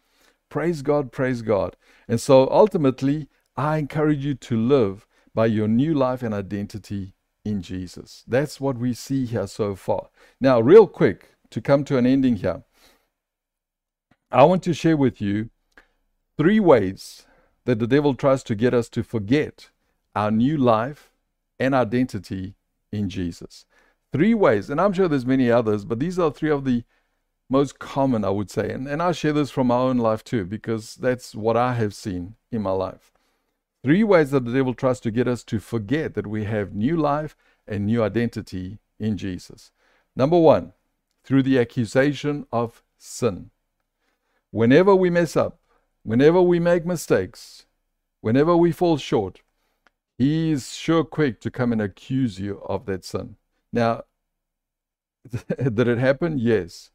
Praise 0.49 0.81
God, 0.81 1.11
praise 1.11 1.41
God. 1.41 1.75
And 2.07 2.19
so 2.19 2.47
ultimately, 2.49 3.27
I 3.55 3.77
encourage 3.77 4.25
you 4.25 4.35
to 4.35 4.57
live 4.57 5.05
by 5.33 5.45
your 5.45 5.67
new 5.67 5.93
life 5.93 6.23
and 6.23 6.33
identity 6.33 7.13
in 7.45 7.61
Jesus. 7.61 8.23
That's 8.27 8.59
what 8.59 8.77
we 8.77 8.93
see 8.93 9.25
here 9.25 9.47
so 9.47 9.75
far. 9.75 10.09
Now, 10.41 10.59
real 10.59 10.87
quick, 10.87 11.35
to 11.51 11.61
come 11.61 11.83
to 11.85 11.97
an 11.97 12.05
ending 12.05 12.37
here, 12.37 12.63
I 14.31 14.43
want 14.43 14.63
to 14.63 14.73
share 14.73 14.97
with 14.97 15.21
you 15.21 15.49
three 16.37 16.59
ways 16.59 17.25
that 17.65 17.79
the 17.79 17.87
devil 17.87 18.13
tries 18.13 18.43
to 18.43 18.55
get 18.55 18.73
us 18.73 18.89
to 18.89 19.03
forget 19.03 19.69
our 20.15 20.31
new 20.31 20.57
life 20.57 21.11
and 21.59 21.73
identity 21.75 22.55
in 22.91 23.09
Jesus. 23.09 23.65
Three 24.11 24.33
ways, 24.33 24.69
and 24.69 24.81
I'm 24.81 24.93
sure 24.93 25.07
there's 25.07 25.25
many 25.25 25.51
others, 25.51 25.85
but 25.85 25.99
these 25.99 26.17
are 26.17 26.31
three 26.31 26.49
of 26.49 26.65
the 26.65 26.83
most 27.49 27.79
common, 27.79 28.23
I 28.23 28.29
would 28.29 28.49
say. 28.49 28.71
And, 28.71 28.87
and 28.87 29.01
I 29.01 29.11
share 29.11 29.33
this 29.33 29.51
from 29.51 29.67
my 29.67 29.77
own 29.77 29.97
life 29.97 30.23
too, 30.23 30.45
because 30.45 30.95
that's 30.95 31.35
what 31.35 31.57
I 31.57 31.73
have 31.73 31.93
seen 31.93 32.35
in 32.51 32.61
my 32.61 32.71
life. 32.71 33.11
Three 33.83 34.03
ways 34.03 34.31
that 34.31 34.45
the 34.45 34.53
devil 34.53 34.73
tries 34.73 34.99
to 35.01 35.11
get 35.11 35.27
us 35.27 35.43
to 35.45 35.59
forget 35.59 36.13
that 36.15 36.27
we 36.27 36.43
have 36.45 36.73
new 36.73 36.97
life 36.97 37.35
and 37.67 37.85
new 37.85 38.03
identity 38.03 38.79
in 38.99 39.17
Jesus. 39.17 39.71
Number 40.15 40.37
one, 40.37 40.73
through 41.23 41.43
the 41.43 41.59
accusation 41.59 42.45
of 42.51 42.83
sin. 42.97 43.51
Whenever 44.51 44.95
we 44.95 45.09
mess 45.09 45.37
up, 45.37 45.59
whenever 46.03 46.41
we 46.41 46.59
make 46.59 46.85
mistakes, 46.85 47.65
whenever 48.21 48.57
we 48.57 48.71
fall 48.71 48.97
short, 48.97 49.41
he 50.17 50.51
is 50.51 50.73
sure 50.73 51.03
quick 51.03 51.39
to 51.41 51.51
come 51.51 51.71
and 51.71 51.81
accuse 51.81 52.39
you 52.39 52.61
of 52.65 52.85
that 52.87 53.05
sin. 53.05 53.35
Now, 53.71 54.03
did 55.57 55.87
it 55.87 55.97
happen? 55.97 56.37
Yes. 56.37 56.91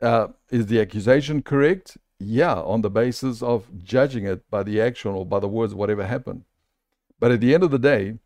Uh, 0.00 0.28
is 0.50 0.66
the 0.66 0.80
accusation 0.80 1.42
correct? 1.42 1.96
Yeah, 2.18 2.54
on 2.54 2.82
the 2.82 2.90
basis 2.90 3.42
of 3.42 3.66
judging 3.82 4.24
it 4.24 4.48
by 4.50 4.62
the 4.62 4.80
action 4.80 5.12
or 5.12 5.26
by 5.26 5.40
the 5.40 5.48
words, 5.48 5.74
whatever 5.74 6.06
happened. 6.06 6.44
But 7.18 7.32
at 7.32 7.40
the 7.40 7.54
end 7.54 7.62
of 7.62 7.70
the 7.70 7.78
day, 7.78 8.18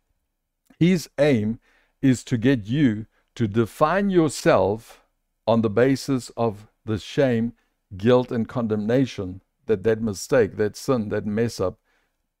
his 0.79 1.09
aim 1.17 1.59
is 2.01 2.23
to 2.25 2.37
get 2.37 2.65
you 2.65 3.05
to 3.35 3.47
define 3.47 4.09
yourself 4.09 5.01
on 5.47 5.61
the 5.61 5.69
basis 5.69 6.29
of 6.31 6.67
the 6.85 6.97
shame, 6.97 7.53
guilt, 7.95 8.31
and 8.31 8.47
condemnation 8.47 9.41
that 9.65 9.83
that 9.83 10.01
mistake, 10.01 10.57
that 10.57 10.75
sin, 10.75 11.09
that 11.09 11.25
mess 11.25 11.59
up 11.59 11.79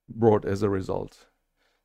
brought 0.09 0.45
as 0.45 0.63
a 0.63 0.69
result. 0.69 1.27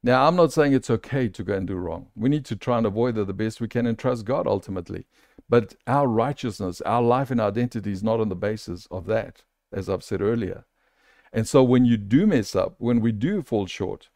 Now, 0.07 0.28
I'm 0.28 0.36
not 0.36 0.52
saying 0.52 0.72
it's 0.72 0.88
okay 0.88 1.28
to 1.28 1.42
go 1.42 1.54
and 1.54 1.66
do 1.66 1.74
wrong. 1.74 2.11
We 2.14 2.28
need 2.28 2.44
to 2.44 2.54
try 2.54 2.78
and 2.78 2.86
avoid 2.86 3.16
that 3.16 3.24
the 3.24 3.32
best 3.32 3.61
we 3.61 3.66
can 3.66 3.86
and 3.86 3.98
trust 3.98 4.24
God 4.24 4.46
ultimately. 4.46 5.09
But 5.48 5.74
our 5.88 6.07
righteousness, 6.07 6.80
our 6.82 7.02
life 7.02 7.32
and 7.32 7.40
identity 7.40 7.90
is 7.90 8.04
not 8.04 8.20
on 8.20 8.28
the 8.28 8.36
basis 8.36 8.86
of 8.92 9.07
that, 9.07 9.42
as 9.72 9.90
I've 9.90 10.04
said 10.04 10.22
earlier. 10.22 10.64
And 11.32 11.48
so 11.48 11.64
when 11.64 11.84
you 11.84 11.96
do 11.96 12.24
mess 12.24 12.54
up, 12.54 12.76
when 12.78 13.00
we 13.00 13.11
do 13.11 13.42
fall 13.42 13.66
short, 13.66 14.09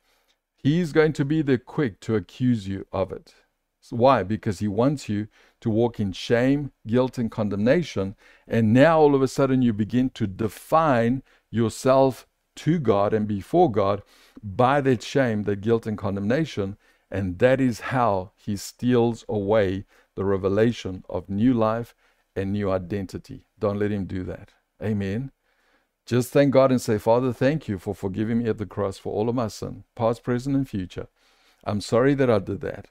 He's 0.63 0.93
going 0.93 1.13
to 1.15 1.25
be 1.25 1.43
the 1.43 1.59
quick 1.59 1.99
to 2.03 2.15
accuse 2.15 2.69
you 2.69 2.87
of 2.93 3.11
it. 3.11 3.35
So 3.81 3.97
why? 3.97 4.23
Because 4.23 4.61
He 4.61 4.69
wants 4.69 5.09
you 5.09 5.27
to 5.61 5.71
walk 5.71 5.99
in 5.99 6.13
shame, 6.13 6.71
guilt, 6.87 7.19
and 7.19 7.33
condemnation. 7.33 8.15
And 8.47 8.73
now 8.73 9.01
all 9.01 9.17
of 9.17 9.23
a 9.23 9.27
sudden 9.27 9.61
you 9.61 9.73
begin 9.73 10.11
to 10.11 10.29
define 10.29 11.25
yourself 11.51 12.29
to 12.61 12.79
God 12.79 13.15
and 13.15 13.27
before 13.27 13.71
God 13.71 14.03
by 14.43 14.81
that 14.83 15.03
shame, 15.03 15.45
that 15.45 15.61
guilt, 15.61 15.87
and 15.87 15.97
condemnation. 15.97 16.77
And 17.11 17.39
that 17.39 17.61
is 17.61 17.81
how 17.81 18.33
He 18.37 18.57
steals 18.57 19.25
away 19.29 19.85
the 20.15 20.25
revelation 20.25 21.05
of 21.09 21.29
new 21.29 21.55
life 21.55 21.95
and 22.37 22.53
new 22.53 22.71
identity. 22.71 23.47
Don't 23.59 23.79
let 23.79 23.91
Him 23.91 24.05
do 24.05 24.25
that. 24.25 24.51
Amen. 24.83 25.33
Just 26.07 26.33
thank 26.33 26.53
God 26.53 26.71
and 26.71 26.81
say, 26.81 26.99
Father, 26.99 27.33
thank 27.33 27.69
you 27.69 27.79
for 27.79 27.95
forgiving 27.95 28.39
me 28.39 28.49
at 28.49 28.59
the 28.59 28.67
cross 28.67 28.99
for 28.99 29.13
all 29.13 29.29
of 29.29 29.35
my 29.35 29.49
sin, 29.49 29.85
past, 29.95 30.23
present, 30.23 30.57
and 30.57 30.69
future. 30.69 31.07
I'm 31.65 31.81
sorry 31.81 32.15
that 32.15 32.31
I 32.31 32.39
did 32.39 32.61
that. 32.63 32.89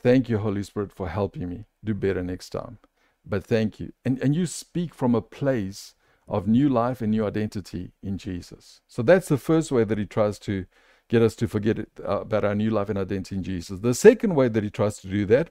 Thank 0.00 0.28
you, 0.28 0.38
Holy 0.38 0.62
Spirit, 0.62 0.92
for 0.92 1.08
helping 1.08 1.48
me 1.48 1.66
do 1.84 1.94
better 1.94 2.22
next 2.22 2.50
time. 2.50 2.78
But 3.24 3.44
thank 3.44 3.80
you. 3.80 3.92
And, 4.04 4.18
and 4.20 4.34
you 4.34 4.46
speak 4.46 4.94
from 4.94 5.14
a 5.14 5.20
place 5.20 5.94
of 6.28 6.46
new 6.46 6.68
life 6.68 7.00
and 7.00 7.10
new 7.10 7.26
identity 7.26 7.92
in 8.02 8.18
Jesus. 8.18 8.80
So 8.86 9.02
that's 9.02 9.28
the 9.28 9.38
first 9.38 9.72
way 9.72 9.84
that 9.84 9.98
he 9.98 10.06
tries 10.06 10.38
to 10.40 10.66
get 11.08 11.22
us 11.22 11.34
to 11.36 11.48
forget 11.48 11.78
it, 11.78 11.90
uh, 12.06 12.20
about 12.20 12.44
our 12.44 12.54
new 12.54 12.70
life 12.70 12.88
and 12.90 12.98
identity 12.98 13.36
in 13.36 13.42
Jesus. 13.42 13.80
The 13.80 13.94
second 13.94 14.34
way 14.34 14.48
that 14.48 14.62
he 14.62 14.70
tries 14.70 14.98
to 14.98 15.08
do 15.08 15.24
that 15.26 15.50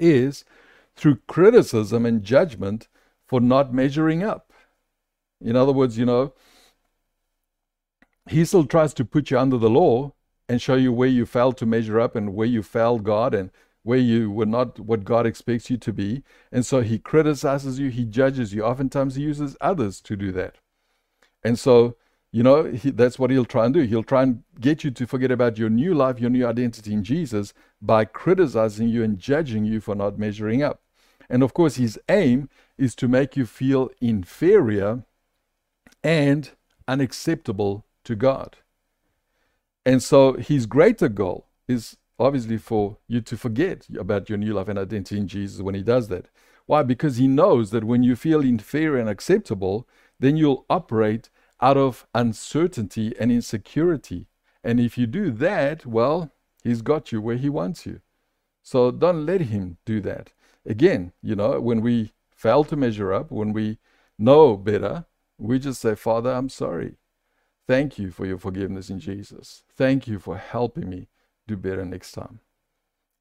is 0.00 0.44
through 0.96 1.20
criticism 1.28 2.04
and 2.04 2.24
judgment 2.24 2.88
for 3.24 3.40
not 3.40 3.72
measuring 3.72 4.22
up. 4.22 4.52
In 5.40 5.56
other 5.56 5.72
words, 5.72 5.96
you 5.96 6.04
know, 6.04 6.32
he 8.28 8.44
still 8.44 8.64
tries 8.64 8.94
to 8.94 9.04
put 9.04 9.30
you 9.30 9.38
under 9.38 9.58
the 9.58 9.70
law 9.70 10.12
and 10.48 10.60
show 10.60 10.74
you 10.74 10.92
where 10.92 11.08
you 11.08 11.26
failed 11.26 11.56
to 11.58 11.66
measure 11.66 12.00
up 12.00 12.16
and 12.16 12.34
where 12.34 12.46
you 12.46 12.62
failed 12.62 13.04
God 13.04 13.34
and 13.34 13.50
where 13.84 13.98
you 13.98 14.30
were 14.30 14.46
not 14.46 14.80
what 14.80 15.04
God 15.04 15.26
expects 15.26 15.70
you 15.70 15.76
to 15.76 15.92
be. 15.92 16.24
And 16.50 16.66
so 16.66 16.80
he 16.80 16.98
criticizes 16.98 17.78
you, 17.78 17.90
he 17.90 18.04
judges 18.04 18.52
you. 18.52 18.64
Oftentimes 18.64 19.14
he 19.14 19.22
uses 19.22 19.56
others 19.60 20.00
to 20.00 20.16
do 20.16 20.32
that. 20.32 20.56
And 21.44 21.58
so, 21.58 21.96
you 22.32 22.42
know, 22.42 22.64
he, 22.64 22.90
that's 22.90 23.18
what 23.18 23.30
he'll 23.30 23.44
try 23.44 23.66
and 23.66 23.74
do. 23.74 23.82
He'll 23.82 24.02
try 24.02 24.22
and 24.22 24.42
get 24.58 24.82
you 24.82 24.90
to 24.90 25.06
forget 25.06 25.30
about 25.30 25.58
your 25.58 25.68
new 25.68 25.94
life, 25.94 26.18
your 26.18 26.30
new 26.30 26.46
identity 26.46 26.94
in 26.94 27.04
Jesus 27.04 27.52
by 27.80 28.06
criticizing 28.06 28.88
you 28.88 29.04
and 29.04 29.18
judging 29.18 29.66
you 29.66 29.80
for 29.80 29.94
not 29.94 30.18
measuring 30.18 30.62
up. 30.62 30.80
And 31.28 31.42
of 31.42 31.52
course, 31.52 31.76
his 31.76 31.98
aim 32.08 32.48
is 32.78 32.94
to 32.96 33.06
make 33.06 33.36
you 33.36 33.44
feel 33.44 33.90
inferior 34.00 35.04
and 36.02 36.50
unacceptable 36.88 37.84
to 38.04 38.16
God. 38.16 38.56
And 39.86 40.02
so 40.02 40.34
his 40.34 40.64
greater 40.64 41.08
goal 41.10 41.46
is 41.68 41.98
obviously 42.18 42.58
for 42.58 42.98
you 43.08 43.20
to 43.20 43.36
forget 43.36 43.86
about 43.98 44.28
your 44.28 44.38
new 44.38 44.54
life 44.54 44.68
and 44.68 44.78
identity 44.78 45.18
in 45.18 45.28
Jesus 45.28 45.60
when 45.60 45.74
he 45.74 45.82
does 45.82 46.08
that. 46.08 46.28
Why? 46.66 46.82
Because 46.82 47.16
he 47.16 47.28
knows 47.28 47.70
that 47.70 47.84
when 47.84 48.02
you 48.02 48.16
feel 48.16 48.40
inferior 48.40 48.98
and 48.98 49.08
acceptable, 49.08 49.86
then 50.18 50.36
you'll 50.36 50.64
operate 50.70 51.28
out 51.60 51.76
of 51.76 52.06
uncertainty 52.14 53.14
and 53.18 53.30
insecurity. 53.30 54.28
And 54.62 54.80
if 54.80 54.96
you 54.96 55.06
do 55.06 55.30
that, 55.30 55.84
well, 55.84 56.30
he's 56.62 56.82
got 56.82 57.12
you 57.12 57.20
where 57.20 57.36
he 57.36 57.48
wants 57.48 57.84
you. 57.84 58.00
So 58.62 58.90
don't 58.90 59.26
let 59.26 59.42
him 59.42 59.76
do 59.84 60.00
that. 60.00 60.32
Again, 60.64 61.12
you 61.22 61.36
know, 61.36 61.60
when 61.60 61.82
we 61.82 62.12
fail 62.34 62.64
to 62.64 62.76
measure 62.76 63.12
up, 63.12 63.30
when 63.30 63.52
we 63.52 63.78
know 64.18 64.56
better, 64.56 65.04
we 65.38 65.58
just 65.58 65.82
say, 65.82 65.94
Father, 65.94 66.30
I'm 66.32 66.48
sorry. 66.48 66.96
Thank 67.66 67.98
you 67.98 68.10
for 68.10 68.24
your 68.24 68.38
forgiveness 68.38 68.88
in 68.88 69.00
Jesus. 69.00 69.62
Thank 69.76 70.06
you 70.06 70.18
for 70.18 70.36
helping 70.36 70.88
me 70.88 71.08
do 71.46 71.56
better 71.56 71.84
next 71.84 72.12
time. 72.12 72.40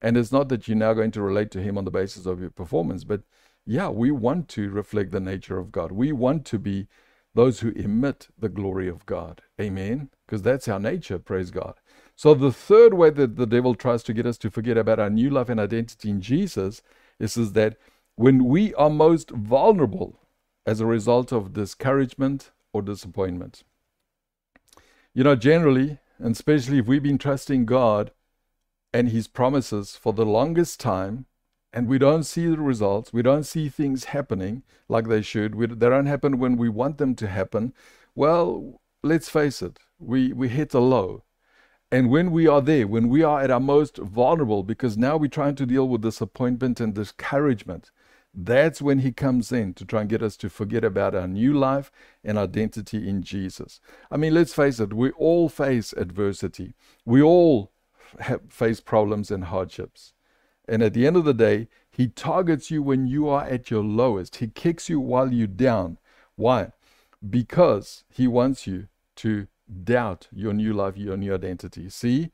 And 0.01 0.17
it's 0.17 0.31
not 0.31 0.49
that 0.49 0.67
you're 0.67 0.77
now 0.77 0.93
going 0.93 1.11
to 1.11 1.21
relate 1.21 1.51
to 1.51 1.61
Him 1.61 1.77
on 1.77 1.85
the 1.85 1.91
basis 1.91 2.25
of 2.25 2.41
your 2.41 2.49
performance, 2.49 3.03
but 3.03 3.21
yeah, 3.65 3.89
we 3.89 4.11
want 4.11 4.49
to 4.49 4.69
reflect 4.69 5.11
the 5.11 5.19
nature 5.19 5.57
of 5.57 5.71
God. 5.71 5.91
We 5.91 6.11
want 6.11 6.45
to 6.47 6.59
be 6.59 6.87
those 7.33 7.61
who 7.61 7.69
emit 7.69 8.27
the 8.37 8.49
glory 8.49 8.89
of 8.89 9.05
God. 9.05 9.41
Amen? 9.59 10.09
Because 10.25 10.41
that's 10.41 10.67
our 10.67 10.79
nature, 10.79 11.17
praise 11.17 11.49
God. 11.49 11.75
So, 12.15 12.33
the 12.33 12.51
third 12.51 12.93
way 12.93 13.09
that 13.11 13.37
the 13.37 13.47
devil 13.47 13.73
tries 13.73 14.03
to 14.03 14.13
get 14.13 14.25
us 14.25 14.37
to 14.39 14.51
forget 14.51 14.77
about 14.77 14.99
our 14.99 15.09
new 15.09 15.29
life 15.29 15.49
and 15.49 15.59
identity 15.59 16.09
in 16.09 16.21
Jesus 16.21 16.81
is, 17.19 17.37
is 17.37 17.53
that 17.53 17.77
when 18.15 18.45
we 18.45 18.73
are 18.75 18.89
most 18.89 19.31
vulnerable 19.31 20.19
as 20.65 20.79
a 20.79 20.85
result 20.85 21.31
of 21.31 21.53
discouragement 21.53 22.51
or 22.71 22.81
disappointment. 22.81 23.63
You 25.13 25.23
know, 25.23 25.35
generally, 25.35 25.99
and 26.23 26.31
especially 26.31 26.77
if 26.77 26.87
we've 26.87 27.03
been 27.03 27.17
trusting 27.17 27.65
God 27.65 28.11
and 28.93 29.09
His 29.09 29.27
promises 29.27 29.97
for 29.97 30.13
the 30.13 30.25
longest 30.25 30.79
time, 30.79 31.25
and 31.73 31.85
we 31.85 31.97
don't 31.97 32.23
see 32.23 32.47
the 32.47 32.59
results, 32.59 33.11
we 33.11 33.21
don't 33.21 33.43
see 33.43 33.67
things 33.67 34.05
happening 34.05 34.63
like 34.87 35.09
they 35.09 35.21
should, 35.21 35.53
we, 35.53 35.65
they 35.65 35.89
don't 35.89 36.05
happen 36.05 36.39
when 36.39 36.55
we 36.55 36.69
want 36.69 36.97
them 36.97 37.13
to 37.15 37.27
happen, 37.27 37.73
well, 38.15 38.79
let's 39.03 39.27
face 39.27 39.61
it, 39.61 39.79
we, 39.99 40.31
we 40.31 40.47
hit 40.47 40.73
a 40.73 40.79
low. 40.79 41.25
And 41.91 42.09
when 42.09 42.31
we 42.31 42.47
are 42.47 42.61
there, 42.61 42.87
when 42.87 43.09
we 43.09 43.21
are 43.21 43.41
at 43.41 43.51
our 43.51 43.59
most 43.59 43.97
vulnerable, 43.97 44.63
because 44.63 44.97
now 44.97 45.17
we're 45.17 45.27
trying 45.27 45.55
to 45.55 45.65
deal 45.65 45.89
with 45.89 46.03
disappointment 46.03 46.79
and 46.79 46.93
discouragement, 46.93 47.91
that's 48.33 48.81
when 48.81 48.99
he 48.99 49.11
comes 49.11 49.51
in 49.51 49.73
to 49.75 49.85
try 49.85 50.01
and 50.01 50.09
get 50.09 50.23
us 50.23 50.35
to 50.37 50.49
forget 50.49 50.83
about 50.83 51.13
our 51.13 51.27
new 51.27 51.53
life 51.53 51.91
and 52.23 52.37
identity 52.37 53.07
in 53.07 53.21
Jesus. 53.21 53.79
I 54.09 54.17
mean, 54.17 54.33
let's 54.33 54.53
face 54.53 54.79
it, 54.79 54.93
we 54.93 55.11
all 55.11 55.49
face 55.49 55.93
adversity. 55.93 56.73
We 57.05 57.21
all 57.21 57.71
face 58.49 58.79
problems 58.79 59.29
and 59.29 59.45
hardships. 59.45 60.13
And 60.67 60.81
at 60.81 60.93
the 60.93 61.05
end 61.05 61.17
of 61.17 61.25
the 61.25 61.33
day, 61.33 61.67
he 61.91 62.07
targets 62.07 62.71
you 62.71 62.81
when 62.81 63.05
you 63.05 63.27
are 63.27 63.43
at 63.43 63.69
your 63.69 63.83
lowest. 63.83 64.37
He 64.37 64.47
kicks 64.47 64.89
you 64.89 64.99
while 64.99 65.31
you're 65.31 65.47
down. 65.47 65.99
Why? 66.35 66.71
Because 67.29 68.03
he 68.09 68.27
wants 68.27 68.65
you 68.65 68.87
to 69.17 69.47
doubt 69.83 70.27
your 70.31 70.53
new 70.53 70.73
life, 70.73 70.97
your 70.97 71.17
new 71.17 71.35
identity. 71.35 71.89
See, 71.89 72.31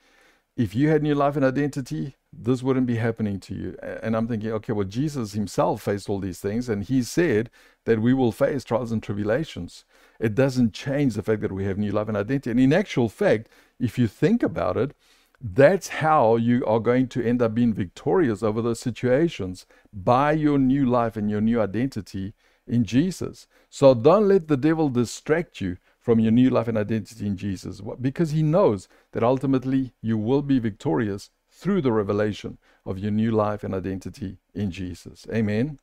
if 0.56 0.76
you 0.76 0.89
had 0.89 1.04
new 1.04 1.16
life 1.16 1.36
and 1.36 1.43
identity, 1.43 2.16
this 2.32 2.62
wouldn't 2.62 2.86
be 2.86 2.96
happening 2.96 3.40
to 3.40 3.56
you. 3.56 3.78
And 3.82 4.16
I'm 4.16 4.28
thinking, 4.28 4.52
okay, 4.52 4.74
well, 4.74 4.86
Jesus 4.86 5.34
himself 5.34 5.82
faced 5.82 6.10
all 6.10 6.20
these 6.20 6.40
things, 6.40 6.70
and 6.70 6.84
he 6.84 7.02
said 7.02 7.50
that 7.86 8.02
we 8.02 8.14
will 8.14 8.32
face 8.32 8.64
trials 8.64 8.92
and 8.92 9.02
tribulations. 9.02 9.84
It 10.20 10.36
doesn't 10.36 10.74
change 10.74 11.16
the 11.16 11.24
fact 11.24 11.42
that 11.42 11.52
we 11.52 11.66
have 11.66 11.78
new 11.78 11.92
life 11.92 12.08
and 12.08 12.18
identity. 12.18 12.52
And 12.52 12.60
in 12.60 12.74
actual 12.74 13.10
fact, 13.10 13.50
if 13.80 13.98
you 13.98 14.08
think 14.08 14.44
about 14.44 14.78
it, 14.78 14.96
that's 15.42 15.88
how 15.88 16.36
you 16.36 16.66
are 16.66 16.80
going 16.80 17.08
to 17.08 17.26
end 17.26 17.42
up 17.42 17.56
being 17.56 17.74
victorious 17.74 18.44
over 18.44 18.62
those 18.62 18.80
situations 18.80 19.66
by 19.94 20.34
your 20.34 20.60
new 20.60 20.86
life 20.86 21.16
and 21.16 21.30
your 21.30 21.42
new 21.42 21.62
identity 21.62 22.34
in 22.68 22.84
Jesus. 22.84 23.48
So 23.70 23.94
don't 23.94 24.28
let 24.28 24.48
the 24.48 24.58
devil 24.58 24.90
distract 24.90 25.62
you 25.62 25.78
from 25.98 26.20
your 26.20 26.32
new 26.32 26.50
life 26.50 26.68
and 26.68 26.78
identity 26.78 27.26
in 27.26 27.38
Jesus? 27.38 27.82
Because 28.00 28.32
He 28.32 28.44
knows 28.44 28.88
that 29.14 29.24
ultimately 29.24 29.94
you 30.02 30.18
will 30.18 30.42
be 30.42 30.60
victorious 30.60 31.30
through 31.60 31.82
the 31.82 31.91
revelation 31.91 32.57
of 32.86 32.97
your 32.97 33.12
new 33.12 33.32
life 33.32 33.66
and 33.66 33.74
identity 33.74 34.38
in 34.55 34.72
Jesus. 34.72 35.28
Amen. 35.34 35.78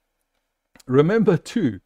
Remember, 0.86 1.36
too, 1.36 1.80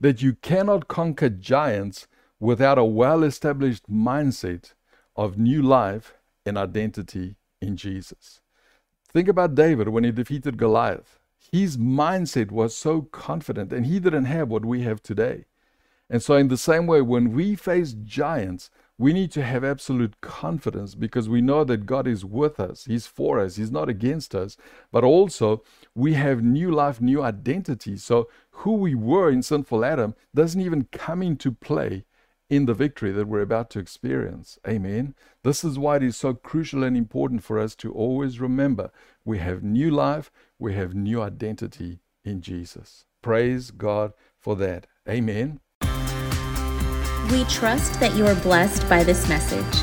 that 0.00 0.22
you 0.22 0.34
cannot 0.34 0.88
conquer 0.88 1.28
giants 1.28 2.06
without 2.40 2.78
a 2.78 2.84
well 2.84 3.22
established 3.22 3.90
mindset 3.90 4.72
of 5.14 5.38
new 5.38 5.60
life 5.60 6.14
and 6.46 6.56
identity 6.56 7.36
in 7.60 7.76
Jesus. 7.76 8.40
Think 9.12 9.28
about 9.28 9.54
David 9.54 9.90
when 9.90 10.04
he 10.04 10.12
defeated 10.12 10.56
Goliath. 10.56 11.18
His 11.52 11.76
mindset 11.76 12.50
was 12.50 12.74
so 12.74 13.02
confident, 13.02 13.72
and 13.72 13.84
he 13.84 14.00
didn't 14.00 14.24
have 14.24 14.48
what 14.48 14.64
we 14.64 14.82
have 14.82 15.02
today. 15.02 15.44
And 16.08 16.22
so, 16.22 16.36
in 16.36 16.48
the 16.48 16.56
same 16.56 16.86
way, 16.86 17.02
when 17.02 17.32
we 17.32 17.54
face 17.54 17.92
giants, 17.92 18.70
we 18.98 19.12
need 19.12 19.30
to 19.32 19.44
have 19.44 19.62
absolute 19.62 20.20
confidence 20.20 20.94
because 20.94 21.28
we 21.28 21.42
know 21.42 21.64
that 21.64 21.84
God 21.84 22.06
is 22.06 22.24
with 22.24 22.58
us. 22.58 22.86
He's 22.86 23.06
for 23.06 23.38
us. 23.40 23.56
He's 23.56 23.70
not 23.70 23.88
against 23.88 24.34
us. 24.34 24.56
But 24.90 25.04
also, 25.04 25.62
we 25.94 26.14
have 26.14 26.42
new 26.42 26.70
life, 26.70 27.00
new 27.00 27.22
identity. 27.22 27.98
So, 27.98 28.28
who 28.50 28.72
we 28.72 28.94
were 28.94 29.30
in 29.30 29.42
sinful 29.42 29.84
Adam 29.84 30.14
doesn't 30.34 30.60
even 30.60 30.88
come 30.92 31.22
into 31.22 31.52
play 31.52 32.04
in 32.48 32.66
the 32.66 32.74
victory 32.74 33.10
that 33.12 33.28
we're 33.28 33.40
about 33.40 33.70
to 33.70 33.78
experience. 33.78 34.58
Amen. 34.66 35.14
This 35.42 35.64
is 35.64 35.78
why 35.78 35.96
it 35.96 36.02
is 36.02 36.16
so 36.16 36.32
crucial 36.32 36.84
and 36.84 36.96
important 36.96 37.42
for 37.42 37.58
us 37.58 37.74
to 37.76 37.92
always 37.92 38.40
remember 38.40 38.90
we 39.24 39.38
have 39.38 39.62
new 39.62 39.90
life, 39.90 40.30
we 40.58 40.74
have 40.74 40.94
new 40.94 41.20
identity 41.20 41.98
in 42.24 42.40
Jesus. 42.40 43.04
Praise 43.20 43.70
God 43.70 44.12
for 44.38 44.56
that. 44.56 44.86
Amen. 45.08 45.60
We 47.30 47.44
trust 47.44 47.98
that 48.00 48.14
you 48.14 48.26
are 48.26 48.34
blessed 48.36 48.88
by 48.88 49.02
this 49.02 49.28
message. 49.28 49.82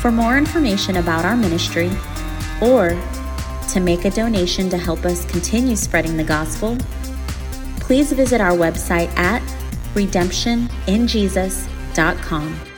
For 0.00 0.10
more 0.10 0.36
information 0.36 0.96
about 0.96 1.24
our 1.24 1.36
ministry 1.36 1.90
or 2.60 2.90
to 3.70 3.80
make 3.80 4.04
a 4.04 4.10
donation 4.10 4.68
to 4.68 4.76
help 4.76 5.04
us 5.04 5.24
continue 5.24 5.76
spreading 5.76 6.16
the 6.16 6.24
gospel, 6.24 6.76
please 7.80 8.12
visit 8.12 8.40
our 8.40 8.52
website 8.52 9.08
at 9.16 9.42
redemptioninjesus.com. 9.94 12.71